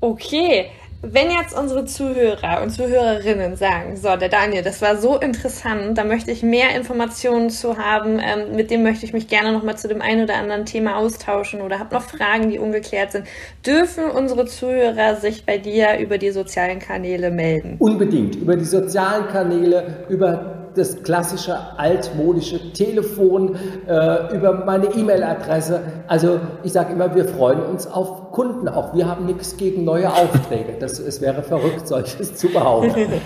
Okay, 0.00 0.66
Wenn 1.02 1.30
jetzt 1.30 1.56
unsere 1.56 1.84
Zuhörer 1.84 2.62
und 2.62 2.70
Zuhörerinnen 2.70 3.56
sagen, 3.56 3.96
so, 3.96 4.16
der 4.16 4.30
Daniel, 4.30 4.62
das 4.62 4.80
war 4.80 4.96
so 4.96 5.18
interessant, 5.18 5.98
da 5.98 6.04
möchte 6.04 6.30
ich 6.30 6.42
mehr 6.42 6.74
Informationen 6.74 7.50
zu 7.50 7.76
haben, 7.76 8.18
ähm, 8.18 8.56
mit 8.56 8.70
dem 8.70 8.82
möchte 8.82 9.04
ich 9.04 9.12
mich 9.12 9.28
gerne 9.28 9.52
nochmal 9.52 9.76
zu 9.76 9.88
dem 9.88 10.00
einen 10.00 10.24
oder 10.24 10.36
anderen 10.36 10.64
Thema 10.64 10.96
austauschen 10.96 11.60
oder 11.60 11.78
habe 11.78 11.94
noch 11.94 12.02
Fragen, 12.02 12.48
die 12.50 12.58
ungeklärt 12.58 13.12
sind, 13.12 13.26
dürfen 13.64 14.04
unsere 14.04 14.46
Zuhörer 14.46 15.16
sich 15.16 15.44
bei 15.44 15.58
dir 15.58 15.98
über 15.98 16.16
die 16.16 16.30
sozialen 16.30 16.78
Kanäle 16.78 17.30
melden? 17.30 17.76
Unbedingt, 17.78 18.36
über 18.36 18.56
die 18.56 18.64
sozialen 18.64 19.28
Kanäle, 19.28 20.06
über 20.08 20.55
das 20.76 21.02
klassische 21.02 21.56
altmodische 21.78 22.72
Telefon, 22.72 23.56
äh, 23.86 24.34
über 24.36 24.64
meine 24.64 24.86
E-Mail-Adresse. 24.86 25.80
Also 26.06 26.40
ich 26.62 26.72
sage 26.72 26.92
immer, 26.92 27.14
wir 27.14 27.26
freuen 27.26 27.62
uns 27.62 27.86
auf 27.86 28.32
Kunden. 28.32 28.68
Auch 28.68 28.94
wir 28.94 29.06
haben 29.08 29.26
nichts 29.26 29.56
gegen 29.56 29.84
neue 29.84 30.12
Aufträge. 30.12 30.74
Das, 30.78 30.98
es 30.98 31.20
wäre 31.20 31.42
verrückt, 31.42 31.86
solches 31.86 32.36
zu 32.36 32.48
behaupten. 32.48 33.12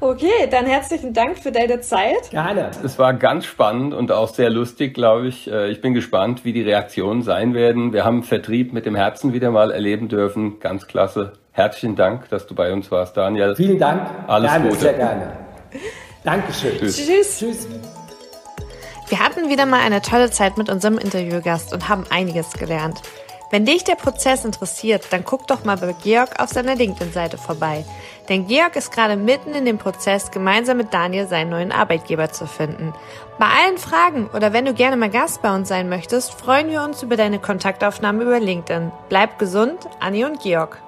Okay, 0.00 0.48
dann 0.50 0.66
herzlichen 0.66 1.14
Dank 1.14 1.38
für 1.38 1.50
deine 1.50 1.80
Zeit. 1.80 2.30
Gerne. 2.30 2.70
Es 2.84 2.98
war 2.98 3.14
ganz 3.14 3.46
spannend 3.46 3.94
und 3.94 4.12
auch 4.12 4.28
sehr 4.28 4.50
lustig, 4.50 4.94
glaube 4.94 5.28
ich. 5.28 5.50
Äh, 5.50 5.70
ich 5.70 5.80
bin 5.80 5.94
gespannt, 5.94 6.44
wie 6.44 6.52
die 6.52 6.62
Reaktionen 6.62 7.22
sein 7.22 7.54
werden. 7.54 7.92
Wir 7.92 8.04
haben 8.04 8.22
Vertrieb 8.22 8.72
mit 8.72 8.84
dem 8.84 8.94
Herzen 8.94 9.32
wieder 9.32 9.50
mal 9.50 9.70
erleben 9.70 10.08
dürfen. 10.08 10.60
Ganz 10.60 10.86
klasse. 10.86 11.32
Herzlichen 11.52 11.96
Dank, 11.96 12.28
dass 12.28 12.46
du 12.46 12.54
bei 12.54 12.72
uns 12.72 12.90
warst, 12.90 13.16
Daniel. 13.16 13.56
Vielen 13.56 13.78
Dank. 13.78 14.02
Alles 14.26 14.50
gerne, 14.50 14.68
Gute. 14.68 14.80
Sehr 14.80 14.92
gerne. 14.92 15.32
Dankeschön. 16.26 16.76
Tschüss. 16.78 16.96
Tschüss. 16.96 17.38
Tschüss. 17.38 17.68
Wir 19.08 19.20
hatten 19.20 19.48
wieder 19.48 19.64
mal 19.64 19.80
eine 19.80 20.02
tolle 20.02 20.32
Zeit 20.32 20.58
mit 20.58 20.68
unserem 20.68 20.98
Interviewgast 20.98 21.72
und 21.72 21.88
haben 21.88 22.04
einiges 22.10 22.52
gelernt. 22.54 23.00
Wenn 23.52 23.64
dich 23.64 23.84
der 23.84 23.94
Prozess 23.94 24.44
interessiert, 24.44 25.06
dann 25.10 25.24
guck 25.24 25.46
doch 25.46 25.64
mal 25.64 25.76
bei 25.76 25.94
Georg 26.02 26.40
auf 26.40 26.50
seiner 26.50 26.74
LinkedIn-Seite 26.74 27.38
vorbei. 27.38 27.84
Denn 28.28 28.48
Georg 28.48 28.74
ist 28.74 28.90
gerade 28.90 29.16
mitten 29.16 29.54
in 29.54 29.64
dem 29.64 29.78
Prozess, 29.78 30.32
gemeinsam 30.32 30.78
mit 30.78 30.92
Daniel 30.92 31.28
seinen 31.28 31.50
neuen 31.50 31.70
Arbeitgeber 31.70 32.32
zu 32.32 32.48
finden. 32.48 32.92
Bei 33.38 33.46
allen 33.46 33.78
Fragen 33.78 34.28
oder 34.34 34.52
wenn 34.52 34.64
du 34.64 34.74
gerne 34.74 34.96
mal 34.96 35.10
Gast 35.10 35.42
bei 35.42 35.54
uns 35.54 35.68
sein 35.68 35.88
möchtest, 35.88 36.32
freuen 36.32 36.70
wir 36.70 36.82
uns 36.82 37.04
über 37.04 37.16
deine 37.16 37.38
Kontaktaufnahme 37.38 38.24
über 38.24 38.40
LinkedIn. 38.40 38.90
Bleib 39.08 39.38
gesund, 39.38 39.78
Anni 40.00 40.24
und 40.24 40.40
Georg. 40.40 40.82